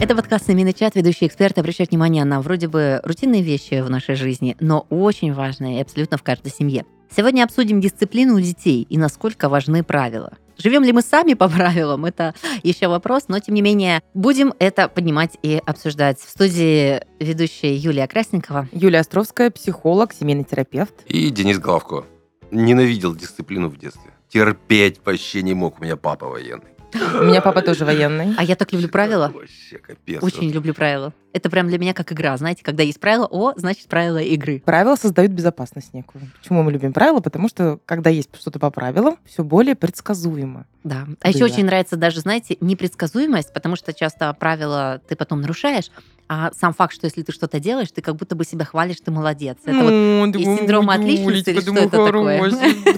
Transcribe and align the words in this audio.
Это 0.00 0.16
подкаст 0.16 0.46
«Семейный 0.46 0.72
чат». 0.72 0.94
Ведущий 0.94 1.26
эксперт 1.26 1.58
обращает 1.58 1.90
внимание 1.90 2.24
на 2.24 2.40
вроде 2.40 2.68
бы 2.68 3.02
рутинные 3.04 3.42
вещи 3.42 3.82
в 3.82 3.90
нашей 3.90 4.14
жизни, 4.14 4.56
но 4.58 4.86
очень 4.88 5.34
важные 5.34 5.78
и 5.78 5.82
абсолютно 5.82 6.16
в 6.16 6.22
каждой 6.22 6.50
семье. 6.50 6.86
Сегодня 7.14 7.44
обсудим 7.44 7.82
дисциплину 7.82 8.36
у 8.36 8.40
детей 8.40 8.86
и 8.88 8.96
насколько 8.96 9.50
важны 9.50 9.84
правила. 9.84 10.38
Живем 10.56 10.84
ли 10.84 10.92
мы 10.92 11.02
сами 11.02 11.34
по 11.34 11.50
правилам, 11.50 12.06
это 12.06 12.34
еще 12.62 12.88
вопрос, 12.88 13.24
но 13.28 13.40
тем 13.40 13.54
не 13.54 13.60
менее 13.60 14.00
будем 14.14 14.54
это 14.58 14.88
поднимать 14.88 15.36
и 15.42 15.60
обсуждать. 15.66 16.18
В 16.18 16.30
студии 16.30 17.02
ведущая 17.22 17.76
Юлия 17.76 18.08
Красникова. 18.08 18.70
Юлия 18.72 19.00
Островская, 19.00 19.50
психолог, 19.50 20.14
семейный 20.14 20.44
терапевт. 20.44 20.94
И 21.08 21.28
Денис 21.28 21.58
Головко. 21.58 22.06
Ненавидел 22.50 23.14
дисциплину 23.14 23.68
в 23.68 23.78
детстве. 23.78 24.12
Терпеть 24.30 24.98
вообще 25.04 25.42
не 25.42 25.52
мог, 25.52 25.78
у 25.78 25.84
меня 25.84 25.96
папа 25.96 26.26
военный. 26.26 26.70
У 26.94 27.24
меня 27.24 27.40
папа 27.40 27.62
тоже 27.62 27.84
военный. 27.84 28.34
А 28.36 28.42
я 28.42 28.56
так 28.56 28.72
люблю 28.72 28.88
правила. 28.88 29.30
Вообще 29.34 29.78
капец. 29.78 30.22
Очень 30.22 30.50
люблю 30.50 30.74
правила. 30.74 31.12
Это 31.32 31.48
прям 31.48 31.68
для 31.68 31.78
меня 31.78 31.94
как 31.94 32.12
игра. 32.12 32.36
Знаете, 32.36 32.62
когда 32.64 32.82
есть 32.82 32.98
правила, 32.98 33.26
о, 33.30 33.52
значит 33.56 33.86
правила 33.86 34.18
игры. 34.18 34.62
Правила 34.64 34.96
создают 34.96 35.32
безопасность 35.32 35.94
некую. 35.94 36.30
Почему 36.40 36.62
мы 36.62 36.72
любим 36.72 36.92
правила? 36.92 37.20
Потому 37.20 37.48
что, 37.48 37.78
когда 37.86 38.10
есть 38.10 38.30
что-то 38.36 38.58
по 38.58 38.70
правилам, 38.70 39.18
все 39.24 39.44
более 39.44 39.76
предсказуемо. 39.76 40.66
Да. 40.82 41.06
А 41.20 41.28
еще 41.28 41.44
очень 41.44 41.64
нравится 41.64 41.96
даже, 41.96 42.20
знаете, 42.20 42.56
непредсказуемость, 42.60 43.52
потому 43.52 43.76
что 43.76 43.92
часто 43.92 44.32
правила 44.34 45.00
ты 45.08 45.14
потом 45.14 45.40
нарушаешь, 45.40 45.90
а 46.32 46.52
сам 46.56 46.72
факт, 46.72 46.94
что 46.94 47.06
если 47.06 47.22
ты 47.22 47.32
что-то 47.32 47.58
делаешь, 47.58 47.88
ты 47.92 48.02
как 48.02 48.14
будто 48.14 48.36
бы 48.36 48.44
себя 48.44 48.64
хвалишь, 48.64 48.98
ты 49.04 49.10
молодец. 49.10 49.56
Это 49.64 49.82
Ну, 49.82 50.20
вот 50.24 50.36
из 50.36 50.44
синдрома 50.44 50.94
отличницы 50.94 51.50
или 51.50 51.60
что 51.60 51.72
это 51.72 52.06
такое? 52.06 52.38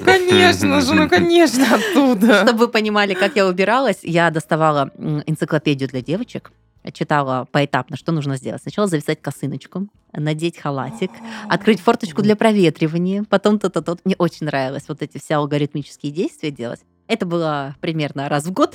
Конечно 0.05 0.83
же, 0.83 0.93
ну 0.93 1.09
конечно, 1.09 1.65
оттуда. 1.75 2.43
Чтобы 2.45 2.59
вы 2.59 2.69
понимали, 2.69 3.15
как 3.15 3.35
я 3.35 3.47
убиралась, 3.47 4.01
я 4.03 4.31
доставала 4.31 4.91
энциклопедию 4.99 5.89
для 5.89 6.03
девочек, 6.03 6.53
читала 6.93 7.47
поэтапно, 7.51 7.97
что 7.97 8.13
нужно 8.13 8.37
сделать. 8.37 8.61
Сначала 8.61 8.87
завязать 8.87 9.23
косыночку, 9.23 9.89
надеть 10.13 10.59
халатик, 10.59 11.11
открыть 11.49 11.81
форточку 11.81 12.21
для 12.21 12.37
проветривания, 12.37 13.25
потом 13.31 13.59
то-то, 13.59 13.81
то 13.81 13.97
Мне 14.05 14.15
очень 14.19 14.45
нравилось 14.45 14.85
вот 14.89 15.01
эти 15.01 15.17
все 15.17 15.37
алгоритмические 15.37 16.13
действия 16.13 16.51
делать. 16.51 16.81
Это 17.13 17.27
было 17.27 17.77
примерно 17.81 18.27
раз 18.31 18.47
в 18.47 18.53
год, 18.53 18.75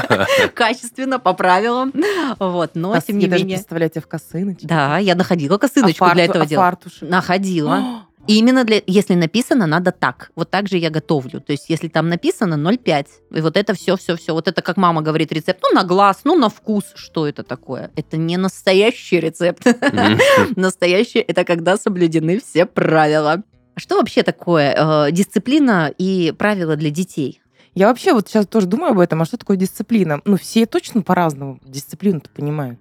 качественно, 0.54 1.18
по 1.18 1.34
правилам. 1.34 1.92
Вот, 2.38 2.70
но 2.72 2.98
тем 2.98 3.18
не 3.18 3.26
менее... 3.26 3.58
представляю 3.58 3.90
тебя 3.90 4.00
в 4.00 4.06
косыночке. 4.06 4.66
Да, 4.66 4.96
я 4.96 5.14
находила 5.14 5.56
А 5.56 5.58
косыночку 5.58 6.06
для 6.14 6.24
фарту- 6.24 6.30
этого 6.30 6.44
а 6.44 6.46
дела. 6.46 6.78
Находила. 7.02 8.06
И 8.26 8.38
именно 8.38 8.64
для, 8.64 8.80
если 8.86 9.12
написано, 9.16 9.66
надо 9.66 9.92
так. 9.92 10.30
Вот 10.34 10.50
так 10.50 10.66
же 10.66 10.78
я 10.78 10.88
готовлю. 10.88 11.42
То 11.42 11.52
есть, 11.52 11.66
если 11.68 11.88
там 11.88 12.08
написано 12.08 12.54
0,5, 12.54 13.06
и 13.34 13.40
вот 13.42 13.58
это 13.58 13.74
все, 13.74 13.98
все, 13.98 14.16
все. 14.16 14.32
Вот 14.32 14.48
это, 14.48 14.62
как 14.62 14.78
мама 14.78 15.02
говорит, 15.02 15.30
рецепт. 15.30 15.60
Ну, 15.62 15.74
на 15.74 15.84
глаз, 15.84 16.20
ну, 16.24 16.36
на 16.36 16.48
вкус. 16.48 16.84
Что 16.94 17.28
это 17.28 17.42
такое? 17.42 17.90
Это 17.96 18.16
не 18.16 18.38
настоящий 18.38 19.20
рецепт. 19.20 19.66
Настоящий– 20.56 21.18
это 21.28 21.44
когда 21.44 21.76
соблюдены 21.76 22.40
все 22.40 22.64
правила. 22.64 23.42
Что 23.76 23.96
вообще 23.96 24.22
такое 24.22 24.74
э, 24.74 25.12
дисциплина 25.12 25.92
и 25.98 26.32
правила 26.38 26.76
для 26.76 26.88
детей? 26.90 27.42
Я 27.74 27.88
вообще 27.88 28.12
вот 28.12 28.28
сейчас 28.28 28.46
тоже 28.46 28.66
думаю 28.66 28.92
об 28.92 29.00
этом, 29.00 29.20
а 29.20 29.24
что 29.24 29.36
такое 29.36 29.56
дисциплина? 29.56 30.20
Ну, 30.24 30.36
все 30.36 30.66
точно 30.66 31.02
по-разному 31.02 31.58
дисциплину-то 31.64 32.30
понимают. 32.30 32.78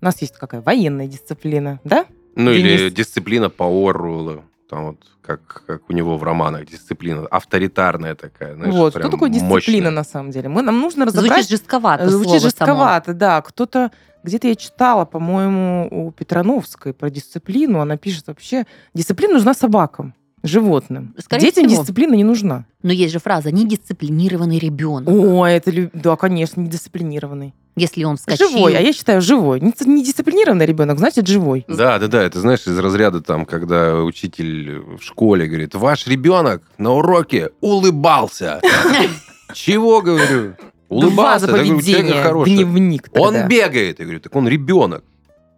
У 0.00 0.04
нас 0.04 0.20
есть 0.22 0.34
какая 0.36 0.62
военная 0.62 1.06
дисциплина, 1.06 1.80
да? 1.84 2.06
Ну 2.34 2.50
или 2.50 2.78
Денис. 2.78 2.92
дисциплина 2.92 3.50
по 3.50 3.64
Орвеллу. 3.64 4.42
Там 4.68 4.86
вот 4.86 4.96
как, 5.20 5.64
как 5.66 5.90
у 5.90 5.92
него 5.92 6.16
в 6.16 6.22
романах 6.22 6.66
дисциплина 6.66 7.26
авторитарная 7.26 8.14
такая. 8.14 8.54
знаешь, 8.54 8.74
вот, 8.74 8.94
что 8.94 9.08
такое 9.08 9.28
дисциплина 9.28 9.50
мощная. 9.50 9.90
на 9.90 10.04
самом 10.04 10.30
деле? 10.30 10.48
Мы, 10.48 10.62
нам 10.62 10.80
нужно 10.80 11.04
Звучит 11.04 11.20
разобрать... 11.20 11.48
жестковато 11.48 12.08
Звучит 12.08 12.24
слово 12.24 12.38
само. 12.38 12.50
жестковато, 12.50 13.14
да. 13.14 13.42
Кто-то... 13.42 13.90
Где-то 14.24 14.48
я 14.48 14.54
читала, 14.54 15.04
по-моему, 15.04 15.88
у 15.90 16.12
Петрановской 16.12 16.94
про 16.94 17.10
дисциплину. 17.10 17.80
Она 17.80 17.96
пишет 17.96 18.28
вообще, 18.28 18.66
дисциплина 18.94 19.34
нужна 19.34 19.52
собакам, 19.52 20.14
животным. 20.42 21.14
Скорее 21.18 21.46
Детям 21.46 21.68
всего. 21.68 21.80
дисциплина 21.82 22.14
не 22.14 22.24
нужна. 22.24 22.66
Но 22.82 22.92
есть 22.92 23.12
же 23.12 23.18
фраза 23.18 23.50
«недисциплинированный 23.52 24.58
ребенок». 24.58 25.08
О, 25.08 25.46
это, 25.46 25.90
да, 25.92 26.16
конечно, 26.16 26.60
недисциплинированный. 26.60 27.54
Если 27.76 28.04
он 28.04 28.16
вскочил... 28.16 28.50
Живой, 28.50 28.76
а 28.76 28.80
я 28.80 28.92
считаю, 28.92 29.22
живой. 29.22 29.60
Не- 29.60 29.72
Недисциплинированный 29.86 30.66
ребенок, 30.66 30.98
значит, 30.98 31.26
живой. 31.26 31.64
Да, 31.68 31.98
да, 31.98 32.06
да, 32.08 32.22
это 32.22 32.40
знаешь 32.40 32.66
из 32.66 32.78
разряда 32.78 33.22
там, 33.22 33.46
когда 33.46 34.02
учитель 34.02 34.80
в 34.98 35.00
школе 35.02 35.46
говорит, 35.46 35.74
ваш 35.74 36.06
ребенок 36.06 36.62
на 36.76 36.92
уроке 36.92 37.50
улыбался. 37.60 38.60
Чего, 39.54 40.02
говорю? 40.02 40.54
Улыбался. 40.88 41.46
Два 41.46 41.56
поведения, 41.58 42.22
хороший. 42.22 42.54
дневник 42.54 43.08
Он 43.12 43.48
бегает. 43.48 43.98
Я 43.98 44.04
говорю, 44.04 44.20
так 44.20 44.34
он 44.36 44.46
ребенок. 44.48 45.04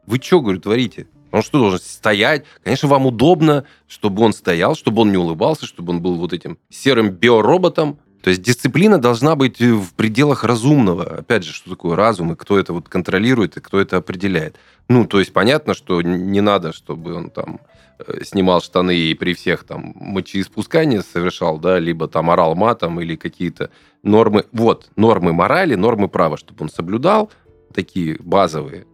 Вы 0.06 0.20
что, 0.22 0.40
говорю, 0.40 0.60
творите? 0.60 1.06
Он 1.34 1.42
что, 1.42 1.58
должен 1.58 1.80
стоять? 1.80 2.44
Конечно, 2.62 2.88
вам 2.88 3.06
удобно, 3.06 3.64
чтобы 3.88 4.22
он 4.22 4.32
стоял, 4.32 4.76
чтобы 4.76 5.02
он 5.02 5.10
не 5.10 5.18
улыбался, 5.18 5.66
чтобы 5.66 5.92
он 5.92 6.00
был 6.00 6.14
вот 6.14 6.32
этим 6.32 6.58
серым 6.70 7.10
биороботом. 7.10 7.98
То 8.22 8.30
есть 8.30 8.40
дисциплина 8.40 8.98
должна 8.98 9.34
быть 9.34 9.60
в 9.60 9.94
пределах 9.94 10.44
разумного. 10.44 11.18
Опять 11.18 11.42
же, 11.42 11.52
что 11.52 11.70
такое 11.70 11.96
разум, 11.96 12.32
и 12.32 12.36
кто 12.36 12.56
это 12.56 12.72
вот 12.72 12.88
контролирует, 12.88 13.56
и 13.56 13.60
кто 13.60 13.80
это 13.80 13.96
определяет. 13.96 14.58
Ну, 14.88 15.06
то 15.06 15.18
есть 15.18 15.32
понятно, 15.32 15.74
что 15.74 16.02
не 16.02 16.40
надо, 16.40 16.72
чтобы 16.72 17.14
он 17.14 17.30
там 17.30 17.60
э, 17.98 18.22
снимал 18.22 18.62
штаны 18.62 18.96
и 18.96 19.14
при 19.14 19.34
всех 19.34 19.64
там 19.64 19.92
мочеиспускания 19.96 21.02
совершал, 21.02 21.58
да, 21.58 21.80
либо 21.80 22.06
там 22.06 22.30
орал 22.30 22.54
матом 22.54 23.00
или 23.00 23.16
какие-то 23.16 23.70
нормы. 24.04 24.44
Вот, 24.52 24.86
нормы 24.94 25.32
морали, 25.32 25.74
нормы 25.74 26.06
права, 26.06 26.36
чтобы 26.36 26.62
он 26.62 26.70
соблюдал, 26.70 27.32
такие 27.74 28.18
базовые. 28.20 28.86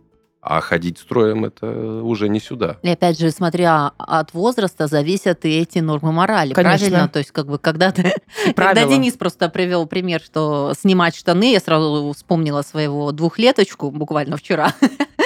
А 0.42 0.60
ходить 0.62 0.98
строем 0.98 1.44
это 1.44 1.66
уже 1.66 2.28
не 2.28 2.40
сюда. 2.40 2.78
И 2.82 2.88
опять 2.88 3.18
же, 3.18 3.30
смотря 3.30 3.92
от 3.98 4.32
возраста, 4.32 4.86
зависят 4.86 5.44
и 5.44 5.50
эти 5.50 5.80
нормы 5.80 6.12
морали. 6.12 6.54
Конечно. 6.54 6.88
Правильно? 6.88 7.08
То 7.08 7.18
есть, 7.18 7.30
как 7.30 7.46
бы, 7.46 7.58
когда 7.58 7.92
ты... 7.92 8.14
Когда. 8.56 8.86
Денис 8.86 9.14
просто 9.14 9.50
привел 9.50 9.86
пример, 9.86 10.22
что 10.22 10.72
снимать 10.78 11.14
штаны, 11.14 11.52
я 11.52 11.60
сразу 11.60 12.12
вспомнила 12.16 12.62
своего 12.62 13.12
двухлеточку 13.12 13.90
буквально 13.90 14.38
вчера. 14.38 14.72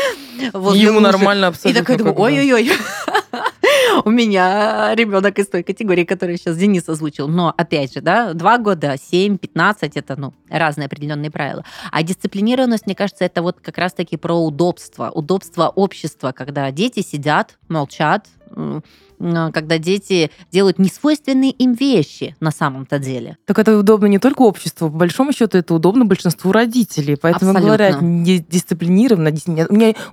Ему 0.52 1.00
нормально 1.00 1.46
И 1.46 1.48
абсолютно. 1.48 1.80
такая 1.80 1.98
думаю, 1.98 2.14
как 2.14 2.18
бы. 2.20 2.26
ой-ой-ой. 2.26 2.70
У 4.04 4.10
меня 4.10 4.94
ребенок 4.94 5.38
из 5.38 5.46
той 5.46 5.62
категории, 5.62 6.04
которую 6.04 6.36
сейчас 6.36 6.56
Денис 6.56 6.88
озвучил. 6.88 7.28
Но, 7.28 7.54
опять 7.56 7.94
же, 7.94 8.00
да, 8.00 8.32
два 8.32 8.58
года, 8.58 8.96
7, 9.00 9.38
15, 9.38 9.96
это, 9.96 10.16
ну, 10.16 10.34
разные 10.50 10.86
определенные 10.86 11.30
правила. 11.30 11.64
А 11.92 12.02
дисциплинированность, 12.02 12.86
мне 12.86 12.94
кажется, 12.94 13.24
это 13.24 13.42
вот 13.42 13.58
как 13.62 13.78
раз-таки 13.78 14.16
про 14.16 14.34
удобство. 14.34 15.10
Удобство 15.10 15.68
общества, 15.68 16.32
когда 16.32 16.70
дети 16.70 17.00
сидят, 17.00 17.56
молчат, 17.68 18.26
когда 19.18 19.78
дети 19.78 20.30
делают 20.50 20.78
несвойственные 20.78 21.50
им 21.52 21.72
вещи 21.72 22.36
на 22.40 22.50
самом-то 22.50 22.98
деле. 22.98 23.36
Так 23.46 23.58
это 23.58 23.78
удобно 23.78 24.06
не 24.06 24.18
только 24.18 24.42
обществу, 24.42 24.90
по 24.90 24.96
большому 24.96 25.32
счету 25.32 25.58
это 25.58 25.74
удобно 25.74 26.04
большинству 26.04 26.52
родителей. 26.52 27.16
Поэтому 27.16 27.52
Абсолютно. 27.52 27.76
говорят, 27.76 28.02
не 28.02 28.38
дисциплинированно. 28.38 29.30
У 29.46 29.50
меня, 29.50 29.66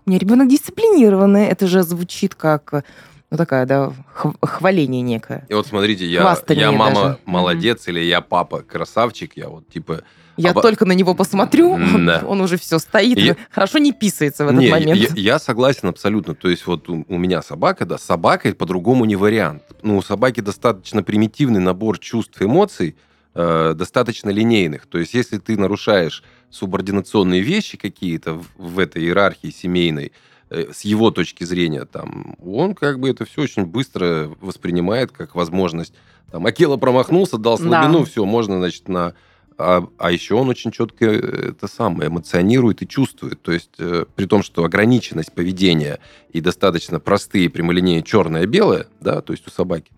у 0.05 0.09
меня 0.09 0.19
ребенок 0.19 0.47
дисциплинированный. 0.49 1.45
Это 1.45 1.67
же 1.67 1.83
звучит 1.83 2.35
как 2.35 2.83
ну, 3.31 3.37
такая, 3.37 3.65
да, 3.65 3.93
хв- 4.13 4.35
хваление 4.41 5.01
некое. 5.01 5.45
И 5.49 5.53
вот 5.53 5.65
смотрите, 5.65 6.05
я, 6.05 6.21
Хвастание 6.21 6.65
я 6.65 6.71
мама 6.71 7.01
даже. 7.03 7.17
молодец 7.25 7.87
или 7.87 8.01
я 8.01 8.19
папа 8.21 8.61
красавчик, 8.61 9.31
я 9.37 9.47
вот 9.47 9.67
типа... 9.69 10.01
Я 10.37 10.51
Оба- 10.51 10.61
только 10.61 10.85
на 10.85 10.93
него 10.93 11.13
посмотрю, 11.13 11.71
он, 11.71 12.05
Да. 12.05 12.23
он 12.25 12.41
уже 12.41 12.57
все 12.57 12.77
стоит, 12.79 13.17
Я- 13.17 13.35
хорошо 13.51 13.77
не 13.79 13.91
писается 13.93 14.43
в 14.45 14.49
этот 14.49 14.59
Не, 14.61 14.69
момент. 14.69 14.99
Я, 14.99 15.33
я 15.33 15.39
согласен 15.39 15.87
абсолютно. 15.87 16.35
То 16.35 16.49
есть 16.49 16.65
вот 16.67 16.89
у, 16.89 17.05
у 17.07 17.17
меня 17.17 17.41
собака, 17.41 17.85
да, 17.85 17.97
собака 17.97 18.53
по-другому 18.53 19.05
не 19.05 19.15
вариант. 19.15 19.63
Ну, 19.81 19.97
у 19.97 20.01
собаки 20.01 20.39
достаточно 20.41 21.03
примитивный 21.03 21.59
набор 21.59 21.99
чувств 21.99 22.41
и 22.41 22.45
эмоций, 22.45 22.95
э, 23.35 23.73
достаточно 23.75 24.29
линейных. 24.29 24.87
То 24.87 24.97
есть 24.99 25.13
если 25.13 25.37
ты 25.37 25.57
нарушаешь 25.57 26.23
субординационные 26.49 27.41
вещи 27.41 27.77
какие-то 27.77 28.33
в, 28.33 28.45
в 28.57 28.79
этой 28.79 29.03
иерархии 29.03 29.51
семейной, 29.51 30.11
с 30.51 30.81
его 30.81 31.11
точки 31.11 31.43
зрения, 31.43 31.85
там, 31.85 32.35
он 32.43 32.75
как 32.75 32.99
бы 32.99 33.09
это 33.09 33.25
все 33.25 33.43
очень 33.43 33.65
быстро 33.65 34.31
воспринимает 34.41 35.11
как 35.11 35.35
возможность. 35.35 35.93
Там, 36.31 36.45
Акела 36.45 36.77
промахнулся, 36.77 37.37
дал 37.37 37.57
слабину, 37.57 37.99
Да. 37.99 38.05
все, 38.05 38.25
можно, 38.25 38.57
значит, 38.57 38.87
на... 38.87 39.13
А, 39.57 39.85
а 39.97 40.11
еще 40.11 40.35
он 40.35 40.49
очень 40.49 40.71
четко 40.71 41.05
э, 41.05 41.49
это 41.49 41.67
самое 41.67 42.09
эмоционирует 42.09 42.81
и 42.81 42.87
чувствует. 42.87 43.41
То 43.41 43.51
есть, 43.51 43.71
э, 43.77 44.05
при 44.15 44.25
том, 44.25 44.41
что 44.41 44.63
ограниченность 44.63 45.33
поведения 45.33 45.99
и 46.31 46.41
достаточно 46.41 46.99
простые 46.99 47.49
прямолинейные 47.49 48.01
черное-белое, 48.01 48.87
да, 49.01 49.21
то 49.21 49.33
есть 49.33 49.45
у 49.47 49.51
собаки, 49.51 49.91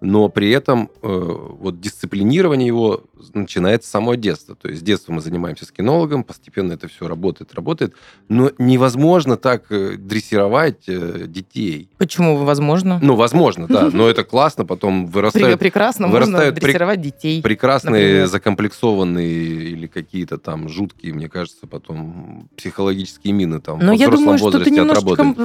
но 0.00 0.28
при 0.28 0.50
этом 0.50 0.90
э, 1.02 1.08
вот 1.08 1.80
дисциплинирование 1.80 2.66
его 2.66 3.04
начинается 3.34 3.88
с 3.88 3.90
самого 3.90 4.16
детства. 4.16 4.54
То 4.54 4.68
есть 4.68 4.80
с 4.80 4.84
детства 4.84 5.12
мы 5.12 5.20
занимаемся 5.20 5.64
с 5.64 5.72
кинологом, 5.72 6.24
постепенно 6.24 6.72
это 6.72 6.88
все 6.88 7.08
работает, 7.08 7.54
работает, 7.54 7.94
но 8.28 8.50
невозможно 8.58 9.36
так 9.36 9.70
э, 9.70 9.96
дрессировать 9.96 10.84
э, 10.86 11.24
детей. 11.26 11.90
Почему 11.98 12.36
возможно? 12.36 12.98
Ну, 13.02 13.16
возможно, 13.16 13.66
да, 13.66 13.90
но 13.92 14.08
это 14.08 14.24
классно, 14.24 14.64
потом 14.64 15.06
вырастают 15.06 15.58
прекрасно 15.58 16.06
можно 16.06 16.26
вырастают 16.26 16.56
прек- 16.56 16.60
дрессировать 16.60 17.00
детей. 17.00 17.42
прекрасные, 17.42 17.92
например. 17.92 18.26
закомплексованные 18.28 19.28
или 19.28 19.86
какие-то 19.86 20.38
там 20.38 20.68
жуткие, 20.68 21.14
мне 21.14 21.28
кажется, 21.28 21.66
потом 21.66 22.48
психологические 22.56 23.32
мины 23.32 23.60
там 23.60 23.78
Но 23.80 23.92
во 23.92 23.94
я 23.94 24.08
думаю, 24.08 24.38
что 24.38 24.50
ты 24.58 24.70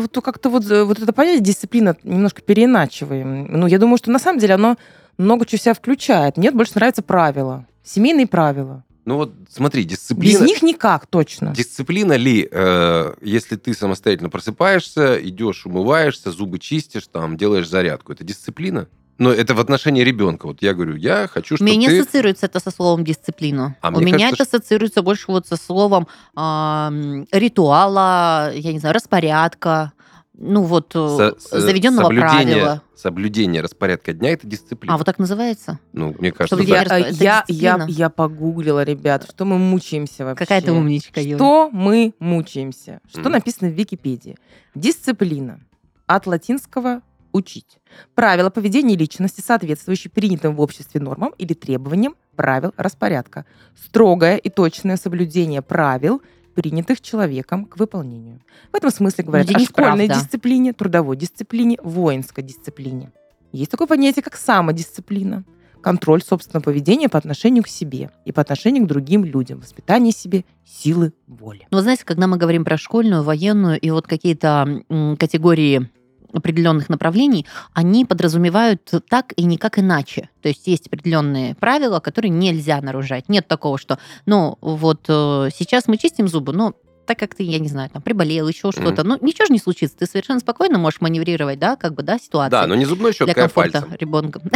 то 0.08 0.22
как-то 0.22 0.50
вот, 0.50 0.70
э, 0.70 0.84
вот 0.84 1.00
это 1.00 1.12
понятие 1.14 1.44
дисциплина 1.44 1.96
немножко 2.04 2.42
переиначиваем. 2.42 3.48
Ну, 3.50 3.68
я 3.68 3.80
думаю, 3.80 3.98
что 3.98 4.12
на 4.12 4.20
самом 4.20 4.40
деле 4.40 4.43
оно 4.52 4.78
много 5.18 5.46
чего 5.46 5.60
в 5.60 5.62
себя 5.62 5.74
включает. 5.74 6.38
Мне 6.38 6.52
больше 6.52 6.74
нравятся 6.76 7.02
правила. 7.02 7.66
Семейные 7.84 8.28
правила. 8.28 8.84
Ну 9.06 9.18
вот 9.18 9.34
смотри, 9.50 9.84
Без 9.84 9.92
дисциплина... 10.00 10.44
них 10.46 10.62
никак, 10.62 11.08
точно. 11.08 11.54
Дисциплина 11.54 12.14
ли, 12.14 12.48
э, 12.50 13.14
если 13.22 13.58
ты 13.58 13.74
самостоятельно 13.74 14.30
просыпаешься, 14.30 15.16
идешь, 15.22 15.66
умываешься, 15.66 16.32
зубы 16.32 16.58
чистишь, 16.60 17.08
там, 17.12 17.36
делаешь 17.36 17.68
зарядку, 17.68 18.14
это 18.14 18.24
дисциплина? 18.24 18.88
Но 19.20 19.30
это 19.32 19.54
в 19.56 19.60
отношении 19.60 20.02
ребенка. 20.04 20.48
Вот 20.48 20.62
я 20.62 20.74
говорю, 20.74 20.96
я 20.96 21.28
хочу, 21.28 21.56
У 21.56 21.58
чтобы 21.58 21.70
меня 21.70 21.80
не 21.82 21.88
ты... 21.90 22.00
ассоциируется 22.00 22.46
это 22.48 22.60
со 22.62 22.72
словом 22.72 23.04
дисциплина. 23.04 23.76
А 23.82 23.90
У 23.90 23.92
мне 23.98 24.06
меня 24.14 24.30
кажется, 24.32 24.44
это 24.44 24.58
ассоциируется 24.58 25.02
больше 25.04 25.26
вот 25.28 25.46
со 25.48 25.56
словом 25.58 26.08
ам, 26.34 27.28
ритуала, 27.32 28.52
я 28.54 28.74
не 28.74 28.80
знаю, 28.80 28.96
распорядка, 28.96 29.92
ну 30.34 30.64
вот 30.64 30.94
со- 30.94 31.36
с- 31.40 31.50
заведенного 31.62 32.06
соблюдение- 32.06 32.30
правила. 32.56 32.82
Соблюдение 32.96 33.62
распорядка 33.62 34.14
дня– 34.14 34.30
это 34.32 34.46
дисциплина. 34.48 34.94
А 34.94 34.98
вот 34.98 35.06
так 35.06 35.18
называется? 35.20 35.80
Ну, 35.94 36.16
мне 36.20 36.32
кажется, 36.32 36.56
Чтобы 36.56 36.70
да. 36.70 36.98
я- 36.98 37.08
Я, 37.08 37.44
это 37.48 37.54
я, 37.54 37.86
я, 37.90 38.10
погуглила, 38.10 38.84
ребят, 38.84 39.26
что 39.30 39.46
мы 39.46 39.58
мучаемся 39.58 40.26
вообще. 40.26 40.46
Какая 40.46 40.62
ты 40.62 40.72
умничка, 40.72 41.20
Юля. 41.20 41.38
Что 41.38 41.70
мы 41.72 42.14
мучаемся? 42.20 43.00
Что 43.10 43.22
Мгм. 43.22 43.32
написано 43.32 43.70
в 43.70 43.74
Википедии? 43.74 44.38
Дисциплина. 44.76 45.60
От 46.06 46.28
латинского 46.28 47.02
учить. 47.32 47.80
Правила 48.14 48.50
поведения 48.52 48.96
личности, 48.96 49.42
соответствующие 49.42 50.12
принятым 50.12 50.56
в 50.56 50.62
обществе 50.62 51.02
нормам 51.02 51.34
или 51.40 51.54
требованиям 51.54 52.16
правил 52.36 52.74
распорядка. 52.78 53.46
Строгое 53.76 54.38
и 54.38 54.50
точное 54.50 54.98
соблюдение 54.98 55.62
правил, 55.64 56.22
принятых 56.54 57.02
человеком 57.02 57.66
к 57.66 57.78
выполнению. 57.78 58.40
В 58.72 58.76
этом 58.76 58.92
смысле 58.92 59.24
говорят 59.24 59.50
о 59.50 59.54
Денис 59.54 59.70
прав, 59.70 59.88
школьной 59.88 60.08
да. 60.08 60.16
дисциплине, 60.16 60.74
трудовой 60.74 61.18
дисциплине, 61.18 61.78
воинской 61.84 62.44
дисциплине. 62.44 63.12
Есть 63.52 63.72
такое 63.72 63.88
понятие, 63.88 64.24
как 64.24 64.36
самодисциплина. 64.36 65.44
Контроль 65.82 66.24
собственного 66.24 66.64
поведения 66.64 67.10
по 67.10 67.18
отношению 67.18 67.62
к 67.64 67.68
себе 67.68 68.10
и 68.24 68.32
по 68.32 68.42
отношению 68.42 68.86
к 68.86 68.88
другим 68.88 69.26
людям. 69.26 69.60
Воспитание 69.60 70.14
себе 70.14 70.46
силы 70.66 71.12
воли. 71.28 71.68
Ну, 71.72 71.78
вы 71.78 71.82
знаете, 71.84 72.06
когда 72.06 72.26
мы 72.26 72.38
говорим 72.38 72.64
про 72.64 72.78
школьную, 72.78 73.22
военную 73.22 73.78
и 73.80 73.90
вот 73.90 74.08
какие-то 74.08 74.84
категории 75.20 75.90
определенных 76.34 76.90
направлений, 76.90 77.46
они 77.74 78.06
подразумевают 78.06 78.92
так 79.10 79.34
и 79.36 79.44
никак 79.44 79.80
иначе. 79.80 80.30
То 80.42 80.50
есть 80.50 80.68
есть 80.68 80.88
определенные 80.88 81.56
правила, 81.56 82.00
которые 82.00 82.32
нельзя 82.32 82.82
нарушать. 82.82 83.30
Нет 83.30 83.48
такого, 83.48 83.78
что, 83.78 84.00
ну, 84.26 84.58
вот 84.62 85.06
э, 85.08 85.50
сейчас 85.56 85.88
мы 85.88 85.98
чистим 85.98 86.28
зубы, 86.28 86.54
но 86.54 86.74
так 87.06 87.20
как 87.20 87.36
ты, 87.36 87.44
я 87.44 87.60
не 87.60 87.68
знаю, 87.68 87.90
там, 87.90 88.02
приболел, 88.02 88.48
еще 88.48 88.72
что-то, 88.72 89.04
ну, 89.04 89.18
ничего 89.22 89.46
же 89.46 89.54
не 89.54 89.60
случится. 89.60 89.98
Ты 89.98 90.06
совершенно 90.06 90.40
спокойно 90.40 90.78
можешь 90.78 91.02
маневрировать, 91.02 91.60
да, 91.60 91.76
как 91.76 91.94
бы, 91.94 92.04
да, 92.04 92.18
ситуацию. 92.18 92.52
Да, 92.52 92.68
но 92.68 92.76
не 92.76 92.86
зубной 92.86 93.14
щеткой, 93.14 93.46
а 93.46 93.50
пальцем. 93.50 93.94
ребенка. 94.00 94.42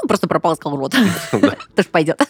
Ну, 0.00 0.08
просто 0.08 0.28
прополоскал 0.28 0.76
рот. 0.76 0.94
Да. 1.32 1.56
Тоже 1.74 1.88
пойдет. 1.90 2.20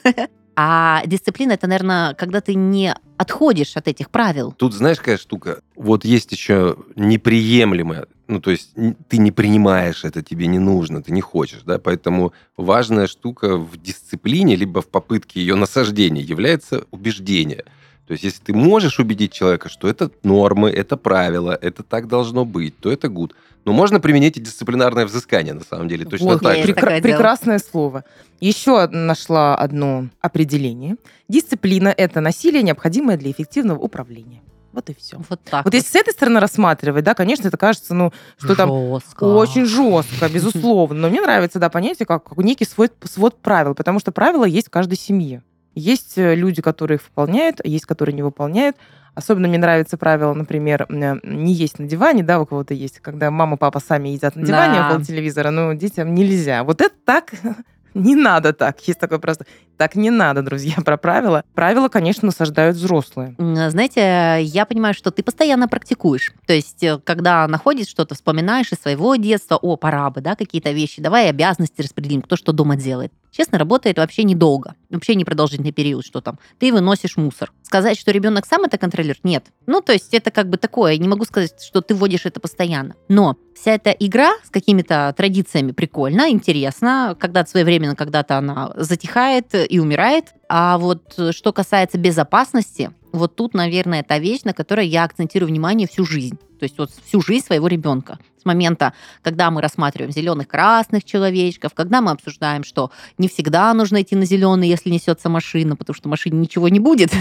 А 0.60 1.04
дисциплина 1.06 1.52
это, 1.52 1.68
наверное, 1.68 2.14
когда 2.14 2.40
ты 2.40 2.54
не 2.54 2.92
отходишь 3.16 3.76
от 3.76 3.86
этих 3.86 4.10
правил. 4.10 4.50
Тут 4.50 4.74
знаешь, 4.74 4.98
какая 4.98 5.16
штука? 5.16 5.60
Вот 5.76 6.04
есть 6.04 6.32
еще 6.32 6.78
неприемлемая, 6.96 8.06
ну, 8.26 8.40
то 8.40 8.50
есть 8.50 8.74
ты 9.08 9.18
не 9.18 9.30
принимаешь 9.30 10.04
это, 10.04 10.20
тебе 10.20 10.48
не 10.48 10.58
нужно, 10.58 11.00
ты 11.00 11.12
не 11.12 11.20
хочешь, 11.20 11.62
да, 11.64 11.78
поэтому 11.78 12.32
важная 12.56 13.06
штука 13.06 13.56
в 13.56 13.80
дисциплине, 13.80 14.56
либо 14.56 14.82
в 14.82 14.88
попытке 14.88 15.38
ее 15.38 15.54
насаждения 15.54 16.22
является 16.22 16.86
убеждение. 16.90 17.64
То 18.08 18.12
есть 18.12 18.24
если 18.24 18.42
ты 18.42 18.54
можешь 18.54 18.98
убедить 18.98 19.32
человека, 19.32 19.68
что 19.68 19.86
это 19.86 20.10
нормы, 20.22 20.70
это 20.70 20.96
правила, 20.96 21.56
это 21.60 21.82
так 21.82 22.08
должно 22.08 22.46
быть, 22.46 22.78
то 22.80 22.90
это 22.90 23.10
гуд. 23.10 23.34
Но 23.66 23.74
можно 23.74 24.00
применить 24.00 24.38
и 24.38 24.40
дисциплинарное 24.40 25.04
взыскание, 25.04 25.52
на 25.52 25.62
самом 25.62 25.88
деле, 25.88 26.06
точно 26.06 26.28
Вот, 26.28 26.42
так 26.42 26.56
есть 26.56 26.66
же. 26.68 26.72
прекра- 26.72 26.80
такое 26.80 27.00
дело. 27.02 27.12
прекрасное 27.12 27.58
слово. 27.58 28.04
Еще 28.40 28.86
нашла 28.88 29.56
одно 29.56 30.08
определение. 30.22 30.96
Дисциплина– 31.28 31.88
это 31.96 32.22
насилие, 32.22 32.62
необходимое 32.62 33.18
для 33.18 33.30
эффективного 33.30 33.78
управления. 33.78 34.40
Вот 34.72 34.88
и 34.88 34.94
все. 34.94 35.20
Вот 35.28 35.40
так. 35.44 35.66
Вот 35.66 35.74
если 35.74 35.90
с 35.90 35.94
этой 35.94 36.14
стороны 36.14 36.40
рассматривать, 36.40 37.04
да, 37.04 37.12
конечно, 37.12 37.48
это 37.48 37.58
кажется, 37.58 37.92
ну, 37.92 38.12
что 38.38 38.56
там 38.56 38.70
Жестко. 38.70 39.24
очень 39.24 39.66
жестко, 39.66 40.30
безусловно. 40.30 40.98
Но 40.98 41.10
мне 41.10 41.20
нравится, 41.20 41.58
да, 41.58 41.68
понятие 41.68 42.06
как, 42.06 42.24
как 42.24 42.38
некий 42.38 42.64
свой 42.64 42.88
свод 43.04 43.38
правил, 43.42 43.74
потому 43.74 43.98
что 44.00 44.12
правила 44.12 44.44
есть 44.46 44.68
в 44.68 44.70
каждой 44.70 44.96
семье. 44.96 45.42
Есть 45.78 46.18
э, 46.18 46.34
люди, 46.34 46.60
которые 46.60 46.96
их 46.96 47.02
выполняют, 47.04 47.60
а 47.64 47.68
есть, 47.68 47.86
которые 47.86 48.14
не 48.14 48.22
выполняют. 48.22 48.76
Особенно 49.14 49.48
мне 49.48 49.58
нравится 49.58 49.96
правило, 49.96 50.34
например, 50.34 50.86
м, 50.88 51.20
не 51.24 51.52
есть 51.52 51.78
на 51.78 51.86
диване, 51.86 52.22
да, 52.22 52.40
у 52.40 52.46
кого-то 52.46 52.74
есть, 52.74 53.00
когда 53.00 53.30
мама, 53.30 53.56
папа 53.56 53.80
сами 53.80 54.10
едят 54.10 54.36
на 54.36 54.44
диване 54.44 54.78
Да. 54.78 54.88
около 54.90 55.04
телевизора, 55.04 55.50
но 55.50 55.72
детям 55.72 56.14
нельзя. 56.14 56.62
Вот 56.62 56.80
это 56.80 56.94
так 57.04 57.32
не 57.94 58.14
надо 58.14 58.52
так. 58.52 58.78
Есть 58.86 59.00
такое 59.00 59.18
просто. 59.18 59.44
Так 59.76 59.94
не 59.96 60.10
надо, 60.10 60.42
друзья, 60.42 60.74
про 60.84 60.96
правила. 60.96 61.42
Правила, 61.54 61.88
конечно, 61.88 62.26
насаждают 62.26 62.76
взрослые. 62.76 63.34
Знаете, 63.38 64.38
я 64.42 64.66
понимаю, 64.66 64.94
что 64.94 65.10
ты 65.10 65.22
постоянно 65.22 65.68
практикуешь. 65.68 66.32
То 66.46 66.52
есть, 66.52 66.82
э, 66.82 66.98
когда 67.02 67.46
находишь 67.48 67.88
что-то, 67.88 68.14
вспоминаешь 68.14 68.72
из 68.72 68.78
своего 68.78 69.14
детства, 69.16 69.56
о, 69.56 69.76
пора 69.76 70.10
бы, 70.10 70.20
да, 70.20 70.34
какие-то 70.36 70.70
вещи, 70.72 71.00
давай 71.00 71.28
обязанности 71.30 71.80
распределим, 71.80 72.22
кто 72.22 72.36
что 72.36 72.52
дома 72.52 72.76
делает. 72.76 73.12
Честно, 73.30 73.58
работает 73.58 73.98
вообще 73.98 74.24
недолго, 74.24 74.74
вообще 74.90 75.14
не 75.14 75.24
продолжительный 75.24 75.72
период, 75.72 76.04
что 76.04 76.20
там. 76.20 76.38
Ты 76.58 76.72
выносишь 76.72 77.16
мусор. 77.16 77.52
Сказать, 77.62 77.98
что 77.98 78.10
ребенок 78.10 78.46
сам 78.46 78.64
это 78.64 78.78
контролирует, 78.78 79.24
нет. 79.24 79.46
Ну, 79.66 79.80
то 79.80 79.92
есть 79.92 80.14
это 80.14 80.30
как 80.30 80.48
бы 80.48 80.56
такое, 80.56 80.96
не 80.96 81.08
могу 81.08 81.24
сказать, 81.24 81.62
что 81.62 81.80
ты 81.80 81.94
вводишь 81.94 82.26
это 82.26 82.40
постоянно. 82.40 82.94
Но 83.08 83.36
вся 83.54 83.72
эта 83.72 83.90
игра 83.90 84.32
с 84.44 84.50
какими-то 84.50 85.14
традициями 85.16 85.72
прикольно, 85.72 86.30
интересно, 86.30 87.16
когда-то 87.18 87.50
своевременно, 87.50 87.94
когда-то 87.94 88.38
она 88.38 88.72
затихает 88.76 89.54
и 89.54 89.78
умирает. 89.78 90.34
А 90.48 90.78
вот 90.78 91.14
э, 91.18 91.32
что 91.32 91.52
касается 91.52 91.98
безопасности, 91.98 92.90
вот 93.12 93.36
тут, 93.36 93.54
наверное, 93.54 94.02
та 94.02 94.18
вещь, 94.18 94.42
на 94.44 94.54
которой 94.54 94.86
я 94.86 95.04
акцентирую 95.04 95.48
внимание 95.48 95.86
всю 95.86 96.04
жизнь. 96.04 96.38
То 96.58 96.64
есть 96.64 96.78
вот 96.78 96.90
всю 97.06 97.20
жизнь 97.20 97.46
своего 97.46 97.66
ребенка. 97.66 98.18
Момента, 98.48 98.92
когда 99.22 99.50
мы 99.50 99.62
рассматриваем 99.62 100.12
зеленых, 100.12 100.48
красных 100.48 101.04
человечков, 101.04 101.74
когда 101.74 102.00
мы 102.00 102.10
обсуждаем, 102.10 102.64
что 102.64 102.90
не 103.18 103.28
всегда 103.28 103.72
нужно 103.74 104.02
идти 104.02 104.16
на 104.16 104.24
зеленый, 104.24 104.68
если 104.68 104.90
несется 104.90 105.28
машина, 105.28 105.76
потому 105.76 105.94
что 105.94 106.08
машине 106.08 106.38
ничего 106.38 106.68
не 106.68 106.80
будет, 106.80 107.12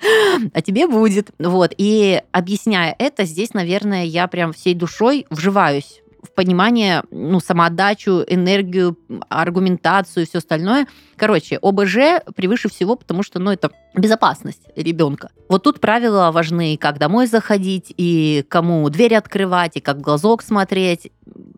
а 0.54 0.62
тебе 0.62 0.86
будет. 0.86 1.30
Вот. 1.38 1.74
И 1.76 2.22
объясняя 2.32 2.94
это, 2.98 3.24
здесь, 3.24 3.52
наверное, 3.52 4.04
я 4.04 4.28
прям 4.28 4.52
всей 4.52 4.74
душой 4.74 5.26
вживаюсь 5.30 6.02
в 6.22 6.32
понимание, 6.32 7.02
ну, 7.10 7.40
самоотдачу, 7.40 8.24
энергию, 8.26 8.98
аргументацию 9.28 10.24
и 10.24 10.26
все 10.26 10.38
остальное. 10.38 10.86
Короче, 11.16 11.58
ОБЖ 11.60 12.24
превыше 12.34 12.68
всего, 12.68 12.96
потому 12.96 13.22
что, 13.22 13.38
ну, 13.38 13.50
это 13.50 13.70
безопасность 13.94 14.62
ребенка. 14.76 15.30
Вот 15.48 15.62
тут 15.62 15.80
правила 15.80 16.30
важны, 16.32 16.76
как 16.76 16.98
домой 16.98 17.26
заходить, 17.26 17.92
и 17.96 18.44
кому 18.48 18.88
дверь 18.90 19.14
открывать, 19.14 19.76
и 19.76 19.80
как 19.80 19.98
в 19.98 20.00
глазок 20.00 20.42
смотреть. 20.42 21.12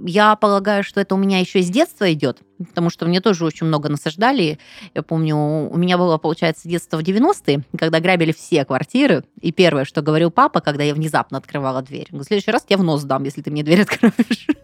Я 0.05 0.37
полагаю, 0.37 0.85
что 0.85 1.01
это 1.01 1.15
у 1.15 1.19
меня 1.19 1.41
еще 1.41 1.61
из 1.61 1.71
детства 1.71 2.13
идет, 2.13 2.43
потому 2.59 2.91
что 2.91 3.07
мне 3.07 3.21
тоже 3.21 3.45
очень 3.45 3.67
много 3.67 3.89
насаждали. 3.89 4.59
Я 4.95 5.03
помню, 5.03 5.37
у 5.37 5.77
меня 5.77 5.99
было, 5.99 6.19
получается, 6.19 6.69
детство 6.69 6.99
в 6.99 7.01
90-е, 7.01 7.63
когда 7.77 8.01
грабили 8.01 8.33
все 8.33 8.65
квартиры. 8.65 9.25
И 9.41 9.53
первое, 9.53 9.85
что 9.85 10.03
говорил 10.03 10.31
папа, 10.31 10.61
когда 10.61 10.85
я 10.85 10.95
внезапно 10.95 11.39
открывала 11.39 11.83
дверь, 11.83 12.09
в 12.11 12.23
следующий 12.23 12.51
раз 12.51 12.65
я 12.69 12.77
в 12.77 12.85
нос 12.85 13.03
дам, 13.05 13.25
если 13.25 13.43
ты 13.43 13.51
мне 13.51 13.63
дверь 13.63 13.83
откроешь. 13.83 14.47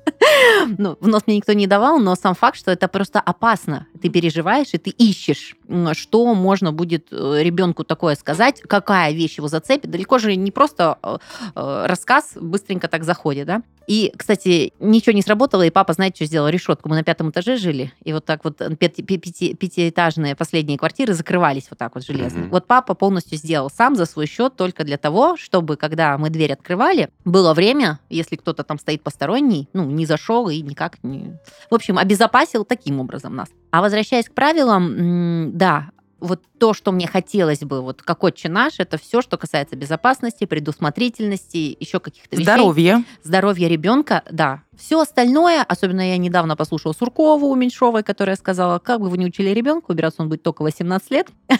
Ну, 0.78 0.96
в 1.00 1.08
нос 1.08 1.22
мне 1.26 1.36
никто 1.36 1.52
не 1.52 1.66
давал, 1.66 1.98
но 1.98 2.14
сам 2.14 2.34
факт, 2.34 2.56
что 2.56 2.70
это 2.70 2.88
просто 2.88 3.20
опасно. 3.20 3.86
Ты 4.00 4.08
переживаешь, 4.08 4.68
и 4.72 4.78
ты 4.78 4.90
ищешь, 4.90 5.54
что 5.92 6.34
можно 6.34 6.72
будет 6.72 7.08
э, 7.10 7.42
ребенку 7.42 7.84
такое 7.84 8.14
сказать, 8.14 8.60
какая 8.62 9.12
вещь 9.12 9.38
его 9.38 9.48
зацепит. 9.48 9.90
Далеко 9.90 10.18
же 10.18 10.34
не 10.36 10.50
просто 10.50 10.98
э, 11.02 11.18
э, 11.54 11.86
рассказ 11.86 12.32
быстренько 12.40 12.88
так 12.88 13.04
заходит, 13.04 13.46
да? 13.46 13.62
И, 13.86 14.12
кстати, 14.16 14.72
ничего 14.80 15.12
не 15.12 15.22
сработало, 15.24 15.62
и 15.62 15.70
папа, 15.70 15.92
знаете, 15.92 16.16
что 16.16 16.26
сделал? 16.26 16.48
Решетку. 16.48 16.88
Мы 16.88 16.96
на 16.96 17.02
пятом 17.02 17.30
этаже 17.30 17.56
жили. 17.56 17.92
И 18.04 18.12
вот 18.12 18.24
так 18.24 18.44
вот 18.44 18.58
пяти- 18.78 19.02
пяти- 19.02 19.54
пятиэтажные 19.54 20.36
последние 20.36 20.78
квартиры 20.78 21.14
закрывались 21.14 21.66
вот 21.70 21.78
так 21.78 21.94
вот 21.94 22.04
железно. 22.04 22.42
Мгм. 22.42 22.50
Вот 22.50 22.66
папа 22.66 22.94
полностью 22.94 23.38
сделал 23.38 23.70
сам 23.70 23.96
за 23.96 24.06
свой 24.06 24.26
счет 24.26 24.56
только 24.56 24.84
для 24.84 24.98
того, 24.98 25.36
чтобы, 25.36 25.76
когда 25.76 26.16
мы 26.18 26.30
дверь 26.30 26.52
открывали, 26.52 27.08
было 27.24 27.54
время, 27.54 27.98
если 28.08 28.36
кто-то 28.36 28.62
там 28.62 28.78
стоит 28.78 29.02
посторонний, 29.02 29.68
ну, 29.72 29.84
не 29.84 30.06
зашел 30.06 30.48
и 30.48 30.60
никак 30.60 31.02
не... 31.02 31.36
В 31.70 31.74
общем, 31.74 31.98
обезопасил 31.98 32.64
таким 32.64 33.00
образом 33.00 33.34
нас. 33.34 33.48
А 33.70 33.80
возвращаясь 33.80 34.28
к 34.28 34.34
правилам, 34.34 35.56
да, 35.56 35.90
вот 36.24 36.42
то, 36.58 36.72
что 36.74 36.92
мне 36.92 37.06
хотелось 37.06 37.60
бы, 37.60 37.80
вот 37.82 38.02
как 38.02 38.24
отче 38.24 38.48
наш, 38.48 38.80
это 38.80 38.96
все, 38.98 39.20
что 39.22 39.36
касается 39.36 39.76
безопасности, 39.76 40.44
предусмотрительности, 40.46 41.76
еще 41.78 42.00
каких-то 42.00 42.36
вещей. 42.36 42.44
Здоровье. 42.44 43.04
Здоровье 43.22 43.68
ребенка, 43.68 44.22
да. 44.30 44.62
Все 44.76 45.00
остальное, 45.00 45.62
особенно 45.62 46.00
я 46.08 46.16
недавно 46.16 46.56
послушала 46.56 46.92
Суркову 46.92 47.46
у 47.48 47.54
Меньшовой, 47.54 48.02
которая 48.02 48.34
сказала, 48.34 48.80
как 48.80 49.00
бы 49.00 49.08
вы 49.08 49.18
не 49.18 49.26
учили 49.26 49.50
ребенка, 49.50 49.92
убираться 49.92 50.22
он 50.22 50.28
будет 50.28 50.42
только 50.42 50.62
18 50.62 51.10
лет. 51.10 51.28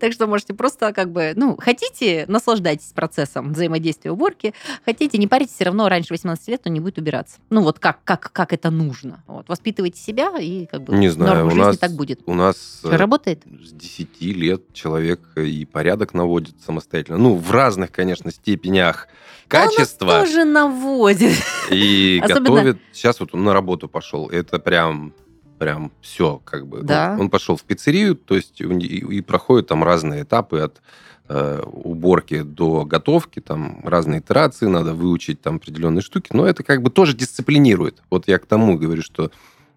Так 0.00 0.12
что 0.12 0.26
можете 0.26 0.54
просто 0.54 0.92
как 0.92 1.10
бы, 1.10 1.32
ну, 1.34 1.56
хотите, 1.58 2.24
наслаждайтесь 2.28 2.92
процессом 2.94 3.52
взаимодействия 3.52 4.12
уборки, 4.12 4.54
хотите, 4.84 5.18
не 5.18 5.26
паритесь, 5.26 5.54
все 5.54 5.64
равно 5.64 5.88
раньше 5.88 6.12
18 6.14 6.48
лет 6.48 6.62
он 6.66 6.72
не 6.72 6.80
будет 6.80 6.98
убираться. 6.98 7.38
Ну, 7.50 7.62
вот 7.62 7.78
как, 7.80 7.98
как, 8.04 8.30
как 8.32 8.52
это 8.52 8.70
нужно. 8.70 9.22
Вот, 9.26 9.48
воспитывайте 9.48 10.00
себя, 10.00 10.32
и 10.38 10.66
как 10.66 10.82
бы 10.84 10.94
Не 10.94 11.08
знаю, 11.08 11.46
у 11.46 11.50
жизни 11.50 11.62
нас- 11.64 11.78
так 11.78 11.92
будет. 11.92 12.20
У 12.26 12.34
нас 12.34 12.78
Что, 12.78 12.92
э, 12.92 12.96
работает? 12.96 13.42
с 13.44 13.72
10 13.98 14.20
лет 14.36 14.72
человек 14.72 15.20
и 15.36 15.64
порядок 15.64 16.14
наводит 16.14 16.54
самостоятельно. 16.64 17.18
Ну, 17.18 17.36
в 17.36 17.50
разных, 17.50 17.92
конечно, 17.92 18.30
степенях 18.30 19.08
качества. 19.48 20.20
тоже 20.20 20.44
наводит. 20.44 21.36
И 21.70 22.20
Особенно- 22.24 22.40
готовит. 22.40 22.78
Сейчас 22.92 23.20
вот 23.20 23.34
он 23.34 23.44
на 23.44 23.52
работу 23.52 23.88
пошел. 23.88 24.28
Это 24.28 24.58
прям 24.58 25.12
прям 25.58 25.92
все 26.00 26.40
как 26.44 26.66
бы. 26.66 26.82
Да. 26.82 27.16
он 27.20 27.30
пошел 27.30 27.56
в 27.56 27.62
пиццерию, 27.62 28.16
то 28.16 28.34
есть 28.34 28.60
и, 28.60 28.64
и 28.64 29.20
проходят 29.20 29.68
там 29.68 29.84
разные 29.84 30.24
этапы 30.24 30.58
от 30.58 30.82
э, 31.28 31.62
уборки 31.64 32.42
до 32.42 32.84
готовки, 32.84 33.38
там 33.38 33.80
разные 33.84 34.18
итерации, 34.18 34.66
надо 34.66 34.92
выучить 34.92 35.40
там 35.40 35.56
определенные 35.56 36.02
штуки, 36.02 36.30
но 36.32 36.46
это 36.46 36.64
как 36.64 36.82
бы 36.82 36.90
тоже 36.90 37.14
дисциплинирует. 37.14 38.02
Вот 38.10 38.26
я 38.26 38.40
к 38.40 38.46
тому 38.46 38.76
говорю, 38.76 39.02
что 39.02 39.30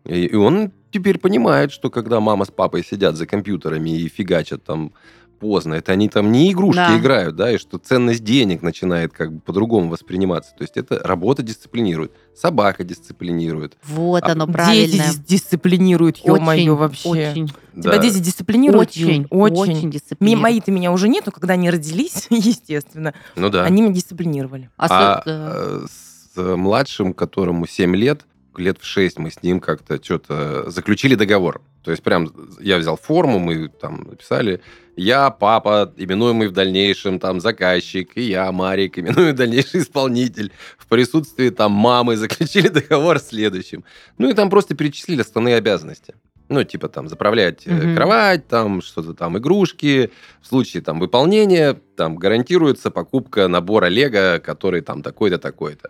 и, 0.05 0.35
он 0.35 0.71
теперь 0.91 1.17
понимает, 1.19 1.71
что 1.71 1.89
когда 1.89 2.19
мама 2.19 2.45
с 2.45 2.51
папой 2.51 2.83
сидят 2.83 3.15
за 3.15 3.25
компьютерами 3.25 3.89
и 3.99 4.07
фигачат 4.07 4.63
там 4.63 4.93
поздно, 5.39 5.73
это 5.73 5.91
они 5.91 6.07
там 6.07 6.31
не 6.31 6.53
игрушки 6.53 6.77
Да. 6.77 6.97
играют, 6.97 7.35
да, 7.35 7.51
и 7.51 7.57
что 7.57 7.77
ценность 7.77 8.23
денег 8.23 8.61
начинает 8.61 9.11
как 9.11 9.33
бы 9.33 9.41
по-другому 9.41 9.89
восприниматься. 9.89 10.51
То 10.57 10.61
есть 10.63 10.77
это 10.77 10.99
работа 11.03 11.43
дисциплинирует, 11.43 12.13
собака 12.33 12.85
дисциплинирует. 12.85 13.75
Вот 13.83 14.23
А 14.23 14.31
оно 14.31 14.45
Дети 14.45 14.53
правильное. 14.55 15.07
дис- 15.09 15.21
дисциплируют, 15.27 16.17
ё-моё, 16.17 16.75
вообще. 16.77 17.09
Очень, 17.09 17.47
Тебя 17.73 17.91
Да. 17.91 17.97
дети 17.97 18.19
дисциплинируют? 18.19 18.89
очень, 18.89 19.27
очень, 19.29 19.55
Очень. 19.75 19.91
Дисциплинирует. 19.91 20.41
Мои-то 20.43 20.71
меня 20.71 20.93
уже 20.93 21.09
нету, 21.09 21.33
когда 21.33 21.53
они 21.55 21.69
родились, 21.69 22.27
естественно. 22.29 23.13
Ну 23.35 23.49
да. 23.49 23.65
Они 23.65 23.81
меня 23.81 23.93
дисциплинировали. 23.93 24.69
Осо- 24.77 24.87
А 25.17 25.23
да. 25.25 25.51
э, 25.53 25.85
с 25.89 26.55
младшим, 26.55 27.13
которому 27.13 27.67
7 27.67 27.93
лет, 27.95 28.25
лет 28.59 28.77
в 28.79 28.85
6 28.85 29.19
мы 29.19 29.31
с 29.31 29.41
ним 29.43 29.59
как-то 29.59 30.03
что-то 30.03 30.69
заключили 30.69 31.15
договор. 31.15 31.61
То 31.83 31.91
есть 31.91 32.03
прям 32.03 32.31
я 32.59 32.77
взял 32.77 32.97
форму, 32.97 33.37
мы 33.39 33.67
там 33.67 34.07
написали, 34.09 34.61
я 34.95 35.29
папа, 35.29 35.93
именуемый 35.97 36.47
в 36.47 36.51
дальнейшем 36.51 37.19
там 37.19 37.39
заказчик, 37.39 38.11
и 38.15 38.21
я, 38.23 38.51
Марик, 38.51 38.97
именуемый 38.97 39.33
дальнейший 39.43 39.81
исполнитель. 39.81 40.51
В 40.77 40.87
присутствии 40.87 41.49
там 41.49 41.71
мамы 41.73 42.17
заключили 42.17 42.67
договор 42.79 43.19
следующим. 43.19 43.83
Ну 44.17 44.29
и 44.29 44.33
там 44.33 44.49
просто 44.49 44.75
перечислили 44.75 45.21
основные 45.21 45.55
обязанности. 45.57 46.15
Ну, 46.47 46.63
типа 46.63 46.89
там 46.89 47.07
заправлять 47.09 47.65
Мгм. 47.65 47.95
кровать, 47.95 48.47
там 48.47 48.81
что-то 48.83 49.13
там, 49.15 49.37
игрушки. 49.37 50.11
В 50.41 50.47
случае 50.47 50.83
там 50.83 50.99
выполнения 50.99 51.73
там 51.95 52.15
гарантируется 52.17 52.91
покупка 52.91 53.47
набора 53.47 53.87
Лего, 53.87 54.39
который 54.39 54.81
там 54.81 55.01
такой-то, 55.01 55.39
такой-то. 55.39 55.89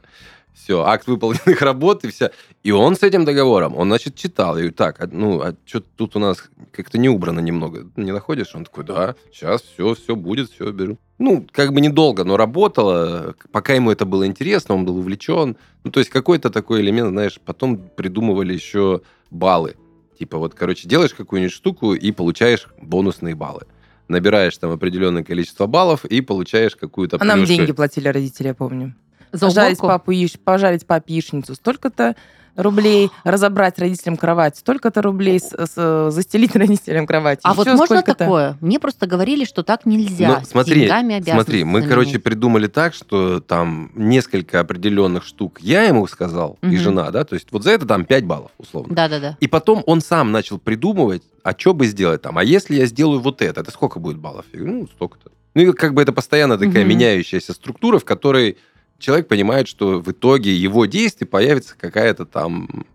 Все, 0.56 0.84
акт 0.84 1.06
выполненных 1.08 1.62
работ 1.62 2.06
и 2.06 2.08
все. 2.10 2.32
И 2.64 2.72
он 2.72 2.96
с 2.96 3.04
этим 3.04 3.26
договором, 3.26 3.76
он, 3.76 3.90
значит, 3.90 4.16
читал. 4.16 4.56
Я 4.56 4.62
говорю, 4.62 4.74
так, 4.74 5.02
а, 5.02 5.10
ну, 5.12 5.42
а 5.42 5.54
что 5.66 5.82
тут 5.82 6.16
у 6.16 6.20
нас 6.20 6.50
как-то 6.72 6.98
не 6.98 7.10
убрано 7.10 7.42
немного? 7.42 7.86
Не 7.98 8.14
находишь? 8.14 8.56
Он 8.56 8.64
такой, 8.64 8.86
да, 8.86 9.16
сейчас 9.32 9.62
все, 9.62 9.94
все 9.94 10.16
будет, 10.16 10.50
все 10.50 10.72
беру. 10.72 10.98
Ну, 11.20 11.46
как 11.52 11.74
бы 11.74 11.82
недолго, 11.82 12.24
но 12.24 12.38
работало. 12.38 13.36
Пока 13.52 13.74
ему 13.74 13.92
это 13.92 14.06
было 14.06 14.26
интересно, 14.26 14.76
он 14.76 14.86
был 14.86 14.98
увлечен. 14.98 15.58
Ну, 15.84 15.92
то 15.92 16.00
есть 16.00 16.10
какой-то 16.10 16.50
такой 16.50 16.82
элемент, 16.82 17.10
знаешь, 17.10 17.40
потом 17.44 17.78
придумывали 17.78 18.54
еще 18.54 19.02
баллы. 19.32 19.76
Типа 20.18 20.38
вот, 20.38 20.54
короче, 20.56 20.88
делаешь 20.88 21.14
какую-нибудь 21.14 21.54
штуку 21.54 21.94
и 21.94 22.12
получаешь 22.14 22.68
бонусные 22.82 23.36
баллы. 23.36 23.64
Набираешь 24.08 24.58
там 24.58 24.72
определенное 24.72 25.24
количество 25.24 25.66
баллов 25.68 26.06
и 26.06 26.22
получаешь 26.22 26.76
какую-то 26.76 27.18
А 27.20 27.24
нам 27.26 27.40
плюшку. 27.40 27.56
деньги 27.56 27.72
платили 27.74 28.08
родители, 28.08 28.48
я 28.48 28.54
помню. 28.54 28.96
За 29.32 29.48
пожарить, 29.48 29.80
уборку? 29.80 29.88
папу 29.88 30.12
яич- 30.12 30.38
пожарить 30.44 30.86
папе 30.86 31.14
яичницу 31.16 31.56
столько-то 31.56 32.16
рублей, 32.56 33.10
разобрать 33.26 33.78
родителям 33.80 34.16
кровать 34.16 34.56
столько-то 34.56 35.02
рублей, 35.02 35.42
с- 35.42 35.50
с- 35.52 36.10
застелить 36.10 36.56
родителям 36.56 37.06
кровать. 37.06 37.40
А 37.44 37.54
вот 37.54 37.68
можно 37.68 38.02
такое? 38.02 38.58
Мне 38.62 38.80
просто 38.80 39.08
говорили, 39.08 39.44
что 39.44 39.62
так 39.64 39.86
нельзя. 39.86 40.40
Ну, 40.40 40.46
смотри, 40.46 40.90
Смотри, 41.26 41.64
мы, 41.66 41.82
короче, 41.82 42.18
придумали 42.18 42.68
так, 42.68 42.94
что 42.94 43.42
там 43.42 43.92
несколько 43.94 44.62
определенных 44.62 45.26
штук 45.26 45.60
я 45.60 45.84
ему 45.84 46.08
сказал, 46.08 46.58
и 46.62 46.68
Мгм. 46.68 46.78
жена, 46.78 47.12
да, 47.12 47.26
то 47.26 47.34
есть 47.36 47.48
вот 47.52 47.64
за 47.64 47.72
это 47.72 47.86
там 47.86 48.06
5 48.06 48.24
баллов, 48.26 48.52
условно. 48.58 48.96
Да-да-да. 48.96 49.36
И 49.42 49.48
потом 49.48 49.84
он 49.86 50.00
сам 50.00 50.32
начал 50.32 50.58
придумывать, 50.58 51.24
а 51.44 51.52
что 51.58 51.74
бы 51.74 51.86
сделать 51.88 52.22
там, 52.22 52.38
а 52.38 52.44
если 52.46 52.76
я 52.76 52.86
сделаю 52.86 53.20
вот 53.20 53.42
это, 53.42 53.60
это 53.62 53.72
сколько 53.72 54.00
будет 54.00 54.16
баллов? 54.18 54.46
Я 54.54 54.60
говорю, 54.60 54.76
ну, 54.80 54.88
столько-то. 54.88 55.30
Ну, 55.56 55.62
и 55.62 55.74
как 55.74 55.94
бы 55.94 56.02
это 56.02 56.14
постоянно 56.14 56.58
такая 56.58 56.82
Мгм. 56.86 56.90
меняющаяся 56.90 57.52
структура, 57.54 58.00
в 58.00 58.06
которой 58.06 58.58
человек 59.00 59.28
понимает, 59.28 59.68
что 59.68 60.00
в 60.00 60.12
итоге 60.12 60.56
его 60.56 60.86
действий 60.86 61.28
появится 61.28 61.76
какая-то 61.78 62.26
там 62.26 62.86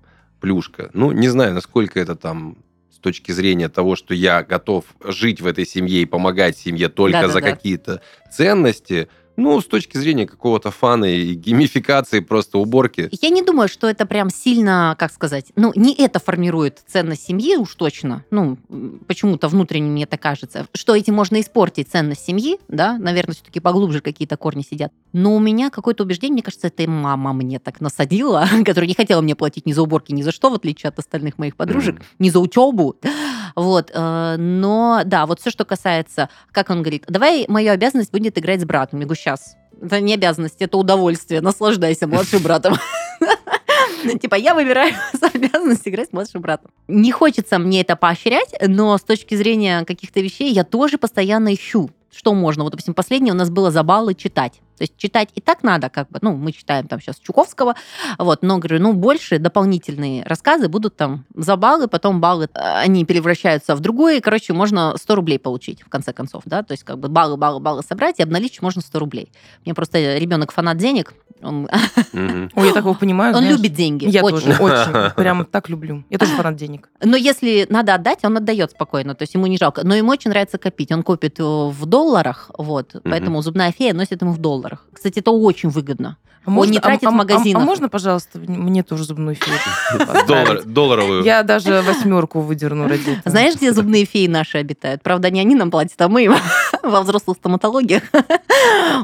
плюшка. 0.41 0.91
Ну, 0.95 1.13
не 1.13 1.29
знаю, 1.29 1.55
насколько 1.55 2.01
это 2.01 2.17
там 2.17 2.57
с 2.91 2.99
точки 2.99 3.33
зрения 3.33 3.69
того, 3.69 3.97
что 3.97 4.15
я 4.15 4.43
готов 4.43 4.85
жить 5.05 5.41
в 5.41 5.47
этой 5.47 5.67
семье 5.67 6.03
и 6.03 6.07
помогать 6.07 6.59
семье 6.59 6.89
только 6.89 7.29
за 7.29 7.35
Да-да-да. 7.35 7.55
какие-то 7.55 8.03
ценности. 8.31 9.09
Ну, 9.41 9.61
с 9.61 9.67
точки 9.67 9.97
зрения 9.99 10.27
какого-то 10.27 10.71
фана 10.71 11.07
и 11.07 11.35
геймификации 11.35 12.21
просто 12.21 12.59
уборки. 12.59 13.09
Я 13.23 13.31
не 13.31 13.43
думаю, 13.43 13.69
что 13.69 13.89
это 13.89 14.07
прям 14.07 14.31
сильно, 14.31 14.95
как 14.99 15.13
сказать, 15.13 15.47
ну, 15.57 15.73
не 15.75 15.95
это 15.95 16.19
формирует 16.21 16.83
ценность 16.87 17.25
семьи 17.27 17.57
уж 17.57 17.75
точно. 17.75 18.25
Ну, 18.31 18.59
почему-то 19.07 19.49
внутренне 19.49 19.91
мне 19.91 20.07
так 20.07 20.21
кажется, 20.21 20.67
что 20.75 20.95
этим 20.95 21.15
можно 21.15 21.41
испортить 21.41 21.89
ценность 21.91 22.25
семьи, 22.25 22.59
да, 22.69 22.99
наверное, 22.99 23.35
все-таки 23.35 23.61
поглубже 23.61 24.01
какие-то 24.01 24.37
корни 24.37 24.63
сидят. 24.63 24.93
Но 25.13 25.35
у 25.35 25.39
меня 25.41 25.71
какое-то 25.71 26.05
убеждение, 26.05 26.35
мне 26.35 26.43
кажется, 26.43 26.67
это 26.67 26.89
мама 26.89 27.33
мне 27.33 27.59
так 27.59 27.81
насадила, 27.81 28.47
которая 28.65 28.87
не 28.89 28.95
хотела 28.95 29.21
мне 29.21 29.35
платить 29.35 29.67
ни 29.67 29.73
за 29.73 29.83
уборки, 29.83 30.13
ни 30.13 30.23
за 30.23 30.33
что, 30.33 30.51
в 30.51 30.55
отличие 30.55 30.89
от 30.89 30.99
остальных 30.99 31.39
моих 31.39 31.57
подружек, 31.57 31.97
Мгм. 31.97 32.05
ни 32.19 32.31
за 32.31 32.41
учебу. 32.41 32.97
Вот, 33.55 33.91
э, 33.93 34.37
но 34.39 35.03
да, 35.05 35.27
вот 35.27 35.41
все, 35.41 35.51
что 35.51 35.65
касается, 35.65 36.29
как 36.53 36.71
он 36.71 36.83
говорит, 36.83 37.05
давай 37.09 37.45
мою 37.49 37.73
обязанность 37.73 38.13
будет 38.13 38.39
играть 38.39 38.61
с 38.61 38.65
братом. 38.65 39.01
Я 39.01 39.07
говорю, 39.07 39.21
сейчас. 39.21 39.57
Это 39.81 40.01
не 40.01 40.15
обязанность, 40.15 40.61
это 40.61 40.77
удовольствие. 40.77 41.41
Наслаждайся 41.41 42.07
младшим 42.07 42.43
братом. 42.43 42.77
Типа, 44.21 44.35
я 44.35 44.55
выбираю 44.55 44.93
обязанность 45.35 45.87
играть 45.87 46.11
с 46.11 46.13
младшим 46.13 46.43
братом. 46.43 46.71
Не 46.89 47.13
хочется 47.13 47.59
мне 47.59 47.81
это 47.81 47.97
поощрять, 47.97 48.55
но 48.67 48.97
с 48.97 49.03
точки 49.03 49.35
зрения 49.35 49.85
каких-то 49.85 50.21
вещей 50.21 50.53
я 50.53 50.65
тоже 50.65 50.99
постоянно 50.99 51.55
ищу, 51.55 51.91
что 52.13 52.35
можно. 52.35 52.65
Вот, 52.65 52.71
допустим, 52.71 52.95
последнее 52.95 53.33
у 53.33 53.37
нас 53.37 53.51
было 53.51 53.71
за 53.71 53.83
баллы 53.83 54.15
читать. 54.15 54.61
То 54.81 54.85
есть 54.85 54.97
читать 54.97 55.29
и 55.35 55.43
так 55.43 55.63
надо, 55.63 55.91
как 55.91 56.09
бы, 56.09 56.21
ну, 56.23 56.35
мы 56.35 56.53
читаем 56.53 56.89
там 56.89 57.03
сейчас 57.03 57.19
Чуковского, 57.19 57.75
вот, 58.17 58.41
но, 58.41 58.57
говорю, 58.57 58.81
ну, 58.81 58.95
больше 58.95 59.39
дополнительные 59.39 60.25
рассказы 60.25 60.71
будут 60.71 60.97
там 60.97 61.27
за 61.35 61.57
баллы, 61.57 61.87
потом 61.87 62.19
баллы, 62.19 62.49
э, 62.55 62.59
они 62.59 63.05
превращаются 63.05 63.77
в 63.77 63.81
другое, 63.81 64.23
короче, 64.23 64.55
можно 64.55 64.95
100 64.97 65.15
рублей 65.15 65.39
получить, 65.39 65.83
в 65.83 65.91
конце 65.91 66.15
концов, 66.15 66.45
да, 66.47 66.63
то 66.63 66.73
есть 66.73 66.85
как 66.85 66.99
бы 66.99 67.11
баллы, 67.11 67.37
баллы, 67.37 67.61
баллы 67.61 67.83
собрать, 67.83 68.21
и 68.21 68.23
обналичить 68.23 68.63
можно 68.63 68.81
100 68.81 68.99
рублей. 68.99 69.31
Мне 69.67 69.75
просто 69.75 70.17
ребенок 70.17 70.51
фанат 70.51 70.79
денег, 70.79 71.13
он. 71.43 71.69
Ой, 72.13 72.67
я 72.67 72.73
такого 72.73 72.95
понимаю. 72.95 73.37
он 73.37 73.45
любит 73.45 73.73
деньги, 73.73 74.07
Я 74.07 74.23
тоже, 74.23 74.53
очень. 74.53 75.15
Прям 75.15 75.45
так 75.45 75.69
люблю. 75.69 76.05
Я 76.11 76.19
тоже 76.19 76.33
фанат 76.33 76.57
денег. 76.57 76.89
Но 77.03 77.17
если 77.17 77.67
надо 77.69 77.95
отдать, 77.95 78.25
он 78.25 78.37
отдает 78.37 78.73
спокойно, 78.73 79.15
то 79.15 79.23
есть 79.23 79.35
ему 79.35 79.47
не 79.47 79.57
жалко. 79.59 79.85
Но 79.85 79.95
ему 79.95 80.11
очень 80.11 80.31
нравится 80.31 80.59
копить. 80.59 80.93
Он 80.93 81.03
копит 81.03 81.39
э, 81.41 81.43
в 81.43 81.87
долларах, 81.87 82.51
вот, 82.57 82.97
поэтому 83.05 83.43
зубная 83.43 83.73
фея 83.73 83.95
носит 83.95 84.23
ему 84.23 84.33
в 84.33 84.39
долларах. 84.71 84.87
Кстати, 84.93 85.19
это 85.19 85.31
очень 85.31 85.69
выгодно. 85.69 86.17
А 86.47 86.51
Он 86.51 86.71
не 86.71 86.79
тратит 86.79 87.03
в 87.03 87.07
а- 87.07 87.11
а- 87.11 87.13
магазинах. 87.13 87.63
А, 87.63 87.67
можно, 87.67 87.89
пожалуйста, 87.91 88.39
мне 88.39 88.83
тоже 88.83 89.05
зубную 89.05 89.37
фею? 89.37 89.59
Доллар- 90.27 90.65
долларовую. 90.65 91.23
Я 91.23 91.43
даже 91.43 91.83
восьмерку 91.83 92.41
выдерну 92.41 92.87
этого. 92.87 93.17
Знаешь, 93.27 93.57
где 93.57 93.73
зубные 93.73 94.07
феи 94.07 94.27
наши 94.27 94.57
обитают? 94.57 95.03
Правда, 95.03 95.31
не 95.31 95.41
они 95.41 95.55
нам 95.55 95.71
платят, 95.71 96.01
а 96.01 96.09
мы 96.09 96.25
им. 96.25 96.35
во 96.83 97.03
взрослых 97.03 97.37
стоматологиях. 97.37 98.03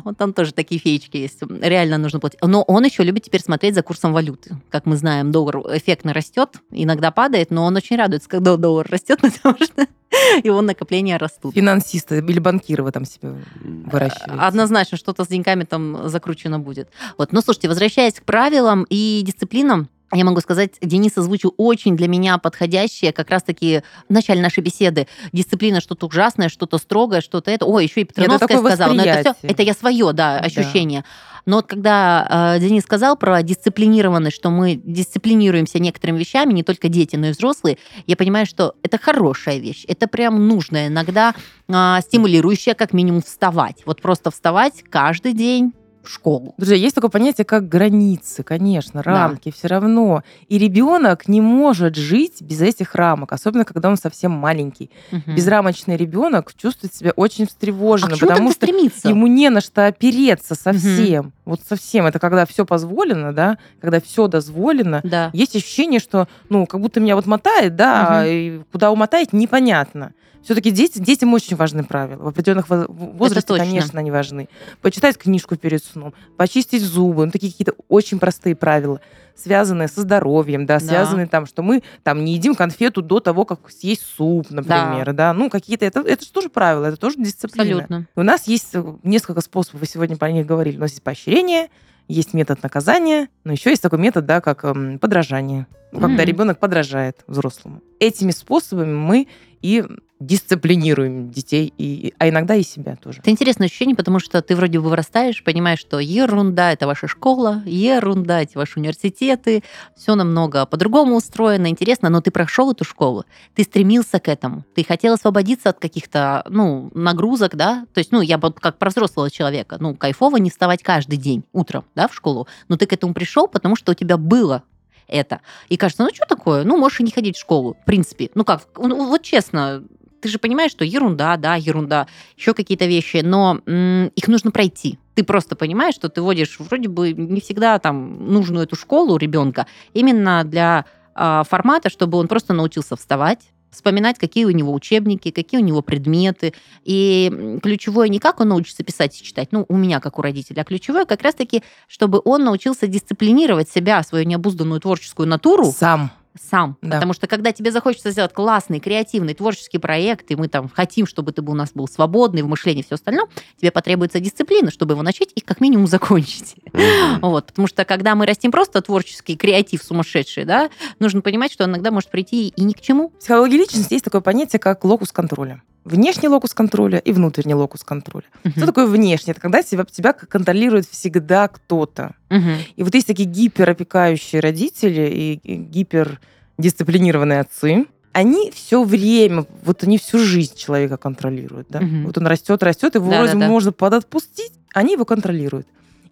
Вот 0.05 0.19
там 0.19 0.33
тоже 0.35 0.53
такие 0.53 0.79
феечки 0.79 1.17
есть. 1.17 1.39
Реально 1.63 1.97
нужно 1.99 2.21
платить. 2.21 2.39
Но 2.43 2.63
он 2.63 2.85
еще 2.85 3.03
любит 3.03 3.25
теперь 3.25 3.41
смотреть 3.41 3.75
за 3.75 3.83
курсом 3.83 4.13
валюты. 4.13 4.57
Как 4.71 4.85
мы 4.85 4.97
знаем, 4.97 5.33
доллар 5.33 5.59
эффектно 5.77 6.13
растет, 6.13 6.61
иногда 6.71 7.11
падает, 7.11 7.51
но 7.51 7.65
он 7.65 7.75
очень 7.77 7.97
радуется, 7.97 8.29
когда 8.29 8.57
доллар 8.57 8.87
растет, 8.89 9.21
потому 9.23 9.57
что 9.63 9.87
его 10.45 10.61
накопления 10.63 11.17
растут. 11.17 11.55
Финансисты 11.55 12.19
или 12.19 12.39
банкиры 12.39 12.83
вы 12.83 12.93
там 12.93 13.05
себе 13.05 13.35
выращиваете? 13.63 14.41
Однозначно, 14.41 14.97
что-то 14.97 15.25
с 15.25 15.29
деньгами 15.29 15.65
там 15.65 16.09
закручено 16.09 16.59
будет. 16.59 16.89
Вот. 17.19 17.33
Ну, 17.33 17.41
слушайте, 17.41 17.69
возвращаясь 17.69 18.15
к 18.15 18.25
правилам 18.25 18.87
и 18.89 19.23
дисциплинам, 19.25 19.89
я 20.13 20.25
могу 20.25 20.41
сказать, 20.41 20.75
Денис 20.81 21.19
озвучил 21.19 21.53
очень 21.57 21.97
для 21.97 22.07
меня 22.07 22.39
подходящее 22.39 23.13
как 23.13 23.29
раз-таки 23.31 23.83
в 24.09 24.13
начале 24.13 24.41
нашей 24.41 24.63
беседы. 24.63 25.09
Дисциплина 25.33 25.81
что-то 25.81 26.07
ужасное, 26.07 26.49
что-то 26.49 26.79
строгое, 26.79 27.21
что-то 27.21 27.51
это. 27.51 27.67
Ой, 27.67 27.85
еще 27.85 28.03
и 28.03 28.05
Петровская 28.05 28.59
сказала. 28.59 28.93
Но 28.93 29.03
это 29.03 29.35
все, 29.35 29.49
это 29.49 29.63
я 29.63 29.75
свое, 29.75 30.13
да, 30.13 30.39
ощущение. 30.39 31.01
Да. 31.01 31.36
Но 31.47 31.57
вот 31.57 31.67
когда 31.69 32.55
э, 32.57 32.61
Денис 32.61 32.83
сказал 32.83 33.17
про 33.17 33.43
дисциплинированность, 33.43 34.37
что 34.37 34.51
мы 34.51 34.75
дисциплинируемся 34.75 35.79
некоторыми 35.79 36.19
вещами, 36.19 36.53
не 36.53 36.65
только 36.65 36.89
дети, 36.89 37.15
но 37.15 37.29
и 37.29 37.31
взрослые, 37.31 37.79
я 38.07 38.17
понимаю, 38.17 38.47
что 38.47 38.75
это 38.83 38.99
хорошая 38.99 39.59
вещь. 39.59 39.85
Это 39.87 40.09
прям 40.09 40.49
нужная, 40.49 40.89
иногда 40.89 41.35
э, 41.69 41.99
стимулирующая 42.03 42.75
как 42.75 42.93
минимум 42.93 43.23
вставать. 43.23 43.83
Вот 43.87 44.03
просто 44.03 44.31
вставать 44.33 44.83
каждый 44.91 45.33
день 45.33 45.73
школу. 46.09 46.55
Друзья, 46.57 46.77
есть 46.77 46.95
такое 46.95 47.11
понятие, 47.11 47.45
как 47.45 47.69
границы, 47.69 48.43
конечно, 48.43 49.03
рамки 49.03 49.51
да. 49.51 49.55
все 49.57 49.69
равно. 49.69 50.23
И 50.49 50.59
ребенок 50.59 51.29
не 51.29 51.41
может 51.41 51.97
жить 51.97 52.43
без 52.43 52.61
этих 52.61 52.95
рамок, 52.95 53.33
особенно 53.33 53.65
когда 53.65 53.89
он 53.89 53.97
совсем 53.97 54.33
маленький. 54.33 54.91
Угу. 55.13 55.33
Безрамочный 55.37 55.97
ребенок 55.97 56.55
чувствует 56.55 56.95
себя 56.95 57.13
очень 57.17 57.47
встревоженным, 57.47 58.19
а 58.21 58.27
потому 58.27 58.51
что 58.51 58.67
стремиться? 58.67 59.09
ему 59.09 59.27
не 59.27 59.51
на 59.51 59.61
что 59.61 59.87
опереться 59.87 60.55
совсем. 60.55 61.27
Угу. 61.27 61.33
Вот 61.47 61.61
совсем. 61.69 62.07
Это 62.07 62.19
когда 62.19 62.47
все 62.47 62.65
позволено, 62.65 63.33
да, 63.33 63.59
когда 63.81 64.01
все 64.01 64.27
дозволено. 64.29 65.01
Да. 65.05 65.31
Есть 65.33 65.57
ощущение, 65.57 66.01
что, 66.01 66.29
ну, 66.49 66.67
как 66.67 66.81
будто 66.81 67.01
меня 67.01 67.17
вот 67.17 67.27
мотает, 67.27 67.77
да, 67.77 68.21
угу. 68.21 68.29
и 68.29 68.61
куда 68.73 68.91
умотает, 68.91 69.33
непонятно. 69.33 70.13
Все-таки 70.47 70.71
дети, 70.71 71.01
детям 71.01 71.35
очень 71.35 71.57
важны 71.57 71.83
правила. 71.83 72.23
В 72.23 72.29
определенных 72.29 72.67
возрасте, 72.69 73.53
конечно, 73.57 73.99
они 73.99 74.13
важны. 74.13 74.49
Почитать 74.81 75.19
книжку 75.19 75.57
перед 75.57 75.83
сном, 75.83 76.15
почистить 76.37 76.83
зубы. 76.83 77.27
Ну, 77.27 77.33
такие 77.33 77.51
какие-то 77.51 77.75
очень 77.89 78.21
простые 78.21 78.55
правила, 78.55 79.01
связанные 79.35 79.89
со 79.89 80.03
здоровьем, 80.03 80.65
да, 80.65 80.79
да. 80.79 80.87
связанные 80.87 81.27
там, 81.27 81.47
что 81.47 81.63
мы 81.63 81.83
там 82.05 82.25
не 82.25 82.35
едим 82.35 82.55
конфету 82.55 83.03
до 83.03 83.19
того, 83.19 83.45
как 83.45 83.69
съесть 83.69 84.07
суп, 84.17 84.49
например, 84.51 85.07
да. 85.07 85.13
да? 85.13 85.33
Ну, 85.33 85.51
какие-то... 85.51 85.85
Это, 85.85 85.99
это 85.99 86.25
же 86.25 86.31
тоже 86.31 86.49
правила, 86.49 86.87
это 86.87 86.97
тоже 86.97 87.17
дисциплина. 87.19 87.83
Абсолютно. 87.83 88.07
У 88.15 88.23
нас 88.23 88.47
есть 88.47 88.73
несколько 89.03 89.41
способов, 89.41 89.81
вы 89.81 89.87
сегодня 89.89 90.17
про 90.17 90.31
них 90.31 90.47
говорили. 90.47 90.77
У 90.77 90.81
нас 90.81 90.93
есть 90.93 91.03
поощрение, 91.03 91.71
есть 92.07 92.35
метод 92.35 92.63
наказания, 92.63 93.31
но 93.43 93.51
еще 93.51 93.71
есть 93.71 93.83
такой 93.83 93.99
метод, 93.99 94.27
да, 94.27 94.41
как 94.41 94.65
эм, 94.65 95.01
подражание. 95.01 95.67
Когда 95.91 96.07
mm-hmm. 96.07 96.25
ребенок 96.25 96.59
подражает 96.61 97.25
взрослому. 97.27 97.83
Этими 97.99 98.31
способами 98.31 98.93
мы 98.93 99.27
и 99.61 99.85
дисциплинируем 100.19 101.31
детей, 101.31 101.73
и, 101.77 102.15
а 102.19 102.29
иногда 102.29 102.55
и 102.55 102.63
себя 102.63 102.97
тоже. 102.97 103.19
Это 103.21 103.31
интересное 103.31 103.67
ощущение, 103.67 103.95
потому 103.95 104.19
что 104.19 104.41
ты 104.41 104.57
вроде 104.57 104.81
бы 104.81 104.89
вырастаешь, 104.89 105.45
понимаешь, 105.45 105.79
что 105.79 105.99
ерунда– 105.99 106.73
это 106.73 106.87
ваша 106.87 107.07
школа, 107.07 107.63
ерунда– 107.67 108.43
это 108.43 108.59
ваши 108.59 108.79
университеты, 108.79 109.63
все 109.95 110.15
намного 110.15 110.65
по-другому 110.65 111.17
устроено, 111.17 111.69
интересно, 111.69 112.09
но 112.09 112.23
ты 112.23 112.31
прошел 112.31 112.73
эту 112.73 112.85
школу, 112.85 113.25
ты 113.55 113.65
стремился 113.65 114.19
к 114.19 114.29
этому, 114.29 114.65
ты 114.75 114.85
хотел 114.85 115.15
освободиться 115.15 115.69
от 115.69 115.79
каких-то, 115.79 116.45
ну, 116.49 116.91
нагрузок, 116.95 117.55
да, 117.55 117.87
то 117.93 117.99
есть, 117.99 118.11
ну, 118.11 118.23
я 118.23 118.39
вот 118.39 118.59
как 118.59 118.79
про 118.79 118.89
взрослого 118.89 119.31
человека, 119.31 119.77
ну, 119.81 119.95
кайфово 119.95 120.39
не 120.39 120.49
вставать 120.49 120.83
каждый 120.83 121.19
день 121.19 121.45
утром, 121.53 121.85
да, 121.95 122.09
в 122.09 122.15
школу, 122.15 122.49
но 122.69 122.77
ты 122.77 122.87
к 122.87 122.93
этому 122.95 123.13
пришел, 123.13 123.49
потому 123.49 123.77
что 123.77 123.93
у 123.93 123.95
тебя 123.95 124.17
было 124.17 124.63
это. 125.09 125.41
И 125.69 125.77
кажется, 125.77 126.03
ну 126.03 126.11
что 126.13 126.27
такое? 126.27 126.65
Ну, 126.65 126.77
можешь 126.77 127.01
и 127.01 127.05
не 127.05 127.11
ходить 127.11 127.37
в 127.37 127.41
школу, 127.41 127.77
в 127.81 127.85
принципе. 127.85 128.31
Ну 128.35 128.45
как, 128.45 128.63
ну, 128.77 129.07
вот 129.07 129.23
честно, 129.23 129.85
ты 130.27 130.33
же 130.33 130.39
понимаешь, 130.41 130.73
что 130.73 130.85
ерунда, 130.85 131.37
да, 131.37 131.55
ерунда, 131.55 132.09
еще 132.37 132.53
какие-то 132.53 132.87
вещи, 132.87 133.19
но 133.23 133.61
м- 133.65 134.09
их 134.09 134.27
нужно 134.27 134.51
пройти. 134.51 134.99
Ты 135.15 135.23
просто 135.23 135.55
понимаешь, 135.55 135.95
что 135.95 136.09
ты 136.09 136.21
водишь 136.21 136.57
вроде 136.59 136.89
бы 136.89 137.13
не 137.13 137.41
всегда 137.41 137.79
там 137.79 138.33
нужную 138.33 138.65
эту 138.65 138.75
школу 138.75 139.17
ребенка 139.19 139.69
именно 139.95 140.43
для 140.43 140.85
э, 141.15 141.43
формата, 141.49 141.91
чтобы 141.91 142.19
он 142.19 142.27
просто 142.27 142.55
научился 142.55 142.97
вставать, 142.97 143.39
вспоминать, 143.71 144.19
какие 144.19 144.47
у 144.47 144.51
него 144.51 144.75
учебники, 144.75 145.31
какие 145.31 145.61
у 145.61 145.65
него 145.65 145.81
предметы. 145.81 146.55
И 146.83 147.61
ключевое 147.63 148.09
не 148.09 148.19
как 148.19 148.41
он 148.41 148.49
научится 148.49 148.83
писать 148.83 149.17
и 149.21 149.25
читать, 149.25 149.51
ну, 149.53 149.65
у 149.69 149.77
меня 149.77 150.01
как 150.01 150.19
у 150.19 150.23
родителя, 150.23 150.63
а 150.63 150.65
ключевое 150.65 151.05
как 151.05 151.23
раз-таки, 151.23 151.63
чтобы 151.87 152.21
он 152.25 152.43
научился 152.43 152.89
дисциплинировать 152.89 153.71
себя, 153.71 154.03
свою 154.03 154.25
необузданную 154.25 154.81
творческую 154.81 155.29
натуру. 155.29 155.67
Сам 155.67 156.11
сам. 156.41 156.77
Да. 156.83 156.97
Потому 156.97 157.13
что 157.13 157.27
когда 157.27 157.53
тебе 157.53 157.71
захочется 157.71 158.11
сделать 158.11 158.33
классный, 158.33 158.81
креативный, 158.81 159.35
творческий 159.35 159.79
проект, 159.79 160.31
и 160.31 160.37
мы 160.37 160.49
там 160.49 160.69
хотим, 160.69 161.07
чтобы 161.07 161.33
ты 161.33 161.43
у 161.43 161.55
нас 161.55 161.71
был 161.75 161.87
свободный 161.89 162.43
в 162.43 162.49
мышлении 162.49 162.83
и 162.83 162.85
все 162.85 162.97
остальное, 162.97 163.27
тебе 163.61 163.71
потребуется 163.71 164.21
дисциплина, 164.21 164.71
чтобы 164.71 164.95
его 164.95 165.03
начать 165.03 165.31
и 165.35 165.41
как 165.41 165.61
минимум 165.61 165.87
закончить. 165.87 166.57
Mm-hmm. 166.73 167.19
Вот. 167.27 167.47
Потому 167.47 167.69
что 167.69 167.85
когда 167.85 168.15
мы 168.15 168.27
растим 168.27 168.51
просто 168.51 168.81
творческий 168.81 169.37
креатив 169.37 169.83
сумасшедший, 169.83 170.45
да, 170.45 170.71
нужно 170.99 171.21
понимать, 171.21 171.53
что 171.53 171.65
иногда 171.65 171.91
может 171.91 172.11
прийти 172.11 172.49
и 172.49 172.63
ни 172.63 172.73
к 172.73 172.81
чему. 172.81 173.11
В 173.11 173.19
психологии 173.19 173.57
личности 173.57 173.95
есть 173.95 174.05
такое 174.05 174.21
понятие, 174.21 174.59
как 174.59 174.85
локус 174.85 175.13
контроля 175.13 175.63
внешний 175.87 176.29
локус 176.29 176.53
контроля 176.53 176.99
и 176.99 177.13
внутренний 177.13 177.55
локус 177.55 177.85
контроля. 177.85 178.27
Uh-huh. 178.43 178.51
Что 178.51 178.67
такое 178.67 178.87
внешний? 178.87 179.31
Это 179.31 179.41
когда 179.41 179.63
тебя, 179.63 179.85
тебя 179.85 180.13
контролирует 180.13 180.87
всегда 180.87 181.49
кто-то. 181.49 182.15
Uh-huh. 182.29 182.59
И 182.75 182.83
вот 182.83 182.95
есть 182.95 183.07
такие 183.07 183.29
гиперопекающие 183.29 184.41
родители 184.41 185.41
и 185.47 185.57
гипердисциплинированные 185.57 187.41
отцы, 187.41 187.87
они 188.13 188.51
все 188.51 188.83
время, 188.83 189.45
вот 189.63 189.85
они 189.85 189.99
всю 189.99 190.19
жизнь 190.19 190.57
человека 190.57 190.97
контролируют. 190.97 191.67
Да? 191.69 191.81
Угу. 191.81 192.07
Вот 192.07 192.17
он 192.17 192.27
растет, 192.27 192.63
растет, 192.63 192.95
его 192.95 193.11
да, 193.11 193.19
вроде 193.19 193.35
да, 193.35 193.41
да. 193.41 193.47
можно 193.47 193.73
подотпустить, 193.73 194.53
они 194.73 194.95
его 194.95 195.05
контролируют. 195.05 195.67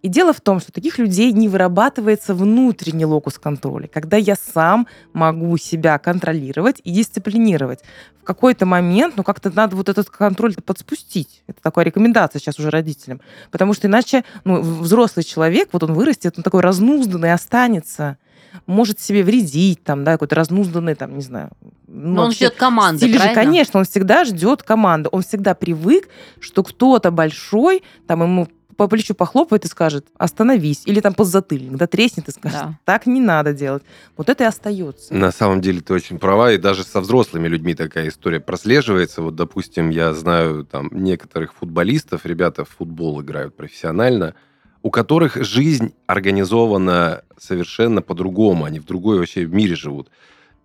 И 0.05 0.09
дело 0.09 0.35
в 0.35 0.43
том, 0.43 0.61
что 0.61 0.71
таких 0.71 0.99
людей 0.99 1.33
не 1.33 1.49
вырабатывается 1.49 2.35
внутренний 2.35 3.07
локус 3.07 3.39
контроля, 3.39 3.89
когда 3.89 4.19
я 4.19 4.35
сам 4.37 4.87
могу 5.15 5.57
себя 5.57 5.99
контролировать 5.99 6.83
и 6.85 6.91
дисциплинировать. 6.91 7.81
В 8.21 8.25
какой-то 8.25 8.67
момент, 8.67 9.15
ну, 9.17 9.23
как-то 9.23 9.51
надо 9.51 9.77
вот 9.77 9.89
этот 9.89 10.11
контроль 10.11 10.55
подспустить. 10.57 11.43
Это 11.47 11.63
такая 11.63 11.87
рекомендация 11.87 12.39
сейчас 12.39 12.59
уже 12.59 12.69
родителям. 12.69 13.23
Потому 13.51 13.73
что 13.73 13.87
иначе 13.87 14.25
ну, 14.45 14.61
взрослый 14.61 15.25
человек, 15.25 15.71
вот 15.73 15.83
он 15.85 15.95
вырастет, 15.95 16.35
он 16.37 16.43
такой 16.43 16.61
разнузданный 16.61 17.33
останется 17.33 18.19
может 18.67 19.01
себе 19.01 19.23
вредить, 19.23 19.83
там, 19.85 20.05
да, 20.05 20.13
какой-то 20.13 20.37
разнузданный, 20.37 20.95
там, 20.95 21.17
не 21.17 21.23
знаю. 21.23 21.51
Но 21.89 22.25
он 22.25 22.33
ждет 22.33 22.55
команды, 22.55 22.99
стиль 22.99 23.19
же, 23.19 23.35
конечно, 23.35 23.81
он 23.81 23.87
всегда 23.87 24.25
ждет 24.25 24.63
команды. 24.63 25.09
Он 25.13 25.23
всегда 25.23 25.55
привык, 25.55 26.09
что 26.41 26.63
кто-то 26.63 27.11
большой, 27.11 27.83
там, 28.07 28.23
ему 28.23 28.49
по 28.77 28.89
плечу 28.89 29.15
похлопает 29.15 29.65
и 29.65 29.69
скажет, 29.69 30.07
остановись, 30.17 30.83
или 30.87 31.01
там 31.01 31.15
подзатыльник, 31.15 31.77
да, 31.77 31.87
треснет 31.87 32.29
и 32.29 32.33
скажет, 32.33 32.61
да. 32.61 32.79
так 32.85 33.07
не 33.07 33.21
надо 33.21 33.53
делать. 33.53 33.83
Вот 34.17 34.29
это 34.29 34.45
и 34.45 34.47
остается. 34.47 35.13
На 35.15 35.33
самом 35.33 35.61
деле 35.61 35.81
ты 35.81 35.93
очень 35.93 36.19
права, 36.19 36.53
и 36.53 36.59
даже 36.59 36.85
со 36.85 37.01
взрослыми 37.01 37.49
людьми 37.49 37.75
такая 37.75 38.09
история 38.09 38.41
прослеживается. 38.41 39.23
Вот, 39.23 39.35
допустим, 39.35 39.91
я 39.91 40.13
знаю 40.15 40.65
там 40.65 40.89
некоторых 40.93 41.55
футболистов, 41.55 42.27
ребята 42.27 42.65
в 42.65 42.71
футбол 42.71 43.21
играют 43.23 43.57
профессионально, 43.57 44.35
у 44.83 44.91
которых 44.91 45.43
жизнь 45.43 45.95
организована 46.07 47.23
совершенно 47.39 48.03
по-другому, 48.03 48.65
они 48.65 48.81
в 48.81 48.85
другой 48.85 49.19
вообще 49.19 49.47
мире 49.47 49.77
живут. 49.77 50.11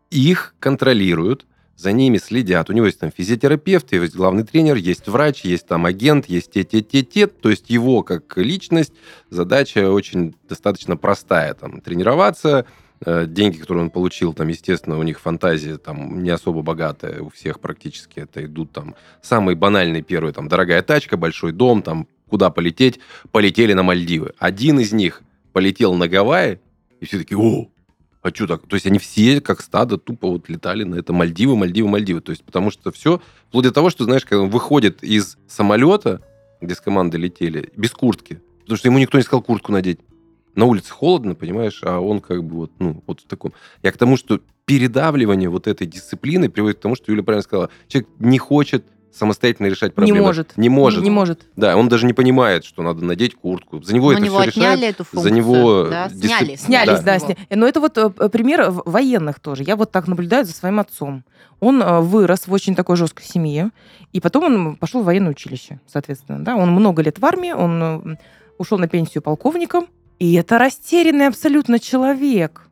Их 0.09 0.55
контролируют, 0.59 1.45
за 1.79 1.93
ними 1.93 2.17
следят. 2.17 2.69
У 2.69 2.73
него 2.73 2.87
есть 2.87 2.99
там 2.99 3.09
физиотерапевт, 3.09 3.93
есть 3.93 4.13
главный 4.13 4.43
тренер, 4.43 4.75
есть 4.75 5.07
врач, 5.07 5.45
есть 5.45 5.65
там 5.65 5.85
агент, 5.85 6.25
есть 6.25 6.51
те-те-те-те. 6.51 7.27
То 7.27 7.49
есть 7.49 7.69
его 7.69 8.03
как 8.03 8.37
личность 8.37 8.91
задача 9.29 9.89
очень 9.89 10.35
достаточно 10.49 10.97
простая. 10.97 11.53
Там, 11.53 11.79
тренироваться, 11.79 12.65
э, 13.05 13.25
деньги, 13.27 13.55
которые 13.55 13.85
он 13.85 13.91
получил, 13.91 14.33
там, 14.33 14.49
естественно, 14.49 14.99
у 14.99 15.03
них 15.03 15.21
фантазия 15.21 15.77
там 15.77 16.21
не 16.21 16.31
особо 16.31 16.63
богатая, 16.63 17.21
у 17.21 17.29
всех 17.29 17.61
практически 17.61 18.19
это 18.19 18.43
идут 18.43 18.73
там 18.73 18.95
самые 19.21 19.55
банальные 19.55 20.01
первые, 20.01 20.33
там, 20.33 20.49
дорогая 20.49 20.81
тачка, 20.81 21.15
большой 21.15 21.53
дом, 21.53 21.81
там, 21.81 22.09
куда 22.27 22.49
полететь, 22.49 22.99
полетели 23.31 23.71
на 23.71 23.83
Мальдивы. 23.83 24.33
Один 24.37 24.81
из 24.81 24.91
них 24.91 25.21
полетел 25.53 25.93
на 25.93 26.09
Гавайи, 26.09 26.59
и 26.99 27.05
все 27.05 27.19
таки 27.19 27.37
о, 27.37 27.69
а 28.21 28.29
что 28.29 28.47
так? 28.47 28.67
То 28.67 28.75
есть 28.75 28.85
они 28.85 28.99
все, 28.99 29.39
как 29.39 29.61
стадо, 29.61 29.97
тупо 29.97 30.29
вот 30.29 30.49
летали 30.49 30.83
на 30.83 30.95
это 30.95 31.13
Мальдивы, 31.13 31.55
Мальдивы, 31.55 31.87
Мальдивы. 31.87 32.21
То 32.21 32.31
есть 32.31 32.43
потому 32.43 32.69
что 32.71 32.91
все, 32.91 33.21
вплоть 33.47 33.65
до 33.65 33.71
того, 33.71 33.89
что, 33.89 34.03
знаешь, 34.03 34.25
когда 34.25 34.43
он 34.43 34.49
выходит 34.49 35.03
из 35.03 35.37
самолета, 35.47 36.21
где 36.61 36.75
с 36.75 36.81
командой 36.81 37.17
летели, 37.17 37.71
без 37.75 37.91
куртки, 37.91 38.41
потому 38.61 38.77
что 38.77 38.87
ему 38.89 38.99
никто 38.99 39.17
не 39.17 39.23
сказал 39.23 39.41
куртку 39.41 39.71
надеть. 39.71 39.99
На 40.55 40.65
улице 40.65 40.91
холодно, 40.91 41.35
понимаешь, 41.35 41.79
а 41.83 41.99
он 41.99 42.19
как 42.19 42.43
бы 42.43 42.57
вот, 42.57 42.71
ну, 42.79 43.01
вот 43.07 43.21
в 43.21 43.27
таком... 43.27 43.53
Я 43.83 43.91
к 43.91 43.97
тому, 43.97 44.17
что 44.17 44.41
передавливание 44.65 45.47
вот 45.47 45.67
этой 45.67 45.87
дисциплины 45.87 46.49
приводит 46.49 46.79
к 46.79 46.81
тому, 46.81 46.95
что 46.95 47.11
Юля 47.11 47.23
правильно 47.23 47.43
сказала, 47.43 47.69
человек 47.87 48.09
не 48.19 48.37
хочет 48.37 48.85
самостоятельно 49.11 49.67
решать 49.67 49.91
Не 49.91 49.95
проблемы. 49.95 50.21
может. 50.21 50.53
Не 50.57 50.69
может. 50.69 51.03
Не 51.03 51.09
может. 51.09 51.41
Да, 51.55 51.75
он 51.75 51.89
даже 51.89 52.05
не 52.05 52.13
понимает, 52.13 52.63
что 52.65 52.83
надо 52.83 53.03
надеть 53.03 53.35
куртку. 53.35 53.81
За 53.81 53.93
него 53.93 54.07
Но 54.07 54.09
у 54.09 54.17
это 54.17 54.21
него 54.25 54.39
все 54.39 54.49
отняли 54.49 54.75
решает. 54.77 54.95
эту 54.95 55.03
за 55.03 55.09
функцию. 55.09 55.33
него 55.35 55.83
да, 55.89 56.07
дисцип- 56.09 56.25
сняли. 56.27 56.55
Снялись, 56.55 56.99
да. 57.01 57.15
него. 57.17 57.27
сня- 57.27 57.37
Но 57.55 57.67
это 57.67 57.79
вот 57.79 57.97
э, 57.97 58.09
пример 58.29 58.69
военных 58.71 59.39
тоже. 59.39 59.63
Я 59.63 59.75
вот 59.75 59.91
так 59.91 60.07
наблюдаю 60.07 60.45
за 60.45 60.53
своим 60.53 60.79
отцом. 60.79 61.23
Он 61.59 61.81
э, 61.81 61.99
вырос 62.01 62.47
в 62.47 62.53
очень 62.53 62.75
такой 62.75 62.95
жесткой 62.97 63.25
семье, 63.25 63.71
и 64.13 64.19
потом 64.21 64.43
он 64.45 64.75
пошел 64.75 65.01
в 65.01 65.05
военное 65.05 65.31
училище, 65.31 65.79
соответственно. 65.87 66.43
Да? 66.43 66.55
Он 66.55 66.69
много 66.71 67.01
лет 67.01 67.19
в 67.19 67.25
армии, 67.25 67.51
он 67.51 67.83
э, 67.83 68.15
ушел 68.57 68.77
на 68.77 68.87
пенсию 68.87 69.21
полковником, 69.23 69.87
и 70.19 70.33
это 70.35 70.57
растерянный 70.57 71.27
абсолютно 71.27 71.79
человек. 71.79 72.68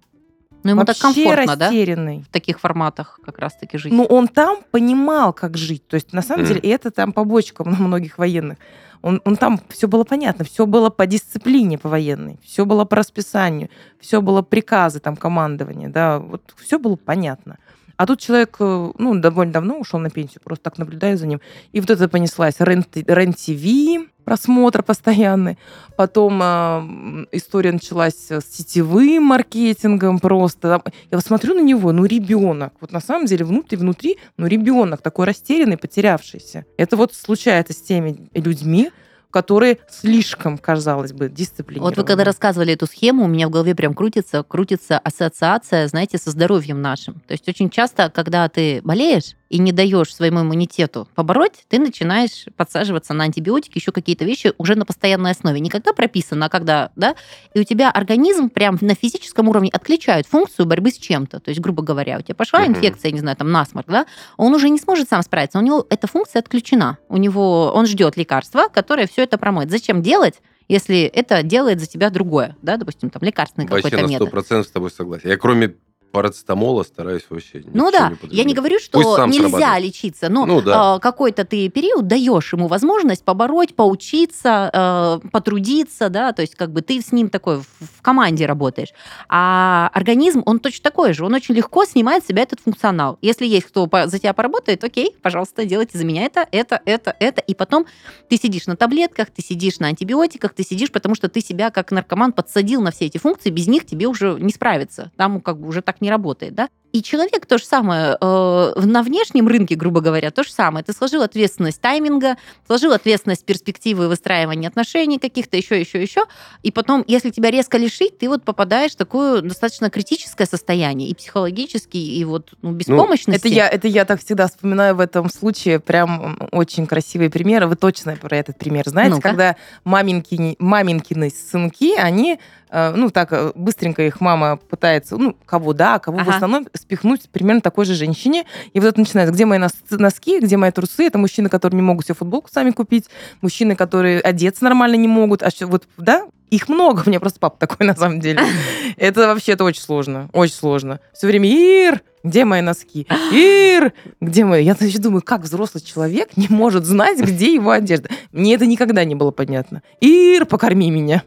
Ну, 0.63 0.71
ему 0.71 0.85
так 0.85 0.97
Вообще 1.01 1.23
комфортно, 1.23 1.55
да? 1.55 1.65
растерянный. 1.67 2.23
В 2.23 2.27
таких 2.29 2.59
форматах 2.59 3.19
как 3.25 3.39
раз-таки 3.39 3.77
жить. 3.77 3.93
Ну, 3.93 4.03
он 4.03 4.27
там 4.27 4.59
понимал, 4.71 5.31
как 5.33 5.57
жить. 5.57 5.87
То 5.87 5.95
есть, 5.95 6.13
на 6.13 6.21
самом 6.21 6.43
Мгм. 6.43 6.53
деле, 6.55 6.71
это 6.71 6.91
там 6.91 7.13
побочка 7.13 7.63
на 7.69 7.77
многих 7.77 8.17
военных. 8.17 8.57
Он, 9.03 9.21
он 9.25 9.35
там 9.35 9.59
все 9.69 9.87
было 9.87 10.03
понятно, 10.03 10.43
все 10.43 10.65
было 10.65 10.89
по 10.89 11.05
дисциплине 11.05 11.77
по 11.77 11.87
военной, 11.87 12.39
все 12.43 12.65
было 12.65 12.83
по 12.83 12.95
расписанию, 12.95 13.69
все 13.99 14.21
было 14.21 14.41
приказы 14.41 14.99
там 14.99 15.15
командования, 15.15 15.87
да, 15.87 16.17
вот 16.17 16.53
все 16.57 16.79
было 16.79 16.95
понятно. 16.95 17.57
А 17.97 18.05
тут 18.05 18.19
человек, 18.19 18.55
э, 18.59 18.91
ну, 18.97 19.19
довольно 19.19 19.51
давно 19.51 19.79
ушел 19.79 19.99
на 19.99 20.11
пенсию, 20.11 20.41
просто 20.43 20.63
так 20.63 20.77
наблюдаю 20.77 21.17
за 21.17 21.25
ним. 21.25 21.41
И 21.71 21.79
вот 21.79 21.89
это 21.89 22.07
понеслась 22.07 22.55
рен-ТВ, 22.59 24.07
просмотр 24.23 24.83
постоянный. 24.83 25.57
Потом 25.95 26.39
э, 26.43 27.25
история 27.31 27.71
началась 27.71 28.29
с 28.29 28.45
сетевым 28.51 29.23
маркетингом 29.23 30.19
просто. 30.19 30.81
Я 31.09 31.17
вот 31.17 31.25
смотрю 31.25 31.55
на 31.55 31.61
него, 31.61 31.91
ну, 31.91 32.05
ребенок. 32.05 32.73
Вот 32.81 32.91
на 32.91 33.01
самом 33.01 33.25
деле 33.25 33.45
внутри, 33.45 33.77
внутри, 33.77 34.17
ну, 34.37 34.45
ребенок 34.45 35.01
такой 35.01 35.25
растерянный, 35.25 35.77
потерявшийся. 35.77 36.65
Это 36.77 36.97
вот 36.97 37.15
случается 37.15 37.73
с 37.73 37.77
теми 37.77 38.29
людьми, 38.35 38.91
которые 39.31 39.79
слишком, 39.89 40.57
казалось 40.57 41.13
бы, 41.13 41.29
дисциплинированы. 41.29 41.89
Вот 41.89 41.97
вы 41.97 42.03
когда 42.05 42.23
рассказывали 42.23 42.73
эту 42.73 42.87
схему, 42.87 43.25
у 43.25 43.27
меня 43.27 43.47
в 43.47 43.51
голове 43.51 43.75
прям 43.75 43.93
крутится, 43.93 44.43
крутится 44.43 44.97
ассоциация, 44.99 45.87
знаете, 45.87 46.17
со 46.17 46.31
здоровьем 46.31 46.81
нашим. 46.81 47.21
То 47.27 47.33
есть 47.33 47.47
очень 47.47 47.69
часто, 47.69 48.09
когда 48.09 48.47
ты 48.49 48.81
болеешь 48.83 49.36
и 49.49 49.59
не 49.59 49.71
даешь 49.71 50.13
своему 50.13 50.41
иммунитету 50.41 51.07
побороть, 51.15 51.65
ты 51.69 51.79
начинаешь 51.79 52.45
подсаживаться 52.55 53.13
на 53.13 53.23
антибиотики, 53.25 53.77
еще 53.77 53.91
какие-то 53.91 54.25
вещи 54.25 54.53
уже 54.57 54.75
на 54.75 54.85
постоянной 54.85 55.31
основе. 55.31 55.59
Не 55.59 55.69
когда 55.69 55.93
прописано, 55.93 56.47
а 56.47 56.49
когда, 56.49 56.91
да, 56.95 57.15
и 57.53 57.59
у 57.59 57.63
тебя 57.63 57.89
организм 57.91 58.49
прям 58.49 58.77
на 58.81 58.95
физическом 58.95 59.47
уровне 59.47 59.69
отключает 59.71 60.27
функцию 60.27 60.65
борьбы 60.65 60.91
с 60.91 60.97
чем-то. 60.97 61.39
То 61.39 61.49
есть, 61.49 61.61
грубо 61.61 61.83
говоря, 61.83 62.17
у 62.17 62.21
тебя 62.21 62.35
пошла 62.35 62.61
Мгм. 62.61 62.69
инфекция, 62.75 63.11
не 63.11 63.19
знаю, 63.19 63.37
там 63.37 63.51
насморк, 63.51 63.87
да, 63.87 64.05
он 64.37 64.53
уже 64.53 64.69
не 64.69 64.79
сможет 64.79 65.09
сам 65.09 65.21
справиться, 65.21 65.59
у 65.59 65.61
него 65.61 65.85
эта 65.89 66.07
функция 66.07 66.39
отключена. 66.39 66.97
У 67.09 67.17
него, 67.17 67.71
он 67.73 67.85
ждет 67.85 68.17
лекарства, 68.17 68.67
которое 68.73 69.07
все 69.07 69.23
это 69.23 69.37
промоет. 69.37 69.71
Зачем 69.71 70.01
делать, 70.01 70.35
если 70.67 71.03
это 71.03 71.43
делает 71.43 71.79
за 71.79 71.85
тебя 71.87 72.09
другое, 72.09 72.55
да, 72.61 72.77
допустим, 72.77 73.09
там 73.09 73.21
лекарственный 73.23 73.67
Вообще 73.67 73.89
какой-то 73.89 74.05
на 74.05 74.09
метод. 74.09 74.33
100% 74.33 74.63
с 74.63 74.71
тобой 74.71 74.91
согласен. 74.91 75.29
Я 75.29 75.37
кроме 75.37 75.75
парацетамола 76.11 76.83
стараюсь 76.83 77.23
вообще 77.29 77.63
Ну 77.73 77.91
да, 77.91 78.13
не 78.23 78.35
я 78.35 78.43
не 78.43 78.53
говорю, 78.53 78.79
что 78.79 78.99
нельзя 79.27 79.49
срабатывает. 79.49 79.83
лечиться, 79.83 80.29
но 80.29 80.45
Ну 80.45 80.61
да. 80.61 80.95
а, 80.95 80.99
какой-то 80.99 81.45
ты 81.45 81.69
период 81.69 82.07
даешь 82.07 82.53
ему 82.53 82.67
возможность 82.67 83.23
побороть, 83.23 83.75
поучиться, 83.75 84.69
а, 84.73 85.19
потрудиться, 85.31 86.09
да, 86.09 86.31
то 86.33 86.41
есть 86.41 86.55
как 86.55 86.71
бы 86.71 86.81
ты 86.81 87.01
с 87.01 87.11
ним 87.11 87.29
такой 87.29 87.57
в, 87.59 88.01
команде 88.01 88.45
работаешь. 88.45 88.89
А 89.29 89.89
организм, 89.93 90.43
он 90.45 90.59
точно 90.59 90.83
такой 90.83 91.13
же, 91.13 91.25
он 91.25 91.33
очень 91.33 91.55
легко 91.55 91.85
снимает 91.85 92.23
с 92.23 92.27
себя 92.27 92.43
этот 92.43 92.59
функционал. 92.61 93.17
Если 93.21 93.45
есть 93.45 93.67
кто 93.67 93.89
за 94.05 94.19
тебя 94.19 94.33
поработает, 94.33 94.83
окей, 94.83 95.15
пожалуйста, 95.21 95.65
делайте 95.65 95.97
за 95.97 96.05
меня 96.05 96.23
это, 96.23 96.47
это, 96.51 96.81
это, 96.85 97.15
это, 97.19 97.41
и 97.41 97.53
потом 97.53 97.85
ты 98.29 98.37
сидишь 98.37 98.67
на 98.67 98.75
таблетках, 98.75 99.29
ты 99.29 99.41
сидишь 99.41 99.79
на 99.79 99.87
антибиотиках, 99.87 100.53
ты 100.53 100.63
сидишь, 100.63 100.91
потому 100.91 101.15
что 101.15 101.27
ты 101.29 101.41
себя 101.41 101.69
как 101.69 101.91
наркоман 101.91 102.31
подсадил 102.31 102.81
на 102.81 102.91
все 102.91 103.05
эти 103.05 103.17
функции, 103.17 103.49
без 103.49 103.67
них 103.67 103.85
тебе 103.85 104.07
уже 104.07 104.37
не 104.39 104.51
справиться. 104.51 105.11
Там 105.17 105.41
как 105.41 105.59
бы 105.59 105.67
уже 105.67 105.81
так 105.97 106.01
не 106.01 106.09
работает, 106.09 106.53
да? 106.53 106.69
И 106.97 107.03
человек 107.03 107.45
то 107.45 107.59
же 107.59 107.63
самое 107.63 108.17
э, 108.19 108.73
на 108.75 109.03
внешнем 109.03 109.47
рынке, 109.47 109.75
грубо 109.75 110.01
говоря, 110.01 110.31
то 110.31 110.43
же 110.43 110.51
самое. 110.51 110.83
Ты 110.83 110.93
сложил 110.93 111.21
ответственность 111.21 111.79
тайминга, 111.79 112.37
сложил 112.65 112.91
ответственность 112.91 113.45
перспективы 113.45 114.07
выстраивания 114.07 114.67
отношений 114.67 115.19
каких-то 115.19 115.57
еще, 115.57 115.79
еще, 115.79 116.01
еще, 116.01 116.23
и 116.63 116.71
потом, 116.71 117.03
если 117.05 117.29
тебя 117.29 117.51
резко 117.51 117.77
лишить, 117.77 118.17
ты 118.17 118.27
вот 118.27 118.43
попадаешь 118.43 118.93
в 118.93 118.95
такое 118.95 119.41
достаточно 119.41 119.91
критическое 119.91 120.47
состояние 120.47 121.09
и 121.09 121.13
психологически, 121.13 121.97
и 121.97 122.25
вот 122.25 122.53
ну, 122.63 122.71
беспомощности. 122.71 123.45
Это 123.45 123.47
я, 123.47 123.69
это 123.69 123.87
я 123.87 124.03
так 124.03 124.19
всегда 124.19 124.47
вспоминаю 124.47 124.95
в 124.95 124.99
этом 124.99 125.29
случае. 125.29 125.79
Прям 125.79 126.49
очень 126.51 126.87
красивые 126.87 127.29
примеры. 127.29 127.67
Вы 127.67 127.75
точно 127.75 128.15
про 128.15 128.37
этот 128.37 128.57
пример 128.57 128.89
знаете, 128.89 129.17
Ну-ка. 129.17 129.29
когда 129.29 129.55
маменькини, 129.83 130.55
маменькины 130.57 131.29
сынки, 131.29 131.95
они, 131.95 132.39
э, 132.71 132.91
ну 132.95 133.11
так, 133.11 133.31
э, 133.33 133.51
быстренько 133.53 134.01
их 134.01 134.19
мама 134.19 134.57
пытается, 134.57 135.15
ну, 135.17 135.35
кого 135.45 135.73
да, 135.73 135.99
кого 135.99 136.17
в 136.17 136.21
Ага. 136.21 136.35
основном 136.35 136.67
спихнуть 136.87 137.29
примерно 137.29 137.59
такой 137.61 137.85
же 137.85 137.93
женщине. 137.95 138.45
И 138.73 138.79
вот 138.79 138.87
это 138.87 138.99
начинается, 138.99 139.33
где 139.33 139.45
мои 139.45 139.59
нос- 139.59 139.73
носки, 139.89 140.39
где 140.39 140.55
мои 140.55 140.71
трусы. 140.71 141.05
Это 141.05 141.17
мужчины, 141.17 141.49
которые 141.49 141.75
не 141.75 141.81
могут 141.81 142.05
себе 142.05 142.15
футболку 142.15 142.49
сами 142.51 142.71
купить, 142.71 143.05
мужчины, 143.41 143.75
которые 143.75 144.21
одеться 144.21 144.63
нормально 144.63 144.95
не 144.95 145.07
могут. 145.09 145.43
А 145.43 145.49
что, 145.49 145.67
вот, 145.67 145.83
да, 145.97 146.25
их 146.49 146.69
много. 146.69 147.03
У 147.05 147.09
меня 147.09 147.19
просто 147.19 147.39
папа 147.41 147.57
такой, 147.59 147.85
на 147.85 147.93
самом 147.93 148.21
деле. 148.21 148.41
Это 148.97 149.27
вообще 149.27 149.51
это 149.51 149.65
очень 149.65 149.81
сложно. 149.81 150.29
Очень 150.31 150.53
сложно. 150.55 150.99
Все 151.13 151.27
время 151.27 151.49
Ир, 151.49 152.01
где 152.23 152.45
мои 152.45 152.61
носки? 152.61 153.05
Ир, 153.31 153.91
где 154.21 154.45
мои? 154.45 154.63
Я 154.63 154.73
значит, 154.73 155.01
думаю, 155.01 155.21
как 155.21 155.41
взрослый 155.41 155.83
человек 155.83 156.37
не 156.37 156.47
может 156.49 156.85
знать, 156.85 157.19
где 157.19 157.53
его 157.53 157.71
одежда. 157.71 158.09
Мне 158.31 158.55
это 158.55 158.65
никогда 158.65 159.03
не 159.03 159.15
было 159.15 159.31
понятно. 159.31 159.83
Ир, 159.99 160.45
покорми 160.45 160.89
меня. 160.89 161.23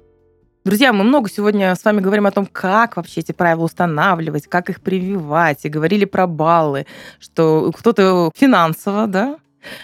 Друзья, 0.63 0.93
мы 0.93 1.05
много 1.05 1.31
сегодня 1.31 1.75
с 1.75 1.83
вами 1.87 2.01
говорим 2.01 2.27
о 2.27 2.33
том, 2.33 2.45
как 2.45 2.99
вообще 2.99 3.21
эти 3.21 3.33
правила 3.33 3.65
устанавливать, 3.65 4.47
как 4.47 4.69
их 4.69 4.83
прививать, 4.83 5.65
и 5.65 5.71
говорили 5.71 6.05
про 6.05 6.27
баллы, 6.27 6.87
что 7.19 7.73
кто-то 7.73 8.31
финансово, 8.37 9.07
да, 9.07 9.39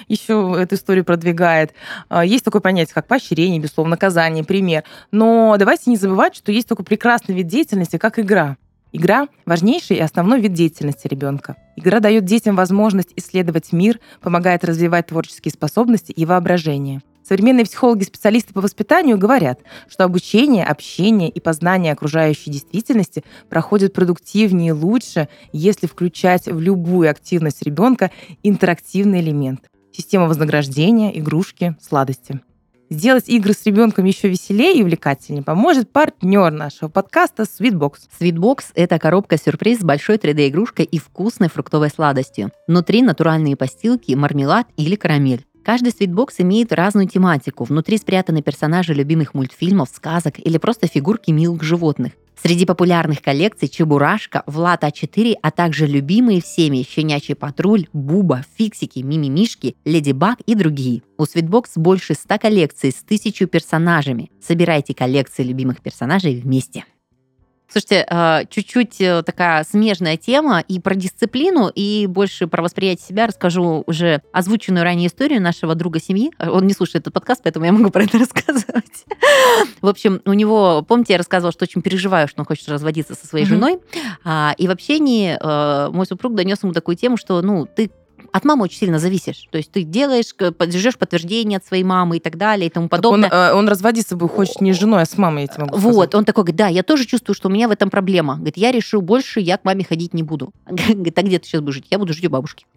еще 0.06 0.54
эту 0.58 0.74
историю 0.74 1.06
продвигает. 1.06 1.72
А, 2.10 2.26
Есть 2.26 2.44
такое 2.44 2.60
понятие, 2.60 2.92
как 2.92 3.06
поощрение, 3.06 3.58
безусловно, 3.58 3.92
наказание, 3.92 4.44
пример. 4.44 4.84
Но 5.12 5.56
давайте 5.58 5.88
не 5.88 5.96
забывать, 5.96 6.36
что 6.36 6.52
есть 6.52 6.68
такой 6.68 6.84
прекрасный 6.84 7.34
вид 7.34 7.46
деятельности, 7.46 7.96
как 7.96 8.18
игра. 8.18 8.58
Игра– 8.92 9.28
важнейший 9.46 9.96
и 9.96 10.00
основной 10.00 10.42
вид 10.42 10.52
деятельности 10.52 11.08
ребенка. 11.08 11.56
Игра 11.76 12.00
дает 12.00 12.26
детям 12.26 12.54
возможность 12.54 13.14
исследовать 13.16 13.72
мир, 13.72 13.98
помогает 14.20 14.62
развивать 14.62 15.06
творческие 15.06 15.52
способности 15.52 16.12
и 16.12 16.26
воображение. 16.26 17.00
Современные 17.26 17.64
психологи-специалисты 17.64 18.54
по 18.54 18.60
воспитанию 18.60 19.18
говорят, 19.18 19.58
что 19.88 20.04
обучение, 20.04 20.64
общение 20.64 21.28
и 21.28 21.40
познание 21.40 21.92
окружающей 21.92 22.50
действительности 22.50 23.24
проходят 23.48 23.92
продуктивнее 23.92 24.68
и 24.68 24.72
лучше, 24.72 25.28
если 25.52 25.88
включать 25.88 26.46
в 26.46 26.60
любую 26.60 27.10
активность 27.10 27.62
ребенка 27.62 28.12
интерактивный 28.44 29.20
элемент. 29.20 29.62
Система 29.90 30.26
вознаграждения, 30.26 31.18
игрушки, 31.18 31.74
сладости. 31.80 32.40
Сделать 32.90 33.28
игры 33.28 33.52
с 33.52 33.66
ребенком 33.66 34.04
еще 34.04 34.28
веселее 34.28 34.74
и 34.74 34.82
увлекательнее 34.82 35.42
поможет 35.42 35.90
партнер 35.90 36.52
нашего 36.52 36.88
подкаста 36.88 37.42
Sweetbox. 37.42 37.94
Sweetbox– 38.20 38.66
это 38.76 39.00
коробка-сюрприз 39.00 39.80
с 39.80 39.84
большой 39.84 40.18
3D-игрушкой 40.18 40.84
и 40.84 41.00
вкусной 41.00 41.48
фруктовой 41.48 41.90
сладостью. 41.90 42.52
Внутри 42.68 43.02
натуральные 43.02 43.56
постилки, 43.56 44.14
мармелад 44.14 44.68
или 44.76 44.94
карамель. 44.94 45.45
Каждый 45.66 45.90
свитбокс 45.90 46.36
имеет 46.38 46.72
разную 46.72 47.08
тематику. 47.08 47.64
Внутри 47.64 47.98
спрятаны 47.98 48.40
персонажи 48.40 48.94
любимых 48.94 49.34
мультфильмов, 49.34 49.88
сказок 49.92 50.34
или 50.38 50.58
просто 50.58 50.86
фигурки 50.86 51.32
милых 51.32 51.64
животных. 51.64 52.12
Среди 52.40 52.64
популярных 52.64 53.20
коллекций 53.20 53.66
Чебурашка, 53.66 54.44
Влад 54.46 54.84
А4, 54.84 55.34
а 55.42 55.50
также 55.50 55.86
любимые 55.86 56.40
всеми 56.40 56.86
Щенячий 56.88 57.34
патруль, 57.34 57.88
Буба, 57.92 58.44
Фиксики, 58.56 59.00
Мимимишки, 59.00 59.74
Леди 59.84 60.12
Баг 60.12 60.38
и 60.46 60.54
другие. 60.54 61.02
У 61.18 61.24
Sweetbox 61.24 61.70
больше 61.74 62.14
100 62.14 62.38
коллекций 62.38 62.92
с 62.92 63.02
тысячу 63.02 63.48
персонажами. 63.48 64.30
Собирайте 64.40 64.94
коллекции 64.94 65.42
любимых 65.42 65.82
персонажей 65.82 66.40
вместе. 66.40 66.84
Слушайте, 67.68 68.06
э, 68.08 68.42
чуть-чуть 68.48 69.00
э, 69.00 69.22
такая 69.22 69.64
смежная 69.64 70.16
тема 70.16 70.60
и 70.60 70.78
про 70.78 70.94
дисциплину, 70.94 71.68
и 71.74 72.06
больше 72.06 72.46
про 72.46 72.62
восприятие 72.62 73.06
себя 73.06 73.26
расскажу 73.26 73.82
уже 73.86 74.22
озвученную 74.32 74.84
ранее 74.84 75.08
историю 75.08 75.42
нашего 75.42 75.74
друга 75.74 76.00
семьи. 76.00 76.30
Он 76.38 76.66
не 76.66 76.74
слушает 76.74 77.02
этот 77.02 77.14
подкаст, 77.14 77.42
поэтому 77.42 77.64
я 77.66 77.72
могу 77.72 77.90
про 77.90 78.04
это 78.04 78.18
рассказывать. 78.18 79.04
В 79.80 79.88
общем, 79.88 80.20
у 80.24 80.32
него, 80.32 80.84
помните, 80.86 81.14
я 81.14 81.18
рассказывала, 81.18 81.52
что 81.52 81.64
очень 81.64 81.82
переживаю, 81.82 82.28
что 82.28 82.40
он 82.40 82.46
хочет 82.46 82.68
разводиться 82.68 83.14
со 83.14 83.26
своей 83.26 83.46
женой. 83.46 83.78
А, 84.24 84.54
И 84.58 84.68
в 84.68 84.70
общении 84.70 85.36
э, 85.40 85.90
мой 85.90 86.06
супруг 86.06 86.34
донес 86.34 86.62
ему 86.62 86.72
такую 86.72 86.96
тему, 86.96 87.16
что, 87.16 87.42
ну, 87.42 87.66
ты 87.66 87.90
от 88.36 88.44
мамы 88.44 88.64
очень 88.64 88.78
сильно 88.78 88.98
зависишь. 88.98 89.46
То 89.50 89.58
есть 89.58 89.70
ты 89.72 89.82
делаешь, 89.82 90.34
к- 90.34 90.52
ждешь 90.70 90.96
подтверждение 90.98 91.56
от 91.58 91.64
своей 91.66 91.84
мамы 91.84 92.18
и 92.18 92.20
так 92.20 92.36
далее 92.36 92.66
и 92.66 92.70
тому 92.70 92.86
Так 92.88 92.98
подобное. 92.98 93.28
Он, 93.30 93.34
э, 93.34 93.52
он 93.54 93.68
разводиться 93.68 94.16
бы 94.16 94.28
хочет 94.28 94.60
не 94.60 94.72
с 94.72 94.78
женой, 94.78 95.02
а 95.02 95.06
с 95.06 95.16
мамой, 95.18 95.42
я 95.42 95.48
тебе 95.48 95.64
могу 95.64 95.76
Вот, 95.78 95.92
сказать. 95.92 96.14
он 96.14 96.24
такой 96.24 96.44
говорит, 96.44 96.56
да, 96.56 96.68
я 96.68 96.82
тоже 96.82 97.04
чувствую, 97.06 97.34
что 97.34 97.48
у 97.48 97.50
меня 97.50 97.68
в 97.68 97.70
этом 97.70 97.90
проблема. 97.90 98.34
Говорит, 98.36 98.56
я 98.56 98.72
решил 98.72 99.00
больше, 99.02 99.40
я 99.40 99.56
к 99.58 99.64
маме 99.64 99.84
ходить 99.84 100.14
не 100.14 100.22
буду. 100.22 100.52
Говорит, 100.66 101.18
а 101.18 101.22
где 101.22 101.38
ты 101.38 101.46
сейчас 101.46 101.60
будешь 101.60 101.76
жить? 101.76 101.86
Я 101.90 101.98
буду 101.98 102.12
жить 102.12 102.24
у 102.26 102.30
бабушки. 102.30 102.66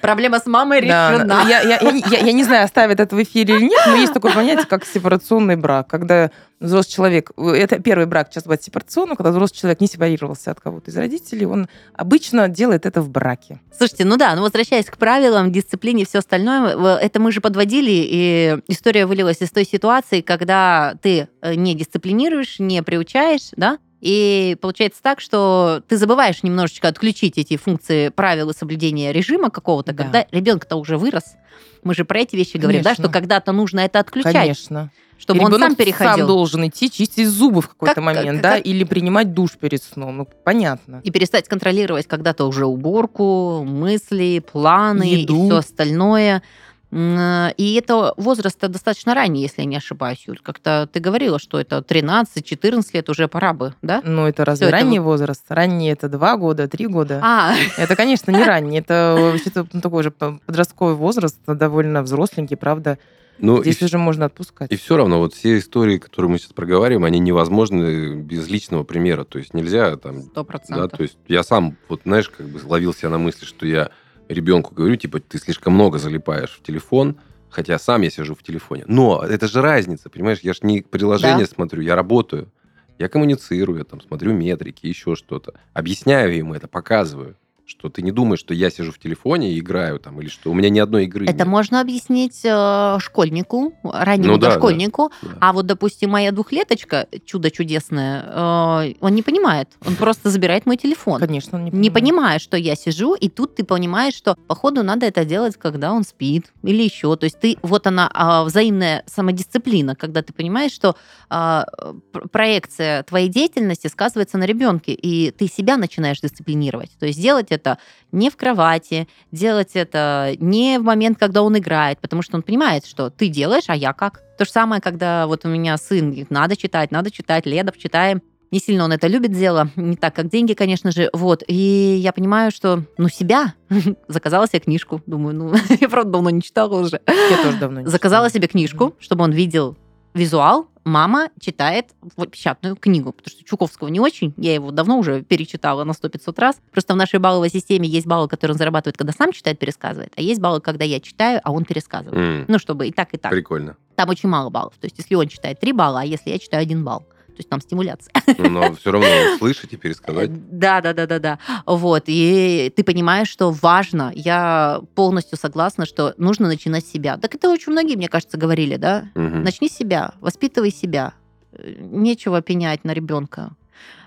Проблема 0.00 0.38
с 0.38 0.46
мамой 0.46 0.80
решена. 0.80 1.44
Я, 1.48 1.60
я- 1.62 1.80
я- 1.80 2.18
я- 2.18 2.32
не 2.32 2.44
знаю, 2.44 2.64
оставят 2.64 3.00
это 3.00 3.14
в 3.16 3.22
эфире 3.22 3.56
или 3.56 3.64
нет, 3.64 3.80
но 3.86 3.96
есть 3.96 4.12
такое 4.12 4.32
понятие, 4.34 4.66
как 4.66 4.84
сепарационный 4.84 5.56
брак, 5.56 5.88
когда 5.88 6.30
взрослый 6.60 6.92
человек, 6.94 7.30
это 7.36 7.80
первый 7.80 8.06
брак 8.06 8.28
сейчас 8.30 8.44
бывает 8.44 8.62
сепарационным, 8.62 9.16
когда 9.16 9.30
взрослый 9.30 9.58
человек 9.58 9.80
не 9.80 9.86
сепарировался 9.88 10.52
от 10.52 10.60
кого-то 10.60 10.90
из 10.90 10.96
родителей, 10.96 11.44
он 11.46 11.68
обычно 11.94 12.48
делает 12.48 12.86
это 12.86 13.02
в 13.02 13.08
браке. 13.10 13.60
Слушайте, 13.76 14.04
ну 14.04 14.16
да, 14.16 14.34
ну 14.36 14.42
возвращаясь 14.42 14.86
к 14.86 14.96
правилам, 14.96 15.50
дисциплине 15.50 16.02
и 16.02 16.06
все 16.06 16.18
остальное, 16.18 16.76
это 16.98 17.20
мы 17.20 17.32
же 17.32 17.40
подводили, 17.40 17.90
и 17.90 18.58
история 18.68 19.06
вылилась 19.06 19.40
из 19.40 19.50
той 19.50 19.64
ситуации, 19.64 20.20
когда 20.20 20.94
ты 21.02 21.28
э, 21.40 21.54
не 21.54 21.74
дисциплинируешь, 21.74 22.60
не 22.60 22.82
приучаешь, 22.82 23.48
да, 23.56 23.78
и 24.02 24.56
получается 24.60 25.00
так, 25.00 25.20
что 25.20 25.80
ты 25.88 25.96
забываешь 25.96 26.42
немножечко 26.42 26.88
отключить 26.88 27.38
эти 27.38 27.56
функции 27.56 28.08
правил 28.08 28.50
и 28.50 28.54
соблюдения 28.54 29.12
режима 29.12 29.48
какого-то, 29.48 29.92
Да. 29.92 30.02
когда 30.02 30.26
ребенок-то 30.32 30.74
уже 30.76 30.98
вырос. 30.98 31.36
Мы 31.84 31.94
же 31.94 32.04
про 32.04 32.18
эти 32.20 32.34
вещи 32.34 32.56
говорим, 32.56 32.82
да, 32.82 32.90
Конечно. 32.90 33.04
что 33.04 33.12
когда-то 33.12 33.52
нужно 33.52 33.80
это 33.80 34.00
отключать, 34.00 34.32
Конечно. 34.32 34.90
чтобы 35.18 35.40
И 35.40 35.44
он 35.44 35.56
сам 35.56 35.76
переходил. 35.76 36.16
сам 36.18 36.26
должен 36.26 36.66
идти 36.66 36.90
чистить 36.90 37.28
зубы 37.28 37.62
в 37.62 37.68
какой-то 37.68 37.94
Как- 37.94 38.04
момент, 38.04 38.38
как- 38.38 38.42
да, 38.42 38.56
как- 38.56 38.66
или 38.66 38.82
принимать 38.82 39.34
душ 39.34 39.52
перед 39.52 39.80
сном. 39.82 40.16
Ну, 40.16 40.28
понятно. 40.44 41.00
И 41.04 41.12
перестать 41.12 41.46
контролировать 41.46 42.08
когда-то 42.08 42.46
уже 42.46 42.66
уборку, 42.66 43.62
мысли, 43.64 44.42
планы 44.52 45.04
Еду. 45.04 45.44
и 45.44 45.46
все 45.48 45.56
остальное. 45.58 46.42
М, 46.92 47.52
И 47.56 47.74
это 47.74 48.12
возраст 48.18 48.58
достаточно 48.60 49.14
ранний, 49.14 49.40
если 49.42 49.62
я 49.62 49.66
не 49.66 49.76
ошибаюсь, 49.76 50.24
Юль. 50.26 50.38
Как-то 50.42 50.88
ты 50.92 51.00
говорила, 51.00 51.38
что 51.38 51.58
это 51.58 51.78
13-14 51.82 52.92
лет 52.94 53.08
уже 53.08 53.28
пора 53.28 53.54
бы, 53.54 53.74
да? 53.82 54.02
Ну, 54.04 54.26
это 54.26 54.44
разве 54.44 54.66
это 54.68 54.76
ранний 54.76 54.98
возраст? 55.00 55.42
Ранний 55.48 55.88
это 55.90 56.08
два 56.08 56.36
года, 56.36 56.68
три 56.68 56.86
года. 56.86 57.20
А, 57.22 57.54
Это, 57.78 57.96
конечно, 57.96 58.30
не 58.30 58.44
ранний. 58.44 58.78
Это 58.78 59.16
вообще-то 59.18 59.66
ну, 59.72 59.80
такой 59.80 60.02
же 60.02 60.10
по- 60.10 60.38
подростковый 60.46 60.94
возраст, 60.94 61.38
довольно 61.46 62.02
взросленький, 62.02 62.56
правда. 62.56 62.98
Ну, 63.38 63.58
и, 63.60 63.62
Здесь 63.72 63.82
уже 63.82 63.96
можно 63.98 64.26
отпускать. 64.26 64.70
и 64.70 64.76
все 64.76 64.96
равно, 64.96 65.18
вот 65.18 65.32
все 65.34 65.58
истории, 65.58 65.96
которые 65.98 66.30
мы 66.30 66.38
сейчас 66.38 66.52
проговариваем, 66.52 67.04
они 67.04 67.18
невозможны 67.18 68.14
без 68.16 68.46
личного 68.48 68.84
примера. 68.84 69.24
То 69.24 69.38
есть 69.38 69.54
нельзя 69.54 69.96
там 69.96 70.20
сто 70.22 70.30
Да, 70.34 70.44
процентов. 70.44 70.92
то 70.98 71.02
есть 71.02 71.16
я 71.28 71.42
сам, 71.42 71.76
вот 71.88 72.02
знаешь, 72.04 72.28
как 72.28 72.46
бы 72.48 72.60
ловил 72.64 72.92
себя 72.94 73.08
на 73.08 73.18
мысли, 73.18 73.46
что 73.46 73.66
я 73.66 73.88
ребенку 74.32 74.74
говорю, 74.74 74.96
типа, 74.96 75.20
ты 75.20 75.38
слишком 75.38 75.74
много 75.74 75.98
залипаешь 75.98 76.50
в 76.50 76.62
телефон, 76.62 77.16
хотя 77.50 77.78
сам 77.78 78.02
я 78.02 78.10
сижу 78.10 78.34
в 78.34 78.42
телефоне. 78.42 78.84
Но 78.86 79.22
это 79.22 79.46
же 79.46 79.60
разница, 79.62 80.08
понимаешь? 80.10 80.40
Я 80.42 80.52
же 80.52 80.60
не 80.62 80.82
приложение 80.82 81.46
смотрю, 81.46 81.82
я 81.82 81.94
работаю. 81.94 82.50
Я 82.98 83.08
коммуницирую, 83.08 83.78
я 83.78 83.84
там 83.84 84.00
смотрю 84.00 84.32
метрики, 84.32 84.86
еще 84.86 85.16
что-то. 85.16 85.54
Объясняю 85.72 86.36
ему 86.36 86.54
это, 86.54 86.68
показываю. 86.68 87.36
Что 87.64 87.88
ты 87.88 88.02
не 88.02 88.10
думаешь, 88.12 88.40
что 88.40 88.54
я 88.54 88.70
сижу 88.70 88.90
в 88.92 88.98
телефоне 88.98 89.52
и 89.52 89.58
играю 89.60 89.98
там, 90.00 90.20
или 90.20 90.28
что 90.28 90.50
у 90.50 90.54
меня 90.54 90.68
ни 90.68 90.78
одной 90.80 91.04
игры 91.04 91.24
Это 91.26 91.38
нет. 91.38 91.46
можно 91.46 91.80
объяснить 91.80 92.40
э, 92.44 92.96
школьнику, 92.98 93.72
раннему 93.84 94.32
Ну 94.32 94.38
да, 94.38 94.50
дошкольнику. 94.50 95.10
Да. 95.22 95.28
А 95.40 95.52
вот, 95.52 95.66
допустим, 95.66 96.10
моя 96.10 96.32
двухлеточка, 96.32 97.06
чудо 97.24 97.50
чудесное, 97.50 98.24
э, 98.26 98.94
он 99.00 99.14
не 99.14 99.22
понимает. 99.22 99.68
Он 99.86 99.94
просто 99.94 100.28
забирает 100.28 100.66
мой 100.66 100.76
телефон. 100.76 101.20
Конечно, 101.20 101.56
он 101.56 101.64
не, 101.64 101.70
не 101.70 101.88
понимает. 101.90 101.94
понимая, 101.94 102.38
что 102.40 102.56
я 102.56 102.74
сижу, 102.74 103.14
и 103.14 103.28
тут 103.28 103.54
ты 103.54 103.64
понимаешь, 103.64 104.14
что 104.14 104.36
походу 104.48 104.82
надо 104.82 105.06
это 105.06 105.24
делать, 105.24 105.56
когда 105.56 105.92
он 105.92 106.02
спит 106.04 106.52
или 106.64 106.82
еще. 106.82 107.14
То 107.16 107.24
есть 107.24 107.38
ты 107.40 107.56
вот 107.62 107.86
она 107.86 108.10
а, 108.12 108.42
взаимная 108.44 109.04
самодисциплина, 109.06 109.94
когда 109.94 110.22
ты 110.22 110.32
понимаешь, 110.32 110.72
что 110.72 110.96
пр- 111.28 112.28
проекция 112.30 113.02
твоей 113.04 113.28
деятельности 113.28 113.86
сказывается 113.86 114.36
на 114.36 114.44
ребенке, 114.44 114.92
и 114.92 115.30
ты 115.30 115.46
себя 115.48 115.76
начинаешь 115.76 116.20
дисциплинировать. 116.20 116.90
То 116.98 117.06
есть 117.06 117.20
делать 117.20 117.51
это 117.52 117.78
не 118.10 118.30
в 118.30 118.36
кровати, 118.36 119.08
делать 119.30 119.70
это 119.74 120.34
не 120.38 120.78
в 120.78 120.82
момент, 120.82 121.18
когда 121.18 121.42
он 121.42 121.56
играет, 121.58 122.00
потому 122.00 122.22
что 122.22 122.36
он 122.36 122.42
понимает, 122.42 122.86
что 122.86 123.10
ты 123.10 123.28
делаешь, 123.28 123.64
а 123.68 123.76
я 123.76 123.92
как. 123.92 124.22
То 124.38 124.44
же 124.44 124.50
самое, 124.50 124.80
когда 124.80 125.26
вот 125.26 125.44
у 125.44 125.48
меня 125.48 125.76
сын 125.76 126.06
говорит, 126.06 126.30
надо 126.30 126.56
читать, 126.56 126.90
надо 126.90 127.10
читать, 127.10 127.46
Ледов 127.46 127.78
читаем. 127.78 128.22
Не 128.50 128.58
сильно 128.58 128.84
он 128.84 128.92
это 128.92 129.06
любит 129.06 129.32
дело, 129.32 129.70
не 129.76 129.96
так, 129.96 130.14
как 130.14 130.28
деньги, 130.28 130.52
конечно 130.52 130.90
же. 130.92 131.08
Вот. 131.14 131.42
И 131.46 131.54
я 132.02 132.12
понимаю, 132.12 132.50
что, 132.50 132.84
ну, 132.98 133.08
себя. 133.08 133.54
Заказала 134.08 134.46
себе 134.46 134.60
книжку. 134.60 135.00
Думаю, 135.06 135.34
ну, 135.34 135.54
я, 135.80 135.88
правда, 135.88 136.10
давно 136.10 136.28
не 136.28 136.42
читала 136.42 136.78
уже. 136.78 137.00
Я 137.06 137.42
тоже 137.42 137.56
давно 137.56 137.80
не 137.80 137.86
Заказала 137.86 138.28
читала. 138.28 138.40
себе 138.42 138.48
книжку, 138.48 138.94
чтобы 138.98 139.24
он 139.24 139.32
видел 139.32 139.78
визуал. 140.14 140.68
Мама 140.84 141.28
читает 141.40 141.90
печатную 142.30 142.76
книгу, 142.76 143.12
потому 143.12 143.30
что 143.30 143.44
Чуковского 143.44 143.88
не 143.88 144.00
очень. 144.00 144.34
Я 144.36 144.54
его 144.54 144.70
давно 144.70 144.98
уже 144.98 145.22
перечитала 145.22 145.84
на 145.84 145.92
100-500 145.92 146.40
раз. 146.40 146.60
Просто 146.72 146.94
в 146.94 146.96
нашей 146.96 147.20
балловой 147.20 147.50
системе 147.50 147.88
есть 147.88 148.06
баллы, 148.06 148.28
которые 148.28 148.54
он 148.54 148.58
зарабатывает, 148.58 148.96
когда 148.96 149.12
сам 149.12 149.32
читает, 149.32 149.58
пересказывает. 149.58 150.12
А 150.16 150.20
есть 150.20 150.40
баллы, 150.40 150.60
когда 150.60 150.84
я 150.84 150.98
читаю, 151.00 151.40
а 151.44 151.52
он 151.52 151.64
пересказывает. 151.64 152.18
М, 152.18 152.44
Ну, 152.48 152.58
чтобы 152.58 152.88
и 152.88 152.92
так, 152.92 153.14
и 153.14 153.16
так. 153.16 153.30
Прикольно. 153.30 153.76
Там 153.94 154.08
очень 154.08 154.28
мало 154.28 154.50
баллов. 154.50 154.74
То 154.80 154.86
есть, 154.86 154.98
если 154.98 155.14
он 155.14 155.28
читает 155.28 155.60
3 155.60 155.72
балла, 155.72 156.00
а 156.00 156.04
если 156.04 156.30
я 156.30 156.38
читаю 156.38 156.62
1 156.62 156.82
балл. 156.84 157.04
То 157.32 157.40
есть 157.40 157.48
там 157.48 157.60
стимуляция. 157.60 158.12
Ну, 158.38 158.48
Но 158.48 158.74
все 158.74 158.92
равно 158.92 159.08
услышать 159.34 159.72
и 159.72 159.76
пересказать. 159.76 160.30
Да, 160.58 160.80
да, 160.80 160.92
да, 160.92 161.06
да, 161.06 161.18
да. 161.18 161.38
Вот. 161.66 162.04
И 162.06 162.72
ты 162.76 162.84
понимаешь, 162.84 163.28
что 163.28 163.50
важно. 163.50 164.12
Я 164.14 164.80
полностью 164.94 165.38
согласна, 165.38 165.86
что 165.86 166.14
нужно 166.18 166.46
начинать 166.46 166.86
с 166.86 166.90
себя. 166.90 167.16
Так 167.16 167.34
это 167.34 167.50
очень 167.50 167.72
многие, 167.72 167.96
мне 167.96 168.08
кажется, 168.08 168.36
говорили, 168.36 168.76
да? 168.76 169.08
Мгм. 169.14 169.42
Начни 169.42 169.68
с 169.68 169.72
себя, 169.72 170.12
воспитывай 170.20 170.70
себя. 170.70 171.14
Э, 171.52 171.74
Нечего 171.78 172.42
пенять 172.42 172.84
на 172.84 172.92
ребенка. 172.92 173.56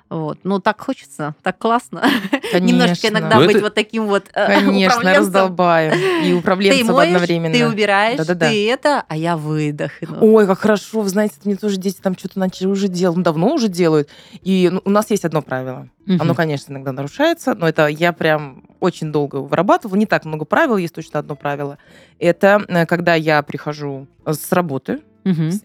Вот. 0.07 0.37
Ну, 0.43 0.59
так 0.59 0.79
хочется, 0.81 1.33
так 1.41 1.57
классно. 1.57 2.03
Немножечко 2.53 3.07
Конечно. 3.07 3.07
иногда 3.07 3.39
Ну, 3.39 3.45
быть 3.47 3.55
это- 3.55 3.65
вот 3.65 3.73
таким 3.73 4.05
вот 4.05 4.25
э, 4.35 4.59
Конечно, 4.59 5.13
раздолбаем. 5.15 5.93
И 6.23 6.29
Ты 6.29 6.35
управленцем 6.35 6.95
моешь, 6.95 7.13
одновременно. 7.15 7.55
ты 7.55 7.67
убираешь, 7.67 8.17
Да-да-да. 8.19 8.49
ты 8.49 8.69
это, 8.69 9.03
а 9.07 9.17
я 9.17 9.35
выдохну. 9.35 10.17
Ой, 10.21 10.45
как 10.45 10.59
хорошо, 10.59 11.01
вы 11.01 11.09
знаете, 11.09 11.35
мне 11.43 11.55
тоже 11.55 11.77
дети 11.77 11.99
там 12.01 12.15
что-то 12.15 12.37
начали 12.37 12.67
уже 12.67 12.87
делать, 12.87 13.17
ну, 13.17 13.23
давно 13.23 13.53
уже 13.53 13.67
делают. 13.67 14.07
И 14.43 14.69
ну, 14.71 14.79
у 14.85 14.89
нас 14.91 15.09
есть 15.09 15.25
одно 15.25 15.41
правило. 15.41 15.89
Оно, 16.07 16.35
конечно, 16.35 16.71
иногда 16.71 16.91
нарушается, 16.91 17.55
но 17.55 17.67
это 17.67 17.87
я 17.87 18.13
прям 18.13 18.63
очень 18.79 19.11
долго 19.11 19.37
вырабатывала. 19.37 19.97
Не 19.97 20.05
так 20.05 20.23
много 20.25 20.45
правил, 20.45 20.77
есть 20.77 20.93
точно 20.93 21.19
одно 21.19 21.35
правило. 21.35 21.79
Это 22.19 22.63
э, 22.67 22.85
когда 22.85 23.15
я 23.15 23.41
прихожу 23.41 24.05
с 24.23 24.51
работы, 24.51 24.99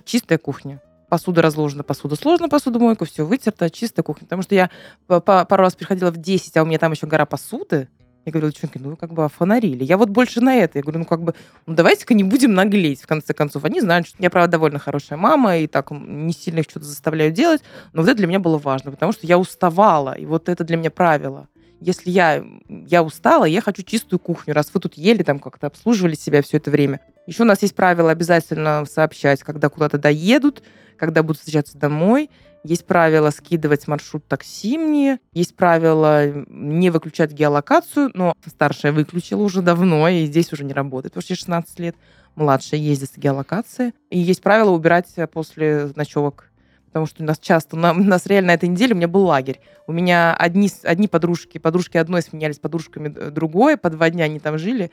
чистая 0.07 0.38
кухня. 0.38 0.81
Посуда 1.11 1.42
разложена, 1.42 1.83
посуда 1.83 2.14
сложена, 2.14 2.49
посудомойка, 2.49 3.05
все 3.05 3.27
вытерто, 3.27 3.68
чистая 3.68 4.05
кухня. 4.05 4.27
Потому 4.27 4.42
что 4.42 4.55
я 4.55 4.70
пару 5.07 5.62
раз 5.62 5.75
приходила 5.75 6.11
в 6.11 6.16
10, 6.16 6.57
а 6.57 6.62
у 6.62 6.66
меня 6.66 6.79
там 6.79 6.92
еще 6.92 7.07
гора 7.07 7.27
посуды. 7.27 7.88
Я 8.25 8.33
говорила, 8.33 8.53
девчонки, 8.53 8.79
ну 8.79 8.90
вы 8.90 8.96
как 8.96 9.12
бы 9.12 9.25
офонарили. 9.25 9.83
Я 9.83 9.96
вот 9.96 10.09
больше 10.11 10.40
на 10.40 10.55
это. 10.55 10.79
Я 10.79 10.83
говорю, 10.83 11.01
ну 11.01 11.05
как 11.07 11.23
бы, 11.23 11.35
ну 11.66 11.75
давайте-ка 11.75 12.14
не 12.14 12.23
будем 12.23 12.55
наглеть, 12.55 13.03
в 13.03 13.07
конце 13.07 13.35
концов. 13.35 13.64
Они 13.64 13.81
знают, 13.81 14.07
что 14.07 14.16
я, 14.20 14.31
правда, 14.31 14.53
довольно 14.53 14.79
хорошая 14.79 15.18
мама, 15.18 15.59
и 15.59 15.66
так 15.66 15.90
не 15.90 16.33
сильно 16.33 16.61
их 16.61 16.66
что-то 16.70 16.87
заставляю 16.87 17.33
делать. 17.33 17.62
Но 17.92 18.03
вот 18.03 18.09
это 18.09 18.18
для 18.18 18.27
меня 18.27 18.38
было 18.38 18.59
важно, 18.59 18.92
потому 18.92 19.12
что 19.12 19.27
я 19.27 19.37
уставала, 19.37 20.12
и 20.12 20.27
вот 20.27 20.49
это 20.49 20.62
для 20.62 20.77
меня 20.77 20.90
правило. 20.92 21.49
Если 21.81 22.11
я, 22.11 22.44
я 22.68 23.03
устала, 23.03 23.46
я 23.46 23.62
хочу 23.62 23.83
чистую 23.83 24.20
кухню, 24.20 24.55
раз 24.55 24.70
вы 24.75 24.81
тут 24.81 24.94
ели, 24.94 25.23
там 25.23 25.38
как-то 25.40 25.66
обслуживали 25.66 26.14
себя 26.14 26.42
все 26.42 26.59
это 26.59 26.70
время. 26.70 27.01
Еще 27.27 27.42
у 27.42 27.46
нас 27.46 27.62
есть 27.62 27.75
правило 27.75 28.11
обязательно 28.11 28.85
сообщать, 28.85 29.42
когда 29.42 29.70
куда-то 29.70 29.96
доедут, 29.96 30.62
когда 31.01 31.23
будут 31.23 31.39
встречаться 31.39 31.79
домой. 31.79 32.29
Есть 32.63 32.87
правило 32.87 33.31
скидывать 33.31 33.89
маршрут 33.89 34.27
такси 34.29 34.77
мне. 34.77 35.19
Есть 35.33 35.57
правило 35.57 36.27
не 36.47 36.91
выключать 36.91 37.33
геолокацию, 37.33 38.11
но 38.13 38.35
старшая 38.47 38.93
выключила 38.93 39.43
уже 39.43 39.63
давно, 39.63 40.07
и 40.09 40.27
здесь 40.27 40.53
уже 40.53 40.63
не 40.63 40.75
работает, 40.75 41.15
потому 41.15 41.23
что 41.23 41.33
ей 41.33 41.39
16 41.39 41.79
лет. 41.81 41.97
Младшая 42.37 42.81
ездит 42.81 43.11
с 43.13 43.19
геолокацией. 43.19 43.93
И 44.11 44.19
есть 44.19 44.43
правило 44.43 44.71
убирать 44.71 45.09
после 45.33 45.91
ночевок. 45.97 46.51
Потому 46.87 47.07
что 47.07 47.23
у 47.23 47.27
нас 47.27 47.39
часто, 47.39 47.77
у 47.77 47.79
нас, 47.79 48.27
реально 48.27 48.49
на 48.49 48.55
этой 48.55 48.69
неделе 48.69 48.95
у 48.95 48.97
меня 48.97 49.09
был 49.09 49.25
лагерь. 49.25 49.61
У 49.87 49.93
меня 49.93 50.35
одни, 50.35 50.71
одни 50.85 51.09
подружки, 51.09 51.59
подружки 51.59 51.97
одной 51.97 52.23
сменялись 52.23 52.59
подружками 52.59 53.09
другой, 53.09 53.77
по 53.77 53.91
два 53.91 54.11
дня 54.11 54.25
они 54.25 54.39
там 54.39 54.59
жили. 54.59 54.93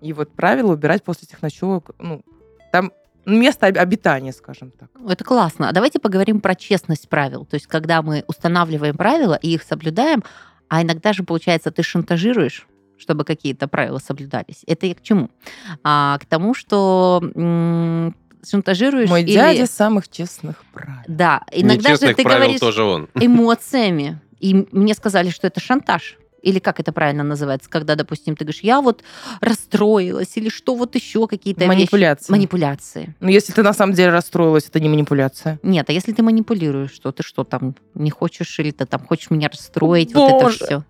И 0.00 0.12
вот 0.12 0.32
правило 0.32 0.72
убирать 0.72 1.04
после 1.04 1.28
этих 1.28 1.40
ночевок, 1.42 1.90
ну, 1.98 2.22
там 2.72 2.90
место 3.26 3.66
об- 3.66 3.78
обитания, 3.78 4.32
скажем 4.32 4.70
так. 4.72 4.88
Это 5.08 5.24
классно. 5.24 5.68
А 5.68 5.72
давайте 5.72 5.98
поговорим 5.98 6.40
про 6.40 6.54
честность 6.54 7.08
правил. 7.08 7.44
То 7.44 7.54
есть, 7.54 7.66
когда 7.66 8.02
мы 8.02 8.24
устанавливаем 8.26 8.96
правила 8.96 9.34
и 9.34 9.54
их 9.54 9.62
соблюдаем, 9.62 10.22
а 10.68 10.82
иногда 10.82 11.12
же, 11.12 11.22
получается, 11.22 11.70
ты 11.70 11.82
шантажируешь 11.82 12.66
чтобы 12.98 13.24
какие-то 13.24 13.66
правила 13.66 13.98
соблюдались. 13.98 14.62
Это 14.68 14.86
я 14.86 14.94
к 14.94 15.02
чему? 15.02 15.28
А, 15.82 16.18
к 16.18 16.26
тому, 16.26 16.54
что 16.54 17.20
м, 17.34 18.14
шантажируешь 18.48 19.10
Мой 19.10 19.22
или- 19.22 19.32
дядя 19.32 19.66
самых 19.66 20.08
честных 20.08 20.64
правил. 20.72 21.00
Да, 21.08 21.42
иногда 21.50 21.96
же 21.96 22.14
ты 22.14 22.22
правил 22.22 22.42
говоришь 22.42 22.60
тоже 22.60 22.84
он. 22.84 23.08
эмоциями. 23.16 24.20
И 24.38 24.68
мне 24.70 24.94
сказали, 24.94 25.30
что 25.30 25.48
это 25.48 25.58
шантаж. 25.58 26.16
Или 26.42 26.58
как 26.58 26.80
это 26.80 26.92
правильно 26.92 27.22
называется, 27.22 27.70
когда, 27.70 27.94
допустим, 27.94 28.36
ты 28.36 28.44
говоришь, 28.44 28.62
я 28.62 28.80
вот 28.80 29.02
расстроилась, 29.40 30.36
или 30.36 30.48
что 30.48 30.74
вот 30.74 30.94
еще 30.94 31.26
какие-то 31.26 31.60
вещи. 31.60 31.68
Манипуляции. 31.68 32.32
Манипуляции. 32.32 33.14
Но 33.20 33.30
если 33.30 33.52
ты 33.52 33.62
на 33.62 33.72
самом 33.72 33.94
деле 33.94 34.10
расстроилась, 34.10 34.66
это 34.68 34.80
не 34.80 34.88
манипуляция. 34.88 35.58
Нет, 35.62 35.88
а 35.88 35.92
если 35.92 36.12
ты 36.12 36.22
манипулируешь, 36.22 36.92
что 36.92 37.12
ты 37.12 37.22
что 37.22 37.44
там 37.44 37.76
не 37.94 38.10
хочешь, 38.10 38.58
или 38.58 38.70
ты 38.70 38.86
там 38.86 39.00
хочешь 39.00 39.30
меня 39.30 39.48
расстроить, 39.48 40.14
вот 40.14 40.28
это 40.28 40.44
Боже. 40.44 40.56
все. 40.56 40.84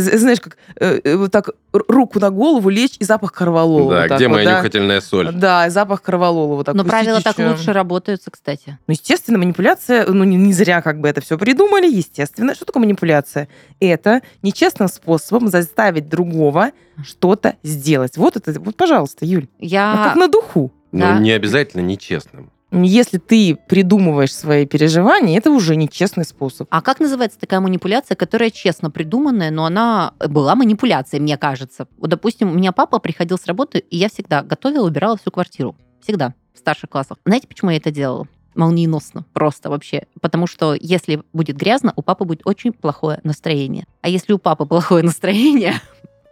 З- 0.00 0.18
знаешь, 0.18 0.40
как 0.40 0.56
э, 0.76 1.00
э, 1.04 1.16
вот 1.16 1.32
так 1.32 1.50
руку 1.72 2.20
на 2.20 2.30
голову 2.30 2.68
лечь 2.68 2.96
и 2.98 3.04
запах 3.04 3.32
корвалола. 3.32 3.94
Да, 3.94 4.00
вот 4.00 4.08
так 4.08 4.18
где 4.18 4.28
вот, 4.28 4.34
моя 4.34 4.50
да. 4.50 4.58
нюхательная 4.58 5.00
соль? 5.00 5.32
Да, 5.32 5.66
и 5.66 5.70
запах 5.70 6.02
корвалола 6.02 6.56
вот 6.56 6.66
так. 6.66 6.74
Но 6.74 6.84
правила 6.84 7.20
так 7.20 7.38
лучше 7.38 7.72
работаются, 7.72 8.30
кстати. 8.30 8.78
Ну, 8.86 8.92
естественно, 8.92 9.38
манипуляция, 9.38 10.06
ну, 10.06 10.24
не, 10.24 10.36
не 10.36 10.52
зря 10.52 10.82
как 10.82 11.00
бы 11.00 11.08
это 11.08 11.20
все 11.20 11.38
придумали, 11.38 11.86
естественно. 11.86 12.54
Что 12.54 12.64
такое 12.64 12.82
манипуляция? 12.82 13.48
Это 13.80 14.22
нечестным 14.42 14.88
способом 14.88 15.48
заставить 15.48 16.08
другого 16.08 16.70
что-то 17.04 17.56
сделать. 17.62 18.16
Вот 18.16 18.36
это, 18.36 18.58
вот, 18.60 18.76
пожалуйста, 18.76 19.24
Юль, 19.24 19.48
ну, 19.58 19.66
Я... 19.66 20.02
как 20.04 20.16
на 20.16 20.28
духу. 20.28 20.72
Да. 20.92 21.14
Ну, 21.14 21.20
не 21.20 21.32
обязательно 21.32 21.82
нечестным. 21.82 22.50
Если 22.84 23.18
ты 23.18 23.56
придумываешь 23.68 24.34
свои 24.34 24.66
переживания, 24.66 25.38
это 25.38 25.50
уже 25.50 25.76
нечестный 25.76 26.24
способ. 26.24 26.68
А 26.70 26.82
как 26.82 27.00
называется 27.00 27.38
такая 27.38 27.60
манипуляция, 27.60 28.16
которая 28.16 28.50
честно 28.50 28.90
придуманная, 28.90 29.50
но 29.50 29.64
она 29.64 30.12
была 30.18 30.54
манипуляцией, 30.54 31.22
мне 31.22 31.36
кажется? 31.38 31.88
Вот, 31.98 32.10
допустим, 32.10 32.50
у 32.50 32.54
меня 32.54 32.72
папа 32.72 32.98
приходил 32.98 33.38
с 33.38 33.46
работы, 33.46 33.78
и 33.78 33.96
я 33.96 34.08
всегда 34.08 34.42
готовила, 34.42 34.86
убирала 34.86 35.16
всю 35.16 35.30
квартиру. 35.30 35.76
Всегда. 36.02 36.34
В 36.54 36.58
старших 36.58 36.90
классах. 36.90 37.18
Знаете, 37.24 37.46
почему 37.48 37.70
я 37.70 37.78
это 37.78 37.90
делала? 37.90 38.26
Молниеносно. 38.54 39.24
Просто 39.32 39.68
вообще. 39.70 40.06
Потому 40.20 40.46
что 40.46 40.74
если 40.74 41.22
будет 41.32 41.56
грязно, 41.56 41.92
у 41.96 42.02
папы 42.02 42.24
будет 42.24 42.42
очень 42.44 42.72
плохое 42.72 43.20
настроение. 43.22 43.86
А 44.02 44.08
если 44.08 44.32
у 44.32 44.38
папы 44.38 44.64
плохое 44.66 45.02
настроение, 45.04 45.74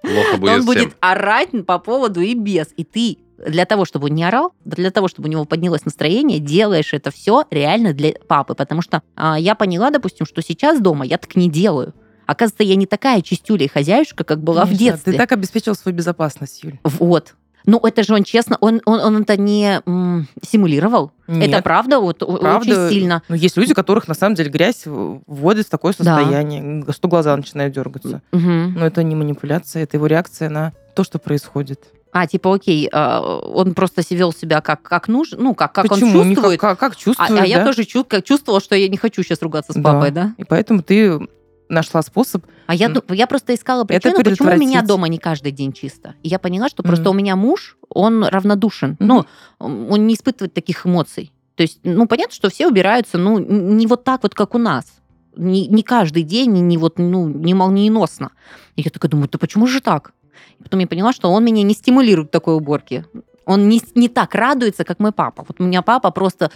Плохо 0.02 0.32
то 0.32 0.38
будет 0.38 0.50
он 0.50 0.62
всем. 0.62 0.66
будет 0.66 0.96
орать 1.00 1.66
по 1.66 1.78
поводу 1.78 2.20
и 2.20 2.34
без. 2.34 2.68
И 2.76 2.84
ты 2.84 3.18
для 3.38 3.64
того, 3.64 3.84
чтобы 3.84 4.08
он 4.08 4.14
не 4.14 4.24
орал, 4.24 4.52
для 4.64 4.90
того, 4.90 5.08
чтобы 5.08 5.28
у 5.28 5.30
него 5.30 5.44
поднялось 5.44 5.84
настроение, 5.84 6.38
делаешь 6.38 6.92
это 6.92 7.10
все 7.10 7.44
реально 7.50 7.92
для 7.92 8.12
папы. 8.28 8.54
Потому 8.54 8.82
что 8.82 9.02
а, 9.16 9.38
я 9.38 9.54
поняла, 9.54 9.90
допустим, 9.90 10.26
что 10.26 10.42
сейчас 10.42 10.80
дома 10.80 11.04
я 11.04 11.18
так 11.18 11.34
не 11.36 11.48
делаю. 11.50 11.94
Оказывается, 12.26 12.62
я 12.64 12.76
не 12.76 12.86
такая 12.86 13.20
чистюля 13.20 13.64
и 13.64 13.68
хозяюшка, 13.68 14.24
как 14.24 14.42
была 14.42 14.62
в 14.62 14.68
Конечно, 14.68 14.84
детстве. 14.84 15.12
Ты 15.12 15.18
так 15.18 15.32
обеспечил 15.32 15.74
свою 15.74 15.96
безопасность, 15.96 16.62
Юль. 16.62 16.78
Вот. 16.82 17.34
Ну, 17.66 17.78
это 17.82 18.02
же 18.02 18.14
он 18.14 18.24
честно, 18.24 18.58
он, 18.60 18.82
он, 18.84 19.00
он 19.00 19.22
это 19.22 19.38
не 19.38 19.80
м, 19.86 20.28
симулировал. 20.42 21.12
Нет. 21.26 21.48
Это 21.48 21.62
правда, 21.62 21.98
вот 21.98 22.18
Правда. 22.18 22.58
очень 22.58 22.88
сильно. 22.90 23.22
Ну, 23.28 23.34
есть 23.34 23.56
люди, 23.56 23.72
которых 23.72 24.06
на 24.06 24.12
самом 24.14 24.34
деле 24.34 24.50
грязь 24.50 24.84
в- 24.86 25.22
вводит 25.26 25.66
в 25.66 25.70
такое 25.70 25.92
состояние, 25.94 26.84
что 26.92 27.08
глаза 27.08 27.34
начинают 27.36 27.74
дергаться. 27.74 28.20
Мгм. 28.32 28.74
Но 28.74 28.86
это 28.86 29.02
не 29.02 29.14
манипуляция, 29.14 29.84
это 29.84 29.96
его 29.96 30.06
реакция 30.06 30.50
на 30.50 30.72
то, 30.94 31.04
что 31.04 31.18
происходит. 31.18 31.80
А, 32.16 32.28
типа, 32.28 32.54
окей, 32.54 32.88
а, 32.92 33.20
он 33.40 33.74
просто 33.74 34.02
вел 34.10 34.32
себя 34.32 34.60
как, 34.60 34.82
как 34.82 35.08
нужно, 35.08 35.36
ну, 35.36 35.54
как, 35.56 35.72
как 35.72 35.88
Почему? 35.88 36.20
он 36.20 36.28
Не 36.28 36.34
чувствует. 36.36 36.60
Как, 36.60 36.78
как, 36.78 36.78
как 36.78 36.92
А, 36.92 36.96
чувствует, 36.96 37.40
а 37.40 37.44
я 37.44 37.58
да? 37.58 37.64
тоже 37.64 37.82
чу- 37.82 38.04
как 38.04 38.22
чувствовала, 38.24 38.60
что 38.60 38.76
я 38.76 38.88
не 38.88 38.96
хочу 38.96 39.24
сейчас 39.24 39.42
ругаться 39.42 39.72
с 39.72 39.74
Да. 39.74 39.82
папой, 39.82 40.12
да? 40.12 40.32
И 40.38 40.44
поэтому 40.44 40.84
ты 40.84 41.18
нашла 41.68 42.02
способ. 42.02 42.46
А 42.68 42.74
я, 42.76 42.94
я 43.08 43.26
просто 43.26 43.52
искала 43.52 43.82
Это 43.88 44.10
причину, 44.12 44.22
почему 44.22 44.48
у 44.52 44.56
меня 44.56 44.82
дома 44.82 45.08
не 45.08 45.18
каждый 45.18 45.50
день 45.50 45.72
чисто. 45.72 46.14
И 46.22 46.28
я 46.28 46.38
поняла, 46.38 46.68
что 46.68 46.84
просто 46.84 47.06
Мгм. 47.08 47.10
у 47.10 47.14
меня 47.18 47.34
муж, 47.34 47.76
он 47.88 48.22
равнодушен. 48.22 48.96
Мгм. 49.00 49.08
Ну, 49.08 49.24
он 49.58 50.06
не 50.06 50.14
испытывает 50.14 50.54
таких 50.54 50.86
эмоций. 50.86 51.32
То 51.56 51.64
есть, 51.64 51.80
ну, 51.82 52.06
понятно, 52.06 52.32
что 52.32 52.48
все 52.48 52.68
убираются, 52.68 53.18
ну, 53.18 53.40
не 53.40 53.88
вот 53.88 54.04
так 54.04 54.22
вот, 54.22 54.36
как 54.36 54.54
у 54.54 54.58
нас. 54.58 54.84
Не, 55.36 55.66
не 55.66 55.82
каждый 55.82 56.22
день, 56.22 56.56
и 56.58 56.60
не 56.60 56.78
вот, 56.78 57.00
ну, 57.00 57.26
не 57.28 57.54
молниеносно. 57.54 58.30
И 58.76 58.82
я 58.82 58.90
такая 58.92 59.10
думаю, 59.10 59.28
да 59.32 59.36
почему 59.38 59.66
же 59.66 59.80
так? 59.80 60.12
И 60.58 60.62
потом 60.62 60.80
я 60.80 60.86
поняла, 60.86 61.12
что 61.12 61.30
он 61.30 61.44
меня 61.44 61.62
не 61.62 61.74
стимулирует 61.74 62.28
к 62.28 62.32
такой 62.32 62.54
уборке. 62.54 63.04
Он 63.46 63.68
не, 63.68 63.82
не 63.94 64.08
так 64.08 64.34
радуется, 64.34 64.84
как 64.84 64.98
мой 65.00 65.12
папа. 65.12 65.44
Вот 65.46 65.60
у 65.60 65.64
меня 65.64 65.82
папа 65.82 66.10
просто... 66.10 66.50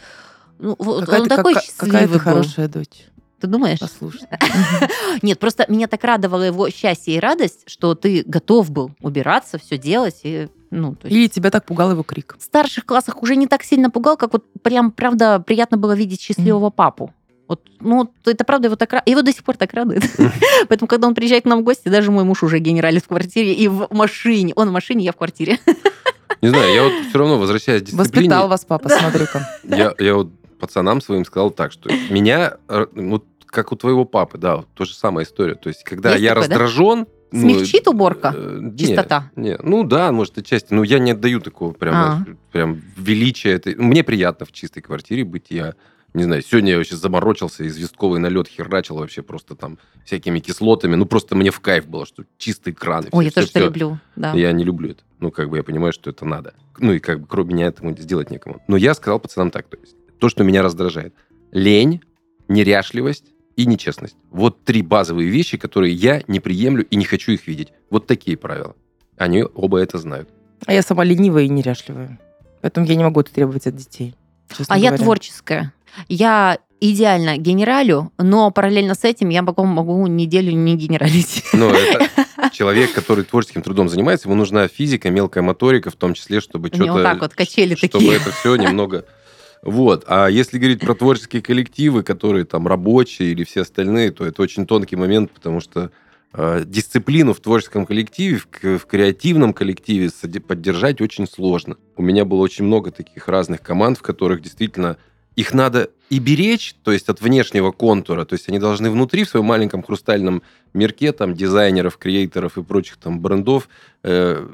Ну, 0.58 0.74
Какая, 0.76 1.20
он 1.20 1.28
ты, 1.28 1.36
такой 1.36 1.54
как- 1.54 1.62
счастливый 1.62 1.90
какая 1.92 2.08
ты 2.08 2.18
хорошая 2.18 2.68
дочь. 2.68 3.06
Ты 3.40 3.46
думаешь? 3.46 3.78
Послушай. 3.78 4.26
Нет, 5.22 5.38
просто 5.38 5.64
меня 5.68 5.86
так 5.86 6.02
радовало 6.02 6.42
его 6.42 6.70
счастье 6.70 7.14
и 7.14 7.20
радость, 7.20 7.62
что 7.66 7.94
ты 7.94 8.24
готов 8.26 8.70
был 8.70 8.90
убираться, 9.00 9.58
все 9.58 9.78
делать. 9.78 10.20
И, 10.24 10.48
ну, 10.70 10.96
есть 11.04 11.14
Или 11.14 11.28
тебя 11.28 11.50
так 11.50 11.64
пугал 11.64 11.92
его 11.92 12.02
крик. 12.02 12.36
в 12.38 12.42
старших 12.42 12.84
классах 12.84 13.22
уже 13.22 13.36
не 13.36 13.46
так 13.46 13.62
сильно 13.62 13.90
пугал, 13.90 14.16
как 14.16 14.32
вот 14.32 14.44
прям, 14.62 14.90
правда, 14.90 15.38
приятно 15.38 15.76
было 15.76 15.92
видеть 15.92 16.20
счастливого 16.20 16.70
папу. 16.70 17.12
Вот, 17.48 17.62
ну, 17.80 17.96
вот 17.98 18.11
это 18.26 18.44
правда 18.44 18.68
его 18.68 18.76
так 18.76 18.92
ра- 18.92 19.02
его 19.06 19.22
до 19.22 19.32
сих 19.32 19.42
пор 19.42 19.56
так 19.56 19.72
радует. 19.72 20.02
Поэтому, 20.68 20.87
когда 20.87 21.08
он 21.08 21.14
приезжает 21.14 21.44
к 21.44 21.46
нам 21.46 21.61
в 21.61 21.64
гости, 21.64 21.88
даже 21.88 22.11
мой 22.11 22.24
муж 22.24 22.42
уже 22.42 22.58
генералит 22.58 23.04
в 23.04 23.08
квартире 23.08 23.54
и 23.54 23.68
в 23.68 23.88
машине. 23.90 24.52
Он 24.54 24.68
в 24.68 24.72
машине, 24.72 25.04
я 25.04 25.12
в 25.12 25.16
квартире. 25.16 25.58
Не 26.42 26.50
знаю, 26.50 26.72
я 26.74 26.82
вот 26.84 26.92
все 27.08 27.18
равно 27.18 27.38
возвращаясь 27.38 27.82
к 27.82 27.84
дисциплине. 27.87 28.28
Воспитал 28.28 28.48
вас 28.48 28.64
папа, 28.64 28.88
смотрю-ка. 28.90 29.48
Я, 29.64 29.92
я 29.98 30.14
вот 30.14 30.28
пацанам 30.61 31.00
своим 31.00 31.24
сказал 31.24 31.50
так, 31.50 31.72
что 31.72 31.90
меня, 32.11 32.58
э, 32.68 32.87
вот 32.94 33.24
как 33.46 33.72
у 33.72 33.76
твоего 33.76 34.04
папы, 34.04 34.38
да, 34.38 34.56
вот 34.58 34.66
то 34.74 34.84
же 34.84 34.94
самая 34.94 35.24
история. 35.24 35.54
То 35.54 35.68
есть, 35.68 35.82
когда 35.84 36.11
Есть 36.12 36.22
я 36.22 36.34
такое, 36.34 36.48
да? 36.48 36.54
раздражен... 36.58 37.06
ну, 37.32 37.40
Смягчит 37.54 37.88
уборка? 37.88 38.34
э, 38.37 38.58
не, 38.61 38.76
Чистота? 38.78 39.30
Не, 39.37 39.56
ну 39.62 39.84
да, 39.84 40.12
может, 40.12 40.37
отчасти. 40.38 40.74
Но 40.74 40.84
я 40.84 40.98
не 40.98 41.12
отдаю 41.12 41.40
такого 41.40 41.72
прям, 41.72 41.94
А. 41.94 42.24
прям 42.52 42.82
величия. 42.96 43.50
этой. 43.52 43.74
Мне 43.76 44.04
приятно 44.04 44.44
в 44.46 44.52
чистой 44.52 44.80
квартире 44.82 45.24
быть. 45.24 45.46
Я 45.48 45.74
не 46.14 46.25
знаю, 46.25 46.42
сегодня 46.42 46.73
я 46.73 46.77
вообще 46.79 46.97
заморочился, 46.97 47.66
известковый 47.66 48.18
налет 48.21 48.49
херачил 48.49 48.97
вообще 48.97 49.23
просто 49.23 49.55
там 49.55 49.79
всякими 50.05 50.38
кислотами. 50.40 50.94
Ну, 50.94 51.07
просто 51.07 51.37
мне 51.37 51.51
в 51.51 51.61
кайф 51.61 51.87
было, 51.87 52.07
что 52.07 52.25
чистый 52.38 52.73
кран. 52.73 53.07
Ой, 53.11 53.27
я 53.27 53.31
всё, 53.31 53.40
тоже 53.40 53.49
всё, 53.49 53.59
это 53.59 53.59
всё. 53.61 53.66
люблю. 53.66 54.01
Да. 54.16 54.33
Я 54.33 54.53
не 54.53 54.64
люблю 54.64 54.90
это. 54.90 55.03
Ну, 55.21 55.31
как 55.31 55.51
бы 55.51 55.59
я 55.59 55.62
понимаю, 55.62 55.92
что 55.92 56.11
это 56.11 56.25
надо. 56.25 56.55
Ну, 56.79 56.92
и 56.92 56.99
как 56.99 57.21
бы 57.21 57.27
кроме 57.27 57.55
меня 57.55 57.66
этому 57.66 57.97
сделать 57.97 58.31
некому. 58.31 58.62
Но 58.68 58.77
я 58.77 58.94
сказал 58.94 59.21
пацанам 59.21 59.51
так, 59.51 59.68
то 59.68 59.77
есть 59.77 59.97
то, 60.18 60.29
что 60.29 60.44
меня 60.44 60.62
раздражает. 60.62 61.14
Лень, 61.53 62.01
неряшливость 62.49 63.27
и 63.57 63.66
нечестность. 63.66 64.16
Вот 64.31 64.64
три 64.64 64.83
базовые 64.83 65.29
вещи, 65.29 65.57
которые 65.57 65.92
я 65.92 66.23
не 66.27 66.40
приемлю 66.40 66.85
и 66.85 66.97
не 66.97 67.05
хочу 67.05 67.33
их 67.33 67.47
видеть. 67.47 67.73
Вот 67.90 68.07
такие 68.07 68.37
правила. 68.37 68.75
Они 69.16 69.42
оба 69.42 69.79
это 69.79 69.99
знают. 69.99 70.29
А 70.66 70.73
я 70.73 70.83
сама 70.83 71.05
ленивая 71.05 71.44
и 71.44 71.49
неряшливая. 71.49 72.18
Поэтому 72.61 72.87
я 72.87 72.94
не 72.94 73.05
могу 73.05 73.21
это 73.21 73.33
требовать 73.33 73.66
от 73.66 73.77
детей. 73.77 74.14
честно 74.57 74.75
А 74.75 74.79
я 74.79 74.88
говоря. 74.90 75.03
творческая. 75.03 75.73
Я 76.08 76.58
идеально 76.80 77.37
генералю, 77.38 78.12
но 78.18 78.50
параллельно 78.50 78.94
с 78.94 79.04
этим 79.04 79.28
я 79.30 79.42
могу, 79.42 79.64
могу 79.64 80.06
неделю 80.06 80.52
не 80.52 80.76
генералить. 80.76 81.44
Но 81.52 81.70
это 81.74 82.08
человек, 82.52 82.92
который 82.92 83.24
творческим 83.24 83.62
трудом 83.62 83.88
занимается, 83.88 84.28
ему 84.28 84.37
нужна 84.37 84.68
физика, 84.68 85.11
мелкая 85.11 85.42
моторика, 85.42 85.90
в 85.90 85.96
том 85.96 86.14
числе, 86.14 86.40
чтобы 86.40 86.68
что-то... 86.68 86.92
вот 86.92 87.02
так 87.02 87.20
вот 87.20 87.34
качели 87.34 87.74
чтобы 87.74 87.92
такие. 87.92 88.16
это 88.16 88.30
все 88.30 88.56
немного... 88.56 89.04
Вот. 89.62 90.04
А 90.06 90.28
если 90.28 90.56
говорить 90.56 90.78
про 90.80 90.94
творческие 90.94 91.42
коллективы, 91.42 92.04
которые 92.04 92.44
там 92.44 92.68
рабочие 92.68 93.32
или 93.32 93.42
все 93.42 93.62
остальные, 93.62 94.12
то 94.12 94.24
это 94.24 94.40
очень 94.40 94.66
тонкий 94.66 94.94
момент, 94.94 95.32
потому 95.32 95.58
что 95.61 95.90
э, 96.32 96.62
дисциплину 96.64 97.34
в 97.34 97.40
творческом 97.40 97.84
коллективе, 97.84 98.37
в, 98.38 98.78
в 98.78 98.87
креативном 98.87 99.52
коллективе 99.52 100.11
поддержать 100.46 101.00
очень 101.00 101.26
сложно. 101.26 101.76
У 101.96 102.02
меня 102.02 102.24
было 102.24 102.38
очень 102.38 102.66
много 102.66 102.92
таких 102.92 103.26
разных 103.26 103.61
команд, 103.61 103.98
в 103.98 104.02
которых 104.02 104.42
действительно 104.42 104.96
их 105.40 105.55
надо 105.55 105.90
и 106.11 106.18
беречь, 106.18 106.74
то 106.83 106.90
есть 106.92 107.09
от 107.09 107.20
внешнего 107.20 107.70
контура, 107.72 108.24
то 108.24 108.35
есть 108.35 108.48
они 108.48 108.59
должны 108.59 108.90
внутри 108.90 109.22
в 109.24 109.29
своем 109.29 109.46
маленьком 109.46 109.83
хрустальном 109.83 110.42
мирке 110.74 111.12
там 111.12 111.35
дизайнеров, 111.35 111.96
креаторов 111.96 112.59
и 112.59 112.62
прочих 112.62 112.96
там 112.96 113.20
брендов 113.20 113.68
э, 114.03 114.46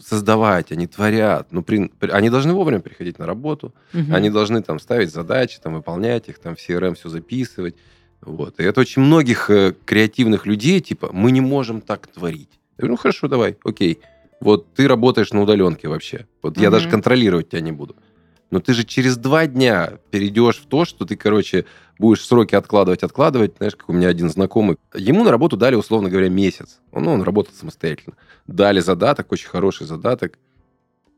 создавать, 0.00 0.72
они 0.72 0.86
творят, 0.86 1.48
ну, 1.50 1.62
при- 1.62 1.88
при- 1.98 2.10
они 2.10 2.30
должны 2.30 2.52
вовремя 2.52 2.80
приходить 2.80 3.18
на 3.18 3.26
работу, 3.26 3.72
Мгм. 3.92 4.14
они 4.14 4.30
должны 4.30 4.62
там 4.62 4.78
ставить 4.78 5.10
задачи, 5.10 5.58
там 5.62 5.74
выполнять 5.74 6.28
их, 6.28 6.38
там 6.38 6.54
в 6.54 6.58
CRM 6.58 6.94
все 6.94 7.08
записывать. 7.08 7.74
Вот. 8.20 8.60
И 8.60 8.64
это 8.64 8.80
очень 8.80 9.02
многих 9.02 9.50
э, 9.50 9.74
креативных 9.84 10.46
людей, 10.46 10.80
типа, 10.80 11.10
мы 11.12 11.30
не 11.32 11.40
можем 11.40 11.80
так 11.80 12.06
творить. 12.06 12.50
Я 12.76 12.82
говорю, 12.82 12.92
ну 12.92 12.96
хорошо, 12.96 13.28
давай, 13.28 13.56
окей. 13.64 13.98
Вот 14.40 14.72
ты 14.74 14.86
работаешь 14.86 15.32
на 15.32 15.42
удаленке 15.42 15.88
вообще. 15.88 16.26
Вот 16.42 16.56
я 16.58 16.68
Мгм. 16.68 16.72
даже 16.72 16.88
контролировать 16.90 17.48
тебя 17.48 17.60
не 17.60 17.72
буду. 17.72 17.94
Но 18.50 18.60
ты 18.60 18.72
же 18.72 18.84
через 18.84 19.16
два 19.16 19.46
дня 19.46 19.98
перейдешь 20.10 20.58
в 20.58 20.66
то, 20.66 20.84
что 20.84 21.04
ты, 21.04 21.16
короче, 21.16 21.66
будешь 21.98 22.24
сроки 22.24 22.54
откладывать, 22.54 23.02
откладывать. 23.02 23.56
Знаешь, 23.58 23.76
как 23.76 23.88
у 23.88 23.92
меня 23.92 24.08
один 24.08 24.30
знакомый. 24.30 24.78
Ему 24.94 25.24
на 25.24 25.30
работу 25.30 25.56
дали, 25.56 25.74
условно 25.74 26.08
говоря, 26.08 26.28
месяц. 26.28 26.80
Он, 26.92 27.04
ну, 27.04 27.12
он 27.12 27.22
работал 27.22 27.52
самостоятельно. 27.54 28.16
Дали 28.46 28.80
задаток, 28.80 29.32
очень 29.32 29.48
хороший 29.48 29.86
задаток. 29.86 30.38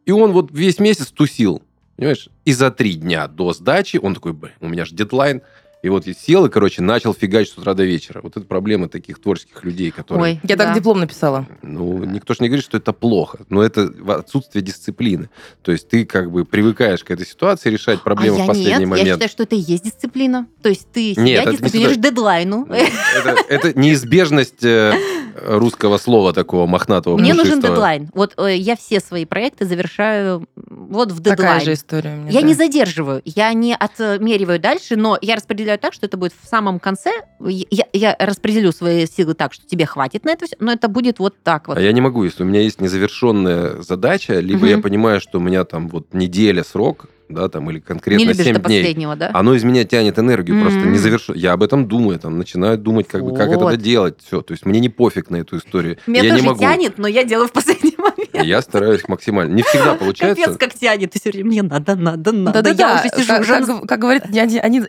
И 0.06 0.10
он 0.10 0.32
вот 0.32 0.50
весь 0.50 0.80
месяц 0.80 1.08
тусил. 1.08 1.62
Понимаешь? 1.96 2.28
И 2.44 2.52
за 2.52 2.70
три 2.70 2.94
дня 2.94 3.28
до 3.28 3.52
сдачи 3.52 3.98
он 4.02 4.14
такой, 4.14 4.32
блин, 4.32 4.54
у 4.60 4.68
меня 4.68 4.84
же 4.84 4.94
дедлайн. 4.94 5.42
И 5.82 5.88
вот 5.88 6.06
и 6.06 6.14
сел 6.14 6.44
и, 6.44 6.50
короче, 6.50 6.82
начал 6.82 7.14
фигачить 7.14 7.54
с 7.54 7.58
утра 7.58 7.72
до 7.72 7.84
вечера. 7.84 8.20
Вот 8.22 8.36
это 8.36 8.44
проблема 8.44 8.88
таких 8.88 9.18
творческих 9.18 9.64
людей, 9.64 9.90
которые... 9.90 10.34
Ой, 10.34 10.40
Я 10.42 10.56
да. 10.56 10.66
так 10.66 10.74
диплом 10.74 11.00
написала. 11.00 11.46
Ну, 11.62 12.04
никто 12.04 12.34
же 12.34 12.40
не 12.42 12.48
говорит, 12.48 12.64
что 12.64 12.76
это 12.76 12.92
плохо, 12.92 13.38
но 13.48 13.62
это 13.62 13.90
отсутствие 14.08 14.62
дисциплины. 14.62 15.30
То 15.62 15.72
есть 15.72 15.88
ты 15.88 16.04
как 16.04 16.30
бы 16.30 16.44
привыкаешь 16.44 17.02
к 17.02 17.10
этой 17.10 17.26
ситуации 17.26 17.70
решать 17.70 18.02
проблемы 18.02 18.36
а 18.36 18.38
я 18.40 18.44
в 18.44 18.46
последний 18.48 18.80
нет, 18.80 18.88
момент. 18.88 19.08
я 19.08 19.14
считаю, 19.14 19.30
что 19.30 19.42
это 19.44 19.56
и 19.56 19.60
есть 19.60 19.84
дисциплина. 19.84 20.46
То 20.62 20.68
есть 20.68 20.86
ты 20.92 21.14
себя 21.14 21.22
Нет, 21.22 21.46
не 21.46 21.52
дисциплинируешь 21.56 21.96
сюда. 21.96 22.10
дедлайну. 22.10 22.66
Это, 22.66 23.36
это 23.48 23.78
неизбежность 23.78 24.62
э, 24.62 24.92
русского 25.36 25.98
слова 25.98 26.32
такого 26.32 26.66
мохнатого, 26.66 27.16
Мне 27.16 27.34
нужен 27.34 27.60
дедлайн. 27.60 28.10
Вот 28.14 28.34
э, 28.36 28.56
я 28.56 28.76
все 28.76 29.00
свои 29.00 29.24
проекты 29.24 29.64
завершаю 29.66 30.46
вот 30.56 31.12
в 31.12 31.18
Такая 31.18 31.36
дедлайн. 31.36 31.60
же 31.62 31.72
история 31.74 32.14
у 32.14 32.16
меня. 32.16 32.30
Я 32.30 32.40
да. 32.40 32.46
не 32.46 32.54
задерживаю, 32.54 33.22
я 33.24 33.52
не 33.52 33.74
отмериваю 33.74 34.60
дальше, 34.60 34.96
но 34.96 35.18
я 35.20 35.36
распределяю 35.36 35.78
так, 35.78 35.92
что 35.92 36.06
это 36.06 36.16
будет 36.16 36.32
в 36.40 36.48
самом 36.48 36.80
конце. 36.80 37.10
Я, 37.40 37.86
я 37.92 38.16
распределю 38.18 38.72
свои 38.72 39.07
силы 39.07 39.34
так, 39.34 39.52
что 39.52 39.66
тебе 39.66 39.86
хватит 39.86 40.24
на 40.24 40.30
это 40.30 40.46
все, 40.46 40.57
но 40.61 40.72
это 40.72 40.88
будет 40.88 41.18
вот 41.18 41.34
так 41.42 41.68
вот. 41.68 41.78
А 41.78 41.80
я 41.80 41.92
не 41.92 42.00
могу, 42.00 42.24
если 42.24 42.42
у 42.42 42.46
меня 42.46 42.61
есть 42.61 42.80
незавершенная 42.80 43.82
задача, 43.82 44.40
либо 44.40 44.66
я 44.66 44.78
понимаю, 44.78 45.20
что 45.20 45.38
у 45.38 45.40
меня 45.40 45.64
там 45.64 45.88
вот 45.88 46.12
неделя 46.12 46.64
срок, 46.64 47.07
да, 47.33 47.49
там, 47.49 47.70
или 47.70 47.78
конкретно 47.81 48.18
не 48.20 48.24
любишь 48.28 48.45
7 48.45 48.55
до 48.55 48.61
дней. 48.61 48.81
последнего, 48.83 49.16
да? 49.16 49.31
Оно 49.35 49.55
из 49.55 49.64
меня 49.64 49.85
тянет 49.85 50.18
энергию, 50.18 50.61
просто 50.61 50.81
М. 50.81 50.93
не 50.93 50.99
завершу. 50.99 51.35
Я 51.35 51.53
об 51.53 51.62
этом 51.62 51.87
думаю, 51.87 52.18
там, 52.18 52.39
начинаю 52.39 52.76
думать, 52.78 53.09
как, 53.09 53.22
бы, 53.24 53.35
как 53.37 53.49
это 53.49 53.59
Вот. 53.64 53.76
делать. 53.76 54.18
Все. 54.24 54.41
То 54.43 54.53
есть 54.53 54.66
мне 54.66 54.81
не 54.81 54.89
пофиг 54.89 55.31
на 55.31 55.37
эту 55.37 55.59
историю. 55.59 55.99
Меня 56.07 56.22
я 56.22 56.31
тоже 56.31 56.43
не 56.43 56.49
могу. 56.49 56.61
тянет, 56.61 56.99
но 56.99 57.09
я 57.09 57.24
делаю 57.24 57.49
в 57.49 57.53
последний 57.53 57.95
момент. 57.97 58.31
Я 58.47 58.62
стараюсь 58.62 59.07
максимально. 59.09 59.55
Не 59.55 59.62
всегда 59.62 59.95
получается. 59.99 60.43
Капец, 60.43 60.57
как 60.59 60.74
тянет. 60.74 61.14
И 61.14 61.18
все 61.18 61.31
время 61.31 61.47
мне 61.49 61.62
надо, 61.62 61.95
надо, 61.97 62.33
надо. 62.33 62.62
Да-да-да. 62.62 62.93
Я 62.95 63.01
уже 63.01 63.09
сижу, 63.16 63.28
как, 63.28 63.41
уже 63.43 63.53
как- 63.78 63.89
как 63.89 63.99
говорит 64.01 64.22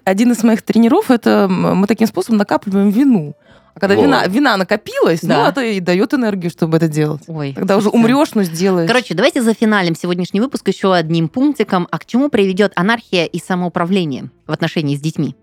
один, 0.05 0.31
из 0.31 0.43
моих 0.43 0.61
тренеров, 0.61 1.11
это 1.11 1.47
мы 1.49 1.87
таким 1.87 2.07
способом 2.07 2.37
накапливаем 2.37 2.89
вину. 2.89 3.35
А 3.73 3.79
когда 3.79 3.95
Вот. 3.95 4.03
вина, 4.03 4.27
вина 4.27 4.57
накопилась, 4.57 5.21
Да. 5.21 5.43
ну, 5.43 5.49
это 5.49 5.61
и 5.63 5.79
дает 5.79 6.13
энергию, 6.13 6.51
чтобы 6.51 6.77
это 6.77 6.87
делать. 6.87 7.23
Ой, 7.27 7.53
Тогда 7.53 7.77
уже 7.77 7.89
умрешь, 7.89 8.33
но 8.35 8.43
сделаешь. 8.43 8.87
Короче, 8.87 9.13
давайте 9.13 9.41
зафиналим 9.41 9.95
сегодняшний 9.95 10.39
выпуск 10.41 10.67
еще 10.67 10.93
одним 10.93 11.29
пунктиком. 11.29 11.87
А 11.91 11.97
к 11.99 12.05
чему 12.05 12.29
приведет 12.29 12.73
анархия 12.75 13.25
и 13.25 13.39
самоуправление 13.39 14.29
в 14.47 14.51
отношении 14.51 14.95
с 14.95 14.99
детьми? 15.01 15.35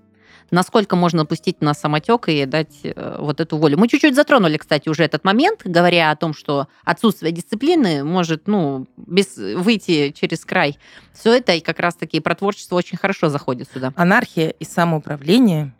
Насколько 0.50 0.96
можно 0.96 1.26
пустить 1.26 1.60
на 1.60 1.74
самотек 1.74 2.28
и 2.28 2.46
дать 2.46 2.78
э, 2.82 3.16
вот 3.20 3.38
эту 3.38 3.58
волю? 3.58 3.76
Мы 3.78 3.86
чуть-чуть 3.86 4.14
затронули, 4.14 4.56
кстати, 4.56 4.88
уже 4.88 5.04
этот 5.04 5.22
момент, 5.22 5.60
говоря 5.64 6.10
о 6.10 6.16
том, 6.16 6.32
что 6.32 6.68
отсутствие 6.86 7.32
дисциплины 7.32 8.02
может, 8.02 8.48
ну, 8.48 8.86
без 8.96 9.36
выйти 9.36 10.10
через 10.18 10.46
край. 10.46 10.78
Все 11.12 11.34
это 11.34 11.52
и 11.52 11.60
как 11.60 11.78
раз-таки 11.80 12.20
про 12.20 12.34
творчество 12.34 12.76
очень 12.76 12.96
хорошо 12.96 13.28
заходит 13.28 13.68
сюда. 13.74 13.92
Анархия 13.94 14.48
и 14.48 14.64
самоуправление 14.64 15.74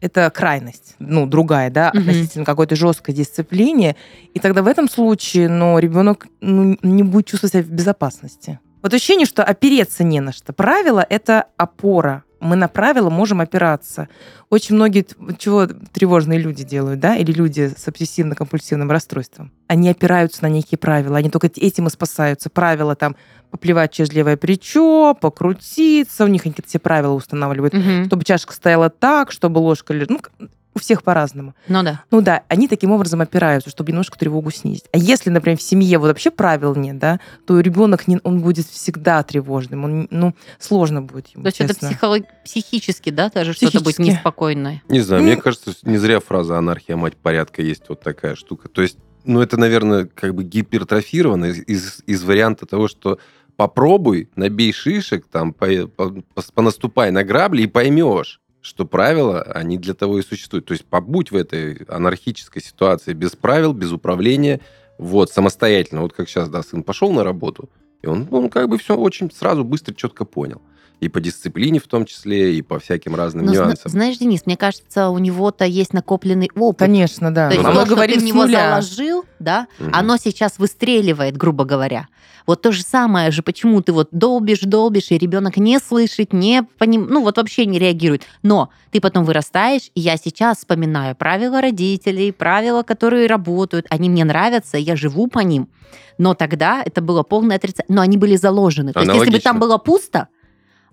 это 0.00 0.30
крайность, 0.30 0.96
ну, 0.98 1.26
другая, 1.26 1.70
да, 1.70 1.90
Мгм. 1.94 2.00
относительно 2.02 2.44
какой-то 2.44 2.76
жесткой 2.76 3.14
дисциплине. 3.14 3.96
И 4.34 4.38
тогда 4.38 4.62
в 4.62 4.66
этом 4.66 4.88
случае, 4.88 5.48
ну, 5.48 5.78
ребенок 5.78 6.26
ну, 6.40 6.76
не 6.82 7.02
будет 7.02 7.26
чувствовать 7.26 7.52
себя 7.52 7.62
в 7.62 7.70
безопасности. 7.70 8.58
Вот 8.82 8.92
ощущение, 8.92 9.26
что 9.26 9.42
опереться 9.42 10.04
не 10.04 10.20
на 10.20 10.32
что. 10.32 10.52
Правило— 10.52 11.04
это 11.08 11.46
опора. 11.56 12.24
Мы 12.40 12.56
на 12.56 12.68
правила 12.68 13.08
можем 13.08 13.40
опираться. 13.40 14.08
Очень 14.50 14.74
многие 14.74 15.06
чего 15.38 15.66
тревожные 15.66 16.38
люди 16.38 16.62
делают, 16.62 17.00
да, 17.00 17.16
или 17.16 17.32
люди 17.32 17.72
с 17.74 17.88
обсессивно-компульсивным 17.88 18.90
расстройством. 18.90 19.50
Они 19.66 19.88
опираются 19.88 20.42
на 20.42 20.48
некие 20.48 20.76
правила, 20.76 21.16
они 21.16 21.30
только 21.30 21.46
этим 21.46 21.86
и 21.86 21.90
спасаются. 21.90 22.50
Правила 22.50 22.94
там 22.94 23.16
поплевать 23.54 23.92
через 23.92 24.12
левое 24.12 24.36
плечо, 24.36 25.14
покрутиться, 25.14 26.24
у 26.24 26.26
них 26.26 26.42
какие-то 26.42 26.66
все 26.68 26.80
правила 26.80 27.12
устанавливают 27.12 27.72
Мгм. 27.72 28.06
чтобы 28.06 28.24
чашка 28.24 28.52
стояла 28.52 28.90
так, 28.90 29.30
чтобы 29.30 29.58
ложка 29.58 29.94
лежала. 29.94 30.18
Ну, 30.40 30.48
у 30.74 30.80
всех 30.80 31.04
по-разному. 31.04 31.54
Ну 31.68 31.84
да. 31.84 32.02
Ну 32.10 32.20
да, 32.20 32.42
они 32.48 32.66
таким 32.66 32.90
образом 32.90 33.20
опираются, 33.20 33.70
чтобы 33.70 33.92
немножко 33.92 34.18
тревогу 34.18 34.50
снизить. 34.50 34.86
А 34.92 34.98
если, 34.98 35.30
например, 35.30 35.56
в 35.56 35.62
семье 35.62 35.98
вот 35.98 36.08
вообще 36.08 36.32
правил 36.32 36.74
нет, 36.74 36.98
да, 36.98 37.20
то 37.46 37.60
ребенок 37.60 38.08
не, 38.08 38.18
он 38.24 38.40
будет 38.40 38.66
всегда 38.66 39.22
тревожным. 39.22 39.84
Он, 39.84 40.08
ну, 40.10 40.34
сложно 40.58 41.00
будет 41.00 41.28
ему, 41.28 41.44
То 41.44 41.48
есть 41.50 41.60
это 41.60 41.74
психолог- 41.74 42.26
психически, 42.44 43.10
да, 43.10 43.30
даже 43.32 43.52
что-то 43.52 43.78
будет 43.78 43.94
Психически. 43.94 44.16
неспокойное. 44.16 44.82
Не 44.88 44.98
знаю, 45.00 45.22
Ну- 45.22 45.28
мне 45.28 45.36
кажется, 45.40 45.74
не 45.84 45.96
зря 45.98 46.18
фраза 46.18 46.58
«анархия, 46.58 46.96
мать 46.96 47.16
порядка» 47.16 47.62
есть 47.62 47.84
вот 47.88 48.00
такая 48.00 48.34
штука. 48.34 48.68
То 48.68 48.82
есть, 48.82 48.98
ну, 49.22 49.40
это, 49.40 49.56
наверное, 49.56 50.06
как 50.12 50.34
бы 50.34 50.42
гипертрофировано 50.42 51.44
из, 51.46 51.58
из, 51.68 52.02
из 52.06 52.24
варианта 52.24 52.66
того, 52.66 52.88
что 52.88 53.20
попробуй, 53.56 54.28
набей 54.36 54.72
шишек, 54.72 55.26
там, 55.26 55.52
по- 55.52 55.86
по- 55.86 56.14
понаступай 56.54 57.10
на 57.10 57.24
грабли 57.24 57.62
и 57.62 57.66
поймешь, 57.66 58.40
что 58.60 58.84
правила, 58.86 59.42
они 59.42 59.78
для 59.78 59.94
того 59.94 60.18
и 60.18 60.22
существуют. 60.22 60.66
То 60.66 60.72
есть 60.72 60.84
побудь 60.84 61.30
в 61.30 61.36
этой 61.36 61.84
анархической 61.88 62.62
ситуации 62.62 63.12
без 63.12 63.32
правил, 63.36 63.72
без 63.72 63.92
управления, 63.92 64.60
вот, 64.98 65.30
самостоятельно. 65.30 66.02
Вот 66.02 66.12
как 66.12 66.28
сейчас, 66.28 66.48
да, 66.48 66.62
сын 66.62 66.82
пошел 66.82 67.12
на 67.12 67.24
работу, 67.24 67.68
и 68.02 68.06
он, 68.06 68.28
ну, 68.30 68.48
как 68.48 68.68
бы 68.68 68.78
все 68.78 68.96
очень 68.96 69.30
сразу, 69.30 69.64
быстро, 69.64 69.94
четко 69.94 70.24
понял. 70.24 70.62
И 71.04 71.08
по 71.10 71.20
дисциплине 71.20 71.80
в 71.80 71.86
том 71.86 72.06
числе, 72.06 72.54
и 72.56 72.62
по 72.62 72.78
всяким 72.78 73.14
разным 73.14 73.44
Но 73.44 73.52
нюансам. 73.52 73.90
знаешь, 73.90 74.16
Денис, 74.16 74.46
мне 74.46 74.56
кажется, 74.56 75.10
у 75.10 75.18
него-то 75.18 75.66
есть 75.66 75.92
накопленный 75.92 76.50
опыт. 76.56 76.78
Конечно, 76.78 77.32
да. 77.32 77.48
То 77.50 77.54
есть 77.56 77.66
А 77.66 77.72
то, 77.74 77.84
что 77.84 78.06
ты 78.06 78.18
в 78.18 78.24
него 78.24 78.46
заложил, 78.46 79.26
да, 79.38 79.66
Мгм. 79.78 79.90
оно 79.92 80.16
сейчас 80.16 80.58
выстреливает, 80.58 81.36
грубо 81.36 81.66
говоря. 81.66 82.08
Вот 82.46 82.62
то 82.62 82.72
же 82.72 82.82
самое 82.82 83.30
же, 83.32 83.42
почему 83.42 83.82
ты 83.82 83.92
вот 83.92 84.08
долбишь, 84.12 84.60
долбишь, 84.60 85.10
и 85.10 85.18
ребенок 85.18 85.58
не 85.58 85.78
слышит, 85.78 86.32
не 86.32 86.62
поним... 86.78 87.06
ну 87.10 87.22
вот 87.22 87.36
вообще 87.36 87.66
не 87.66 87.78
реагирует. 87.78 88.22
Но 88.42 88.70
ты 88.90 89.02
потом 89.02 89.24
вырастаешь, 89.24 89.90
и 89.94 90.00
я 90.00 90.16
сейчас 90.16 90.58
вспоминаю 90.58 91.16
правила 91.16 91.60
родителей, 91.60 92.32
правила, 92.32 92.82
которые 92.82 93.26
работают, 93.26 93.86
они 93.90 94.08
мне 94.08 94.24
нравятся, 94.24 94.78
я 94.78 94.96
живу 94.96 95.26
по 95.26 95.40
ним. 95.40 95.68
Но 96.16 96.34
тогда 96.34 96.82
это 96.84 97.00
было 97.00 97.22
полное 97.22 97.56
отрицание. 97.56 97.86
Но 97.94 98.00
они 98.00 98.16
были 98.16 98.36
заложены. 98.36 98.92
То 98.92 99.00
есть 99.00 99.12
если 99.14 99.30
бы 99.30 99.38
там 99.40 99.58
было 99.58 99.78
пусто, 99.78 100.28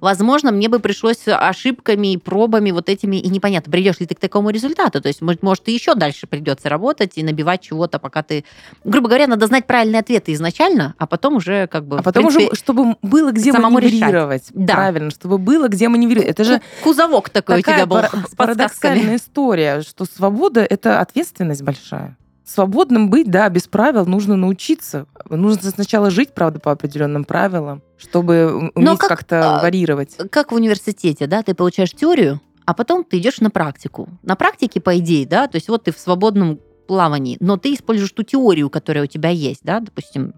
возможно, 0.01 0.51
мне 0.51 0.67
бы 0.67 0.79
пришлось 0.79 1.27
ошибками 1.27 2.13
и 2.13 2.17
пробами 2.17 2.71
вот 2.71 2.89
этими, 2.89 3.15
и 3.17 3.29
непонятно, 3.29 3.71
придешь 3.71 3.99
ли 3.99 4.05
ты 4.05 4.15
к 4.15 4.19
такому 4.19 4.49
результату. 4.49 5.01
То 5.01 5.07
есть, 5.07 5.21
может, 5.21 5.43
может, 5.43 5.67
и 5.69 5.73
еще 5.73 5.95
дальше 5.95 6.27
придется 6.27 6.67
работать 6.67 7.13
и 7.15 7.23
набивать 7.23 7.61
чего-то, 7.61 7.99
пока 7.99 8.23
ты... 8.23 8.43
Грубо 8.83 9.07
говоря, 9.07 9.27
надо 9.27 9.47
знать 9.47 9.65
правильные 9.65 9.99
ответы 9.99 10.33
изначально, 10.33 10.95
а 10.97 11.07
потом 11.07 11.35
уже 11.35 11.67
как 11.67 11.85
бы... 11.85 11.99
А 11.99 12.03
потом 12.03 12.23
принципе, 12.25 12.47
уже, 12.47 12.55
чтобы 12.55 12.95
было 13.01 13.31
где 13.31 13.53
маневрировать. 13.53 14.45
Да. 14.49 14.73
Правильно, 14.73 15.11
чтобы 15.11 15.37
было 15.37 15.67
где 15.67 15.87
маневрировать. 15.87 16.29
Это 16.29 16.43
же 16.43 16.59
ку- 16.83 16.89
кузовок 16.89 17.29
такой 17.29 17.59
у 17.59 17.61
тебя 17.61 17.85
был 17.85 17.97
подсказками. 18.01 18.35
парадоксальная 18.35 19.15
история, 19.15 19.81
что 19.81 20.05
свобода— 20.05 20.61
это 20.69 20.99
ответственность 20.99 21.61
большая. 21.61 22.17
Свободным 22.53 23.09
быть, 23.09 23.31
да, 23.31 23.47
без 23.47 23.69
правил 23.69 24.05
нужно 24.05 24.35
научиться. 24.35 25.07
Нужно 25.29 25.71
сначала 25.71 26.09
жить, 26.09 26.33
правда, 26.33 26.59
по 26.59 26.73
определенным 26.73 27.23
правилам, 27.23 27.81
чтобы 27.97 28.71
уметь 28.75 28.99
как, 28.99 29.07
как-то 29.07 29.59
а, 29.59 29.61
варьировать. 29.61 30.17
Как 30.29 30.51
в 30.51 30.55
университете, 30.55 31.27
да, 31.27 31.43
ты 31.43 31.55
получаешь 31.55 31.91
теорию, 31.91 32.41
а 32.65 32.73
потом 32.73 33.05
ты 33.05 33.19
идешь 33.19 33.39
на 33.39 33.51
практику. 33.51 34.09
На 34.23 34.35
практике, 34.35 34.81
по 34.81 34.99
идее, 34.99 35.25
да, 35.25 35.47
то 35.47 35.55
есть 35.55 35.69
вот 35.69 35.85
ты 35.85 35.93
в 35.93 35.97
свободном 35.97 36.59
плавании, 36.89 37.37
но 37.39 37.55
ты 37.55 37.73
используешь 37.73 38.11
ту 38.11 38.23
теорию, 38.23 38.69
которая 38.69 39.05
у 39.05 39.07
тебя 39.07 39.29
есть, 39.29 39.61
да, 39.63 39.79
допустим, 39.79 40.33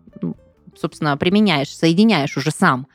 собственно, 0.80 1.18
применяешь, 1.18 1.76
соединяешь 1.76 2.38
уже 2.38 2.52
сам 2.52 2.86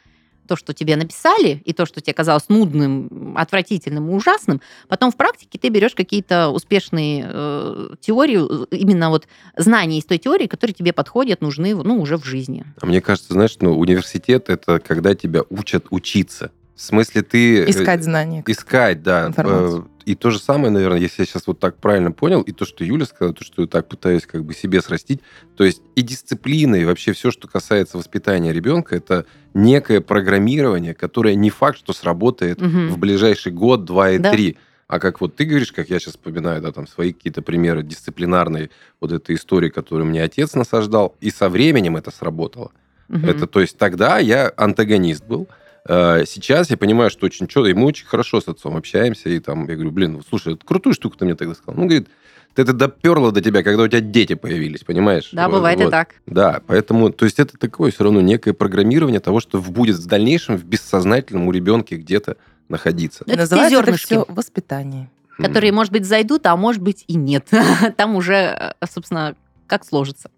то, 0.49 0.57
что 0.57 0.73
тебе 0.73 0.97
написали, 0.97 1.63
и 1.65 1.73
то, 1.73 1.87
что 1.87 2.01
тебе 2.01 2.15
казалось 2.15 2.49
нудным, 2.49 3.37
отвратительным 3.37 4.11
и 4.11 4.15
ужасным, 4.15 4.61
потом 4.89 5.13
в 5.13 5.17
практике 5.17 5.59
ты 5.59 5.69
берешь 5.69 5.95
какие-то 5.95 6.49
успешные 6.49 7.29
э, 7.31 7.89
теории, 8.01 8.65
э, 8.65 8.77
именно 8.77 9.11
вот 9.11 9.29
знания 9.57 9.99
из 9.99 10.05
той 10.05 10.19
теории, 10.19 10.47
которые 10.47 10.75
тебе 10.75 10.93
подходят, 10.93 11.41
нужны 11.43 11.75
ну, 11.77 12.01
уже 12.01 12.17
в 12.17 12.25
жизни. 12.25 12.65
А 12.81 12.87
мне 12.87 13.01
кажется, 13.01 13.35
знаешь, 13.35 13.57
ну, 13.61 13.79
университет 13.79 14.49
это 14.49 14.81
когда 14.81 15.15
тебя 15.15 15.43
учат 15.51 15.87
учиться. 15.91 16.51
В 16.75 16.81
смысле, 16.81 17.23
ты... 17.23 17.65
э, 17.65 17.71
Искать 17.71 18.03
знания. 18.05 18.43
Искать, 18.47 19.03
да. 19.03 19.27
информацию. 19.27 19.89
И 20.09 20.15
то 20.15 20.31
же 20.31 20.39
самое, 20.39 20.71
наверное, 20.71 21.01
если 21.01 21.21
я 21.21 21.27
сейчас 21.27 21.47
вот 21.47 21.61
так 21.61 21.77
правильно 21.77 22.13
понял, 22.13 22.41
и 22.41 22.53
то, 22.53 22.65
что 22.65 22.83
Юля 22.83 23.05
сказала, 23.05 23.35
то, 23.35 23.45
что 23.45 23.61
я 23.61 23.69
так 23.69 23.89
пытаюсь 23.89 24.25
как 24.25 24.43
бы 24.43 24.55
себе 24.55 24.81
срастить, 24.81 25.21
то 25.55 25.65
есть 25.65 25.83
и 25.97 26.01
дисциплина, 26.01 26.77
и 26.77 26.87
вообще 26.87 27.13
все, 27.13 27.31
что 27.31 27.47
касается 27.47 27.99
воспитания 27.99 28.51
ребенка, 28.55 28.97
это 28.97 29.27
некое 29.53 30.01
программирование, 30.01 30.95
которое 30.95 31.35
не 31.35 31.51
факт, 31.51 31.77
что 31.79 31.93
сработает 31.93 32.59
Мгм. 32.59 32.89
в 32.89 32.97
ближайший 32.99 33.53
год, 33.53 33.85
два 33.85 34.13
и 34.13 34.19
Да. 34.19 34.31
три. 34.33 34.57
А 34.87 34.99
как 34.99 35.21
вот 35.21 35.37
ты 35.37 35.45
говоришь, 35.45 35.73
как 35.73 35.91
я 35.91 35.99
сейчас 35.99 36.15
вспоминаю, 36.15 36.63
да, 36.63 36.73
там 36.73 36.87
свои 36.87 37.13
какие-то 37.13 37.43
примеры 37.43 37.83
дисциплинарной 37.83 38.71
вот 39.03 39.13
этой 39.13 39.37
истории, 39.37 39.69
которую 39.69 40.07
мне 40.07 40.23
отец 40.23 40.55
насаждал, 40.55 41.17
и 41.21 41.31
со 41.31 41.51
временем 41.51 41.99
это 41.99 42.11
сработало. 42.11 42.71
Мгм. 43.09 43.29
Это, 43.29 43.47
то 43.47 43.61
есть 43.61 43.77
тогда 43.77 44.19
я 44.19 44.51
антагонист 44.57 45.27
был. 45.27 45.49
Э, 45.89 46.25
Сейчас 46.27 46.71
я 46.71 46.77
понимаю, 46.77 47.11
что 47.11 47.27
очень 47.27 47.47
четко, 47.49 47.69
и 47.69 47.75
мы 47.75 47.87
очень 47.87 48.07
хорошо 48.07 48.41
с 48.41 48.49
отцом 48.49 48.77
общаемся, 48.77 49.29
и 49.31 49.41
там 49.41 49.67
я 49.67 49.75
говорю, 49.75 49.91
блин, 49.91 50.23
слушай, 50.29 50.55
это 50.55 50.65
крутую 50.65 50.95
штуку 50.95 51.17
ты 51.17 51.25
мне 51.25 51.35
тогда 51.35 51.55
сказал. 51.55 51.75
Ну, 51.81 51.87
говорит, 51.87 52.09
ты 52.55 52.63
это 52.63 52.73
доперло 52.73 53.33
до 53.33 53.41
тебя, 53.41 53.63
когда 53.63 53.85
у 53.85 53.89
тебя 53.89 54.01
дети 54.01 54.35
появились, 54.35 54.85
понимаешь? 54.85 55.31
Да, 55.33 55.49
Вот, 55.49 55.57
бывает 55.57 55.81
и 55.81 55.85
вот. 55.85 55.91
так. 55.91 56.15
Да, 56.27 56.61
поэтому, 56.67 57.11
то 57.11 57.25
есть 57.25 57.39
это 57.39 57.57
такое 57.57 57.91
все 57.91 58.05
равно 58.05 58.21
некое 58.21 58.53
программирование 58.53 59.21
того, 59.21 59.41
что 59.41 59.61
будет 59.61 59.97
в 59.97 60.07
дальнейшем 60.07 60.57
в 60.57 60.65
бессознательном 60.65 61.47
у 61.49 61.53
ребенка 61.53 61.97
где-то 61.97 62.37
находиться. 62.69 63.25
Это 63.27 63.39
Называется 63.39 63.81
это 63.81 63.97
все 63.97 64.25
воспитание. 64.29 65.09
которые, 65.37 65.73
может 65.73 65.93
быть, 65.93 66.05
зайдут, 66.05 66.47
а 66.47 66.57
может 66.57 66.83
быть 66.83 67.05
и 67.07 67.15
нет. 67.15 67.49
Там 67.97 68.17
уже, 68.17 68.35
э, 68.81 68.87
собственно, 68.91 69.37
как 69.67 69.85
сложится. 69.87 70.31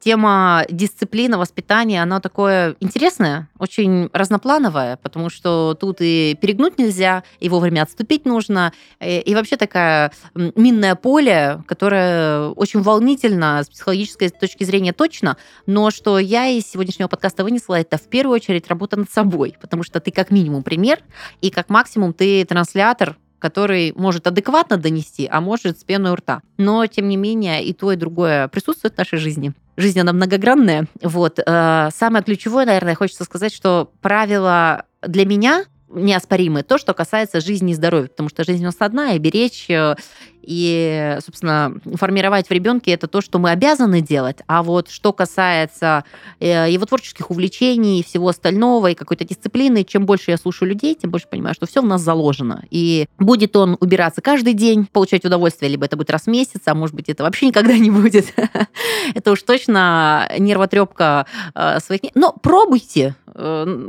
Тема 0.00 0.64
дисциплины, 0.70 1.36
воспитания, 1.36 2.02
она 2.02 2.20
такое 2.20 2.74
интересное, 2.80 3.48
очень 3.58 4.08
разноплановое, 4.12 4.96
потому 4.96 5.28
что 5.28 5.76
тут 5.78 5.98
и 6.00 6.36
перегнуть 6.40 6.78
нельзя, 6.78 7.22
и 7.38 7.48
вовремя 7.48 7.82
отступить 7.82 8.24
нужно, 8.24 8.72
и, 9.00 9.20
и 9.20 9.34
вообще 9.34 9.56
такая 9.56 10.12
минное 10.34 10.94
поле, 10.94 11.62
которое 11.68 12.48
очень 12.48 12.80
волнительно 12.80 13.62
с 13.62 13.68
психологической 13.68 14.30
точки 14.30 14.64
зрения 14.64 14.92
точно, 14.92 15.36
но 15.66 15.90
что 15.90 16.18
я 16.18 16.48
из 16.48 16.66
сегодняшнего 16.66 17.08
подкаста 17.08 17.44
вынесла, 17.44 17.78
это 17.78 17.98
в 17.98 18.08
первую 18.08 18.36
очередь 18.36 18.68
работа 18.68 18.96
над 18.96 19.12
собой, 19.12 19.56
потому 19.60 19.82
что 19.82 20.00
ты 20.00 20.10
как 20.10 20.30
минимум 20.30 20.62
пример, 20.62 21.00
и 21.42 21.50
как 21.50 21.68
максимум 21.68 22.14
ты 22.14 22.44
транслятор 22.46 23.16
который 23.40 23.92
может 23.96 24.26
адекватно 24.26 24.76
донести, 24.76 25.28
а 25.30 25.40
может 25.40 25.80
с 25.80 25.84
пеной 25.84 26.12
у 26.12 26.14
рта. 26.14 26.42
Но, 26.58 26.86
тем 26.86 27.08
не 27.08 27.16
менее, 27.16 27.64
и 27.64 27.72
то, 27.72 27.90
и 27.90 27.96
другое 27.96 28.46
присутствует 28.48 28.94
в 28.94 28.98
нашей 28.98 29.18
жизни. 29.18 29.52
Жизнь, 29.76 29.98
она 29.98 30.12
многогранная. 30.12 30.86
Вот. 31.02 31.38
Э, 31.44 31.88
самое 31.94 32.22
ключевое, 32.22 32.66
наверное, 32.66 32.94
хочется 32.94 33.24
сказать, 33.24 33.52
что 33.52 33.90
правило 34.02 34.84
для 35.02 35.24
меня 35.24 35.64
неоспоримы. 35.90 36.62
То, 36.62 36.78
что 36.78 36.94
касается 36.94 37.40
жизни 37.40 37.72
и 37.72 37.74
здоровья, 37.74 38.08
потому 38.08 38.28
что 38.28 38.44
жизнь 38.44 38.62
у 38.62 38.66
нас 38.66 38.76
одна, 38.78 39.12
и 39.12 39.18
беречь 39.18 39.68
э, 39.68 39.94
и, 40.42 41.18
собственно, 41.24 41.74
формировать 41.94 42.48
в 42.48 42.50
ребенке 42.50 42.92
это 42.92 43.06
то, 43.06 43.20
что 43.20 43.38
мы 43.38 43.50
обязаны 43.50 44.00
делать. 44.00 44.38
А 44.46 44.62
вот 44.62 44.90
что 44.90 45.12
касается 45.12 46.04
э, 46.38 46.70
его 46.70 46.86
творческих 46.86 47.30
увлечений 47.30 48.00
и 48.00 48.04
всего 48.04 48.28
остального, 48.28 48.90
и 48.90 48.94
какой-то 48.94 49.24
дисциплины, 49.24 49.84
чем 49.84 50.06
больше 50.06 50.30
я 50.30 50.36
слушаю 50.36 50.68
людей, 50.68 50.94
тем 50.94 51.10
больше 51.10 51.28
понимаю, 51.28 51.54
что 51.54 51.66
все 51.66 51.82
у 51.82 51.86
нас 51.86 52.00
заложено. 52.00 52.64
И 52.70 53.06
будет 53.18 53.54
он 53.56 53.76
убираться 53.80 54.20
каждый 54.22 54.54
день, 54.54 54.86
получать 54.86 55.24
удовольствие, 55.24 55.70
либо 55.70 55.84
это 55.84 55.96
будет 55.96 56.10
раз 56.10 56.22
в 56.22 56.28
месяц, 56.28 56.60
а 56.66 56.74
может 56.74 56.94
быть, 56.94 57.08
это 57.08 57.22
вообще 57.22 57.46
никогда 57.46 57.76
не 57.76 57.90
будет. 57.90 58.32
Это 59.14 59.32
уж 59.32 59.42
точно 59.42 60.30
нервотрепка 60.38 61.26
э, 61.54 61.80
своих... 61.80 62.00
Но 62.14 62.32
пробуйте, 62.32 63.14
э, 63.16 63.19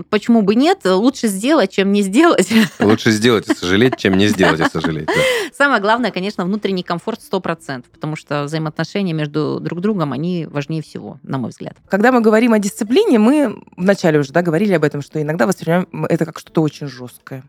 почему 0.09 0.41
бы 0.41 0.55
нет? 0.55 0.79
Лучше 0.85 1.27
сделать, 1.27 1.71
чем 1.71 1.91
не 1.91 2.01
сделать. 2.01 2.51
Лучше 2.79 3.11
сделать 3.11 3.47
и 3.49 3.53
сожалеть, 3.53 3.97
чем 3.97 4.17
не 4.17 4.27
сделать 4.27 4.59
и 4.59 4.69
сожалеть. 4.69 5.09
Самое 5.53 5.81
главное, 5.81 6.11
конечно, 6.11 6.31
конечно, 6.31 6.45
внутренний 6.45 6.83
комфорт 6.83 7.19
100%, 7.19 7.85
потому 7.91 8.15
что 8.15 8.43
взаимоотношения 8.43 9.13
между 9.13 9.59
друг 9.59 9.81
другом, 9.81 10.13
они 10.13 10.45
важнее 10.45 10.81
всего, 10.81 11.19
на 11.23 11.37
мой 11.37 11.49
взгляд. 11.49 11.75
Когда 11.89 12.11
мы 12.11 12.21
говорим 12.21 12.53
о 12.53 12.59
дисциплине, 12.59 13.19
мы 13.19 13.61
вначале 13.75 14.19
уже 14.19 14.31
да, 14.31 14.41
говорили 14.41 14.73
об 14.73 14.83
этом, 14.83 15.01
что 15.01 15.21
иногда 15.21 15.47
воспринимаем 15.47 15.87
это 16.09 16.25
как 16.25 16.39
что-то 16.39 16.61
очень 16.61 16.87
жесткое. 16.87 17.43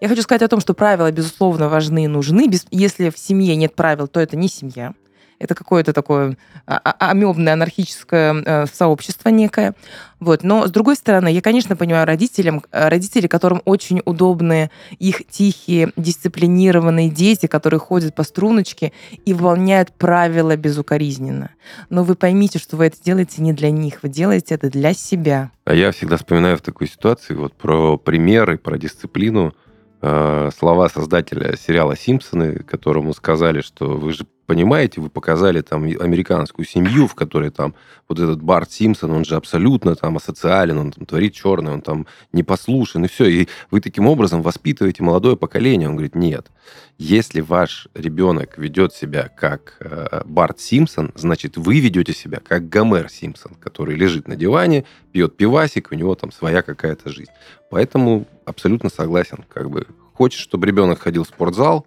Я 0.00 0.08
хочу 0.08 0.22
сказать 0.22 0.42
о 0.42 0.48
том, 0.48 0.60
что 0.60 0.74
правила, 0.74 1.10
безусловно, 1.10 1.68
важны 1.68 2.04
и 2.04 2.08
нужны. 2.08 2.50
Если 2.70 3.10
в 3.10 3.18
семье 3.18 3.56
нет 3.56 3.74
правил, 3.74 4.06
то 4.06 4.20
это 4.20 4.36
не 4.36 4.48
семья 4.48 4.94
это 5.40 5.54
какое-то 5.54 5.92
такое 5.92 6.36
а, 6.66 6.78
а, 6.84 7.10
амебное 7.10 7.54
анархическое 7.54 8.34
э, 8.34 8.66
сообщество 8.72 9.30
некое. 9.30 9.74
Вот. 10.20 10.44
Но, 10.44 10.66
с 10.66 10.70
другой 10.70 10.96
стороны, 10.96 11.28
я, 11.28 11.40
конечно, 11.40 11.76
понимаю 11.76 12.06
родителям, 12.06 12.62
э, 12.70 12.88
родители, 12.88 13.26
которым 13.26 13.62
очень 13.64 14.02
удобны 14.04 14.70
их 14.98 15.26
тихие, 15.26 15.92
дисциплинированные 15.96 17.08
дети, 17.08 17.46
которые 17.46 17.80
ходят 17.80 18.14
по 18.14 18.22
струночке 18.22 18.92
и 19.24 19.32
выполняют 19.32 19.92
правила 19.92 20.56
безукоризненно. 20.56 21.50
Но 21.88 22.04
вы 22.04 22.14
поймите, 22.16 22.58
что 22.58 22.76
вы 22.76 22.86
это 22.86 23.02
делаете 23.02 23.40
не 23.40 23.54
для 23.54 23.70
них, 23.70 24.02
вы 24.02 24.10
делаете 24.10 24.54
это 24.54 24.70
для 24.70 24.92
себя. 24.92 25.50
А 25.64 25.72
я 25.72 25.90
всегда 25.90 26.18
вспоминаю 26.18 26.58
в 26.58 26.62
такой 26.62 26.86
ситуации 26.86 27.32
вот 27.34 27.54
про 27.54 27.96
примеры, 27.96 28.58
про 28.58 28.76
дисциплину, 28.76 29.54
э, 30.02 30.50
слова 30.58 30.90
создателя 30.90 31.56
сериала 31.56 31.96
«Симпсоны», 31.96 32.56
которому 32.56 33.14
сказали, 33.14 33.62
что 33.62 33.86
вы 33.96 34.12
же 34.12 34.26
понимаете, 34.50 35.00
вы 35.00 35.10
показали 35.10 35.60
там 35.60 35.84
американскую 35.84 36.66
семью, 36.66 37.06
в 37.06 37.14
которой 37.14 37.50
там 37.50 37.72
вот 38.08 38.18
этот 38.18 38.42
Барт 38.42 38.72
Симпсон, 38.72 39.12
он 39.12 39.24
же 39.24 39.36
абсолютно 39.36 39.94
там 39.94 40.16
асоциален, 40.16 40.76
он 40.76 40.90
там 40.90 41.06
творит 41.06 41.34
черный, 41.34 41.70
он 41.70 41.82
там 41.82 42.08
непослушен, 42.32 43.04
и 43.04 43.08
все. 43.08 43.26
И 43.26 43.48
вы 43.70 43.80
таким 43.80 44.08
образом 44.08 44.42
воспитываете 44.42 45.04
молодое 45.04 45.36
поколение. 45.36 45.88
Он 45.88 45.94
говорит, 45.94 46.16
нет, 46.16 46.50
если 46.98 47.40
ваш 47.40 47.86
ребенок 47.94 48.58
ведет 48.58 48.92
себя 48.92 49.28
как 49.28 49.76
э, 49.78 50.22
Барт 50.24 50.58
Симпсон, 50.58 51.12
значит, 51.14 51.56
вы 51.56 51.78
ведете 51.78 52.12
себя 52.12 52.40
как 52.44 52.68
Гомер 52.68 53.08
Симпсон, 53.08 53.54
который 53.54 53.94
лежит 53.94 54.26
на 54.26 54.34
диване, 54.34 54.84
пьет 55.12 55.36
пивасик, 55.36 55.92
у 55.92 55.94
него 55.94 56.16
там 56.16 56.32
своя 56.32 56.62
какая-то 56.62 57.08
жизнь. 57.10 57.30
Поэтому 57.70 58.26
абсолютно 58.46 58.90
согласен. 58.90 59.44
Как 59.48 59.70
бы 59.70 59.86
хочешь, 60.12 60.40
чтобы 60.40 60.66
ребенок 60.66 60.98
ходил 60.98 61.22
в 61.22 61.28
спортзал, 61.28 61.86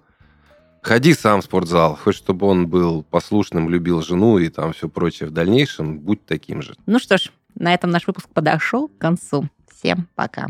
Ходи 0.84 1.14
сам 1.14 1.40
в 1.40 1.46
спортзал. 1.46 1.96
Хочешь, 1.96 2.20
чтобы 2.20 2.46
он 2.46 2.68
был 2.68 3.04
послушным, 3.04 3.70
любил 3.70 4.02
жену 4.02 4.38
и 4.38 4.50
там 4.50 4.74
все 4.74 4.90
прочее 4.90 5.30
в 5.30 5.32
дальнейшем, 5.32 6.00
будь 6.00 6.26
таким 6.26 6.62
же. 6.62 6.76
Ну 6.86 7.00
что 7.00 7.18
ж, 7.18 7.32
на 7.56 7.74
этом 7.74 7.90
наш 7.90 8.06
выпуск 8.06 8.28
подошел 8.30 8.90
к 8.90 8.98
концу. 8.98 9.48
Всем 9.74 10.10
пока. 10.16 10.48